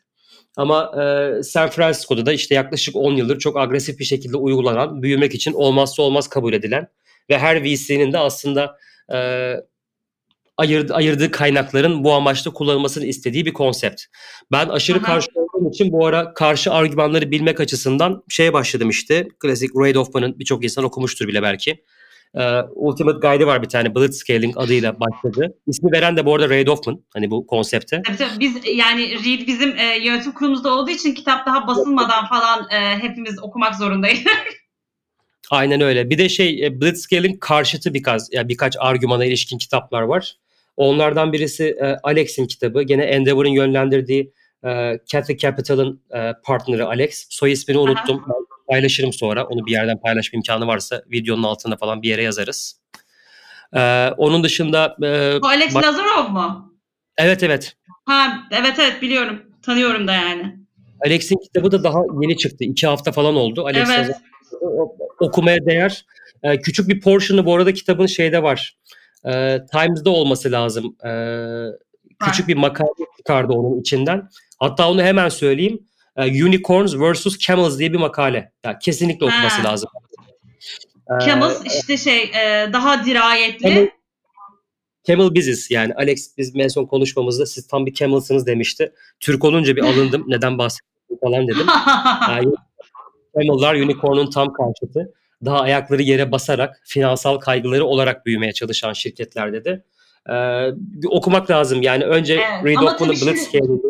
[0.57, 5.35] Ama e, San Francisco'da da işte yaklaşık 10 yıldır çok agresif bir şekilde uygulanan, büyümek
[5.35, 6.89] için olmazsa olmaz kabul edilen
[7.31, 8.79] ve her VC'nin de aslında
[9.13, 9.19] e,
[10.57, 14.03] ayırdı, ayırdığı kaynakların bu amaçla kullanılmasını istediği bir konsept.
[14.53, 15.07] Ben aşırı Aha.
[15.07, 19.29] karşı olduğum için bu ara karşı argümanları bilmek açısından şeye başladım işte.
[19.41, 21.85] Klasik Ray Hoffman'ın birçok insan okumuştur bile belki.
[22.35, 25.55] Ee, Ultimate Guide'i var bir tane Blitzscaling adıyla başladı.
[25.66, 28.03] İsmi veren de bu arada Ray Hoffman hani bu konsepte.
[28.07, 32.66] Tabii tabii biz yani Reed bizim e, yönetim kurulumuzda olduğu için kitap daha basılmadan falan
[32.70, 34.20] e, hepimiz okumak zorundayız.
[35.51, 36.11] Aynen öyle.
[36.11, 40.37] Bir de şey e, Blitzscaling karşıtı birkaç yani birkaç argümana ilişkin kitaplar var.
[40.76, 42.82] Onlardan birisi e, Alex'in kitabı.
[42.82, 44.32] Gene Endeavor'ın yönlendirdiği
[44.64, 47.26] e, Catholic Capital'ın e, partneri Alex.
[47.30, 48.24] Soy ismini unuttum.
[48.69, 49.45] Paylaşırım sonra.
[49.45, 52.81] Onu bir yerden paylaşma imkanı varsa videonun altında falan bir yere yazarız.
[53.77, 56.75] E, onun dışında e, Bu Alex Nazarov mu?
[57.19, 57.77] evet evet.
[58.07, 59.43] Ha evet evet biliyorum.
[59.62, 60.57] Tanıyorum da yani.
[61.07, 62.65] Alex'in kitabı da daha yeni çıktı.
[62.65, 63.65] İki hafta falan oldu.
[63.67, 64.17] Alex Evet.
[64.61, 66.05] o- okumaya değer.
[66.43, 68.77] Ee, küçük bir portion'ı bu arada kitabın şeyde var.
[69.27, 70.97] Ee, Times'da olması lazım.
[71.07, 71.65] Ee,
[72.25, 74.29] küçük bir makale çıkardı onun içinden.
[74.59, 75.79] Hatta onu hemen söyleyeyim.
[76.17, 77.39] Ee, Unicorns vs.
[77.39, 78.53] Camels diye bir makale.
[78.65, 79.69] Ya kesinlikle okuması Ha.
[79.73, 79.91] lazım.
[81.11, 83.69] Ee, Camels işte şey e, daha dirayetli.
[83.69, 83.91] Camel-
[85.05, 85.95] Camel biziz yani.
[85.95, 88.93] Alex biz en son konuşmamızda siz tam bir Camel'sınız demişti.
[89.21, 90.25] Türk olunca bir alındım.
[90.29, 91.67] Neden bahsettim falan dedim.
[92.31, 92.47] Yani
[93.39, 95.12] Camel'lar unicorn'un tam karşıtı.
[95.45, 99.85] Daha ayakları yere basarak finansal kaygıları olarak büyümeye çalışan şirketler dedi.
[100.29, 100.33] Ee,
[100.77, 101.83] bir okumak lazım.
[101.83, 103.81] Yani önce Evet, Hoffman'ın tabii şimdi- Blitzscaling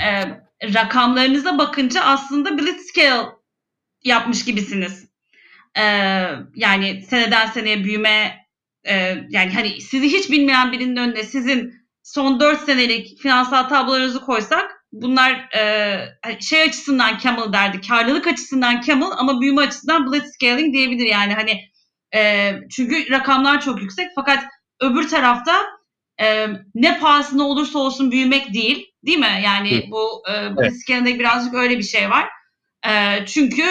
[0.00, 0.06] e,
[0.62, 3.28] rakamlarınıza bakınca aslında blitzscale
[4.04, 5.08] yapmış gibisiniz.
[5.76, 5.82] E,
[6.54, 8.46] yani seneden seneye büyüme
[8.84, 8.94] e,
[9.28, 15.32] yani hani sizi hiç bilmeyen birinin önüne sizin son 4 senelik finansal tablolarınızı koysak bunlar
[15.56, 17.80] e, hani şey açısından camel derdi.
[17.88, 21.60] Karlılık açısından camel ama büyüme açısından blitzscaling diyebilir yani hani
[22.14, 24.44] e, çünkü rakamlar çok yüksek fakat
[24.80, 25.66] öbür tarafta
[26.20, 28.86] e, ne pahasına olursa olsun büyümek değil.
[29.08, 29.40] Değil mi?
[29.44, 29.90] Yani Hı.
[29.90, 32.28] bu e, blitzscaling'de birazcık öyle bir şey var.
[32.88, 33.62] E, çünkü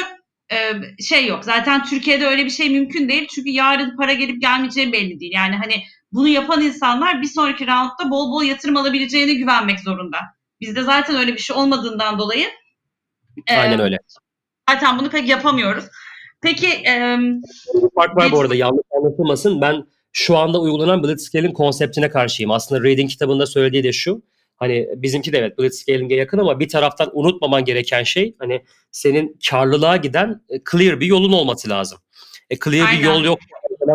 [0.51, 0.57] e,
[1.03, 1.45] şey yok.
[1.45, 3.27] Zaten Türkiye'de öyle bir şey mümkün değil.
[3.35, 5.31] Çünkü yarın para gelip gelmeyeceği belli değil.
[5.35, 10.17] Yani hani bunu yapan insanlar bir sonraki roundda bol bol yatırım alabileceğine güvenmek zorunda.
[10.61, 12.47] Bizde zaten öyle bir şey olmadığından dolayı
[13.47, 13.97] e, Aynen öyle.
[14.69, 15.85] zaten bunu pek yapamıyoruz.
[16.41, 17.17] Peki e,
[17.95, 19.61] fark var Geç- bu arada yanlış anlatılmasın.
[19.61, 22.51] Ben şu anda uygulanan Blitzscaling konseptine karşıyım.
[22.51, 24.21] Aslında Reid'in kitabında söylediği de şu.
[24.57, 29.97] Hani bizimki de evet Blitzscaling'e yakın ama bir taraftan unutmaman gereken şey hani senin karlılığa
[29.97, 31.99] giden e, clear bir yolun olması lazım.
[32.49, 32.99] E, clear Aynen.
[32.99, 33.39] bir yol yok.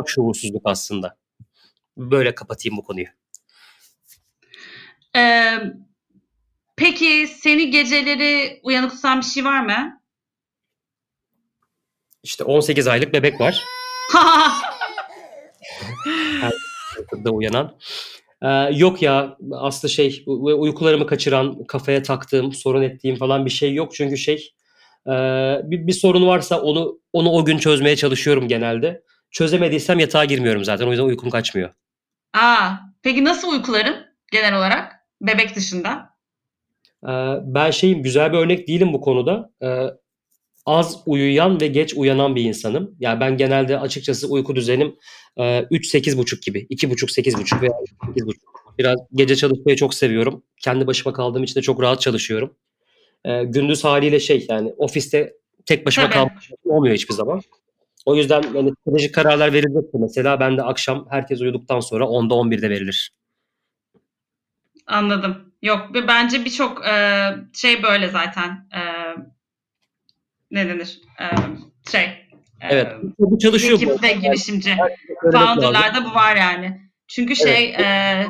[0.06, 1.16] Şuursuzluk aslında.
[1.96, 3.06] Böyle kapatayım bu konuyu.
[5.16, 5.52] e,
[6.76, 10.00] peki seni geceleri uyanık tutan bir şey var mı?
[12.22, 13.64] İşte 18 aylık bebek var.
[17.24, 17.78] da uyanan.
[18.42, 23.94] Ee, yok ya aslında şey uykularımı kaçıran, kafaya taktığım, sorun ettiğim falan bir şey yok.
[23.94, 24.52] Çünkü şey
[25.06, 25.12] e,
[25.64, 29.02] bir, bir sorun varsa onu onu o gün çözmeye çalışıyorum genelde.
[29.30, 30.86] Çözemediysem yatağa girmiyorum zaten.
[30.86, 31.70] O yüzden uykum kaçmıyor.
[32.34, 32.70] Aa,
[33.02, 33.96] peki nasıl uykuların
[34.32, 36.12] genel olarak bebek dışında?
[37.04, 37.10] Ee,
[37.42, 39.50] ben şeyim güzel bir örnek değilim bu konuda.
[39.62, 39.86] Ee,
[40.66, 42.96] az uyuyan ve geç uyanan bir insanım.
[43.00, 44.96] Yani ben genelde açıkçası uyku düzenim
[45.36, 46.66] e, 3-8.30 gibi.
[46.70, 47.72] 2.5-8.30 veya
[48.16, 48.32] 8.30.
[48.78, 50.42] Biraz gece çalışmayı çok seviyorum.
[50.64, 52.54] Kendi başıma kaldığım için de çok rahat çalışıyorum.
[53.24, 55.34] Ee, gündüz haliyle şey yani ofiste
[55.66, 57.40] tek başıma kalmak olmuyor hiçbir zaman.
[58.06, 62.70] O yüzden yani stratejik kararlar verilecekse mesela ben de akşam herkes uyuduktan sonra 10'da 11'de
[62.70, 63.10] verilir.
[64.86, 65.52] Anladım.
[65.62, 68.68] Yok bence birçok e, şey böyle zaten.
[68.74, 68.80] E,
[70.52, 71.00] ne denir?
[71.20, 71.24] E,
[71.90, 72.04] şey.
[72.04, 72.26] e,
[72.60, 72.92] Evet.
[73.18, 73.78] Bu çalışıyor.
[73.80, 73.82] bu.
[73.82, 74.76] Ekip ve girişimci.
[75.32, 76.80] Founder'larda bu var yani.
[77.08, 78.26] Çünkü şey e,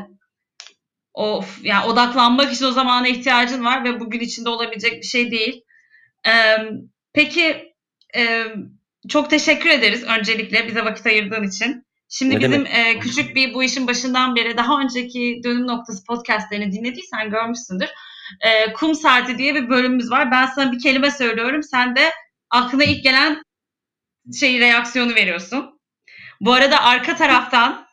[1.15, 5.63] of yani odaklanmak için o zamana ihtiyacın var ve bugün içinde olabilecek bir şey değil.
[6.27, 6.33] E,
[7.13, 7.75] peki
[8.17, 8.45] e,
[9.09, 11.87] çok teşekkür ederiz öncelikle bize vakit ayırdığın için.
[12.09, 16.73] Şimdi Ne bizim e, küçük bir bu işin başından beri daha önceki dönüm noktası podcastlerini
[16.73, 17.89] dinlediysen görmüşsündür.
[18.41, 20.31] E, kum saati diye bir bölümümüz var.
[20.31, 21.63] Ben sana bir kelime söylüyorum.
[21.63, 22.13] Sen de
[22.51, 23.43] aklına ilk gelen
[24.41, 25.81] şey reaksiyonu veriyorsun.
[26.41, 27.87] Bu arada arka taraftan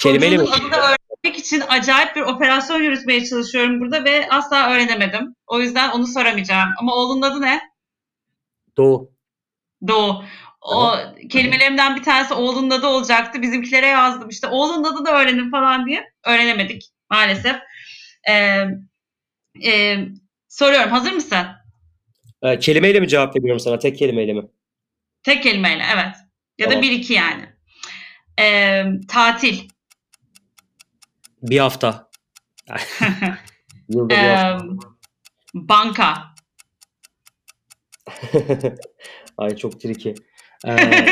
[0.00, 0.46] Kelimeyle mi?
[0.46, 5.34] çocuğunun adını öğrenmek için acayip bir operasyon yürütmeye çalışıyorum burada ve asla öğrenemedim.
[5.46, 6.68] O yüzden onu soramayacağım.
[6.78, 7.60] Ama oğlunun adı ne?
[8.76, 9.12] Doğu.
[9.88, 10.24] Doğu.
[10.60, 10.94] O
[11.30, 13.42] kelimelerimden bir tanesi oğlunun adı olacaktı.
[13.42, 16.12] Bizimkilere yazdım işte oğlunun adını öğrenin falan diye.
[16.24, 17.56] Öğrenemedik maalesef.
[18.28, 18.64] Ee,
[19.66, 19.98] e,
[20.48, 21.46] soruyorum hazır mısın?
[22.42, 23.78] Ee, kelimeyle mi cevap veriyorum sana?
[23.78, 24.42] Tek kelimeyle mi?
[25.22, 26.14] Tek kelimeyle evet.
[26.58, 26.82] Ya da Tamam.
[26.82, 27.48] bir iki yani.
[28.40, 29.68] Ee, tatil.
[31.42, 32.10] Bir hafta.
[33.88, 34.66] Yılda bir hafta.
[35.54, 36.34] banka.
[39.38, 40.14] Ay çok tricky.
[40.66, 40.76] Ee,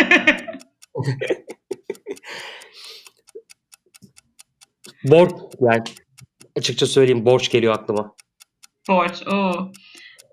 [5.05, 5.83] borç yani
[6.57, 8.15] açıkça söyleyeyim borç geliyor aklıma.
[8.89, 9.23] Borç.
[9.27, 9.73] Oo.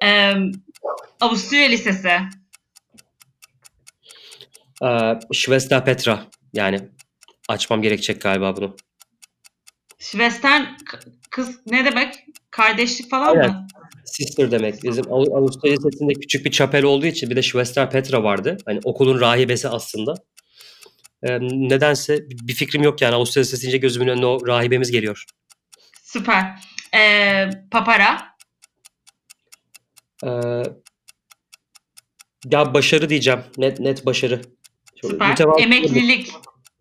[0.03, 0.33] Ee,
[1.21, 2.09] Avusturya Lisesi.
[4.83, 6.89] Ee, Schwester Petra yani
[7.49, 8.75] açmam gerekecek galiba bunu.
[9.99, 10.99] Western k-
[11.31, 12.15] kız ne demek?
[12.51, 13.49] Kardeşlik falan Aynen.
[13.49, 13.67] mı?
[14.05, 14.83] Sister demek.
[14.83, 18.57] Bizim Av- Avusturya Lisesi'nde küçük bir çapel olduğu için bir de Schwester Petra vardı.
[18.65, 20.13] Hani okulun rahibesi aslında.
[21.23, 25.23] Ee, nedense bir fikrim yok yani Avusturya Lisesi gözümün önüne o rahibemiz geliyor.
[26.03, 26.55] Süper.
[26.95, 28.32] Ee, papara.
[30.25, 30.63] Ee,
[32.51, 33.39] ya başarı diyeceğim.
[33.57, 34.41] Net net başarı.
[35.01, 35.29] Süper.
[35.29, 36.31] mütevazı Emeklilik.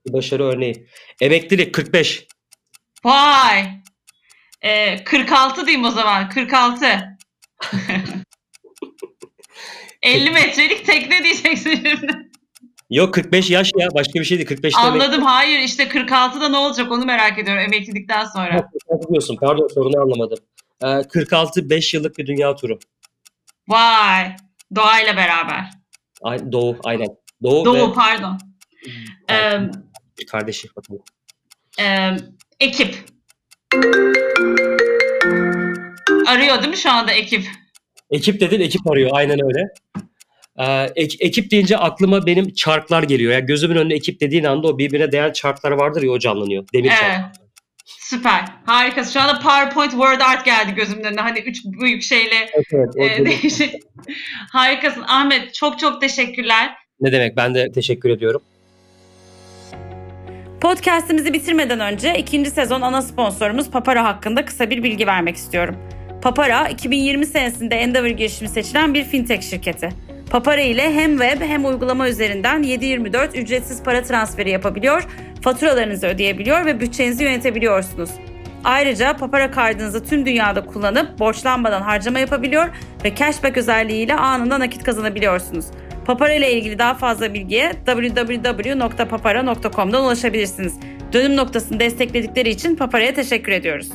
[0.08, 0.86] başarı örneği.
[1.20, 2.26] Emeklilik 45.
[3.04, 3.64] Vay.
[4.62, 6.28] Ee, 46 diyeyim o zaman.
[6.28, 7.16] 46.
[10.02, 12.28] 50 metrelik tekne diyeceksin şimdi.
[12.90, 14.48] Yok 45 yaş ya başka bir şey değil.
[14.48, 14.86] 45 demek.
[14.92, 15.22] Anladım.
[15.22, 18.68] Hayır işte 46'da ne olacak onu merak ediyorum emeklilikten sonra.
[19.10, 19.36] diyorsun.
[19.40, 20.38] Pardon sorunu anlamadım.
[20.84, 22.78] Ee, 46 5 yıllık bir dünya turu.
[23.68, 24.36] Vay.
[24.74, 25.70] Doğayla beraber.
[26.22, 27.08] Ay- Doğu aynen.
[27.42, 28.38] Doğu, Doğu ve pardon.
[29.30, 29.60] Ee,
[30.30, 31.02] kardeşi bakalım.
[31.80, 32.16] e,
[32.60, 32.94] ekip.
[36.26, 37.46] Arıyor değil mi şu anda ekip?
[38.10, 39.60] Ekip dedin ekip arıyor aynen öyle.
[40.58, 43.32] Ee, ek- ekip deyince aklıma benim çarklar geliyor.
[43.32, 46.64] Yani gözümün önüne ekip dediğin anda o birbirine değen çarklar vardır ya o canlanıyor.
[46.74, 47.34] Demir çark.
[47.84, 48.44] Süper.
[48.66, 49.12] Harikasın.
[49.12, 51.20] Şu anda PowerPoint Word Art geldi gözümün önüne.
[51.20, 53.74] Hani üç büyük şeyle Evet, evet, e, değişik.
[54.52, 55.04] Harikasın.
[55.08, 56.74] Ahmet çok çok teşekkürler.
[57.00, 58.42] ne demek ben de teşekkür ediyorum.
[60.60, 65.76] Podcast'imizi bitirmeden önce ikinci sezon ana sponsorumuz Papara hakkında kısa bir bilgi vermek istiyorum.
[66.22, 69.88] Papara 2020 senesinde Endeavor girişimi seçilen bir fintech şirketi.
[70.32, 75.06] Papara ile hem web hem uygulama üzerinden 7/24 ücretsiz para transferi yapabiliyor,
[75.42, 78.10] faturalarınızı ödeyebiliyor ve bütçenizi yönetebiliyorsunuz.
[78.64, 82.68] Ayrıca Papara kartınızı tüm dünyada kullanıp borçlanmadan harcama yapabiliyor
[83.04, 85.66] ve cashback özelliğiyle anında nakit kazanabiliyorsunuz.
[86.06, 90.74] Papara ile ilgili daha fazla bilgiye www.papara.com'dan ulaşabilirsiniz.
[91.12, 93.88] Dönüm noktasını destekledikleri için Papara'ya teşekkür ediyoruz.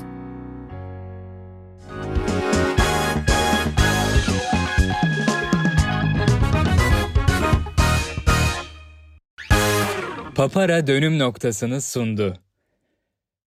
[10.38, 12.38] Papara dönüm noktasını sundu.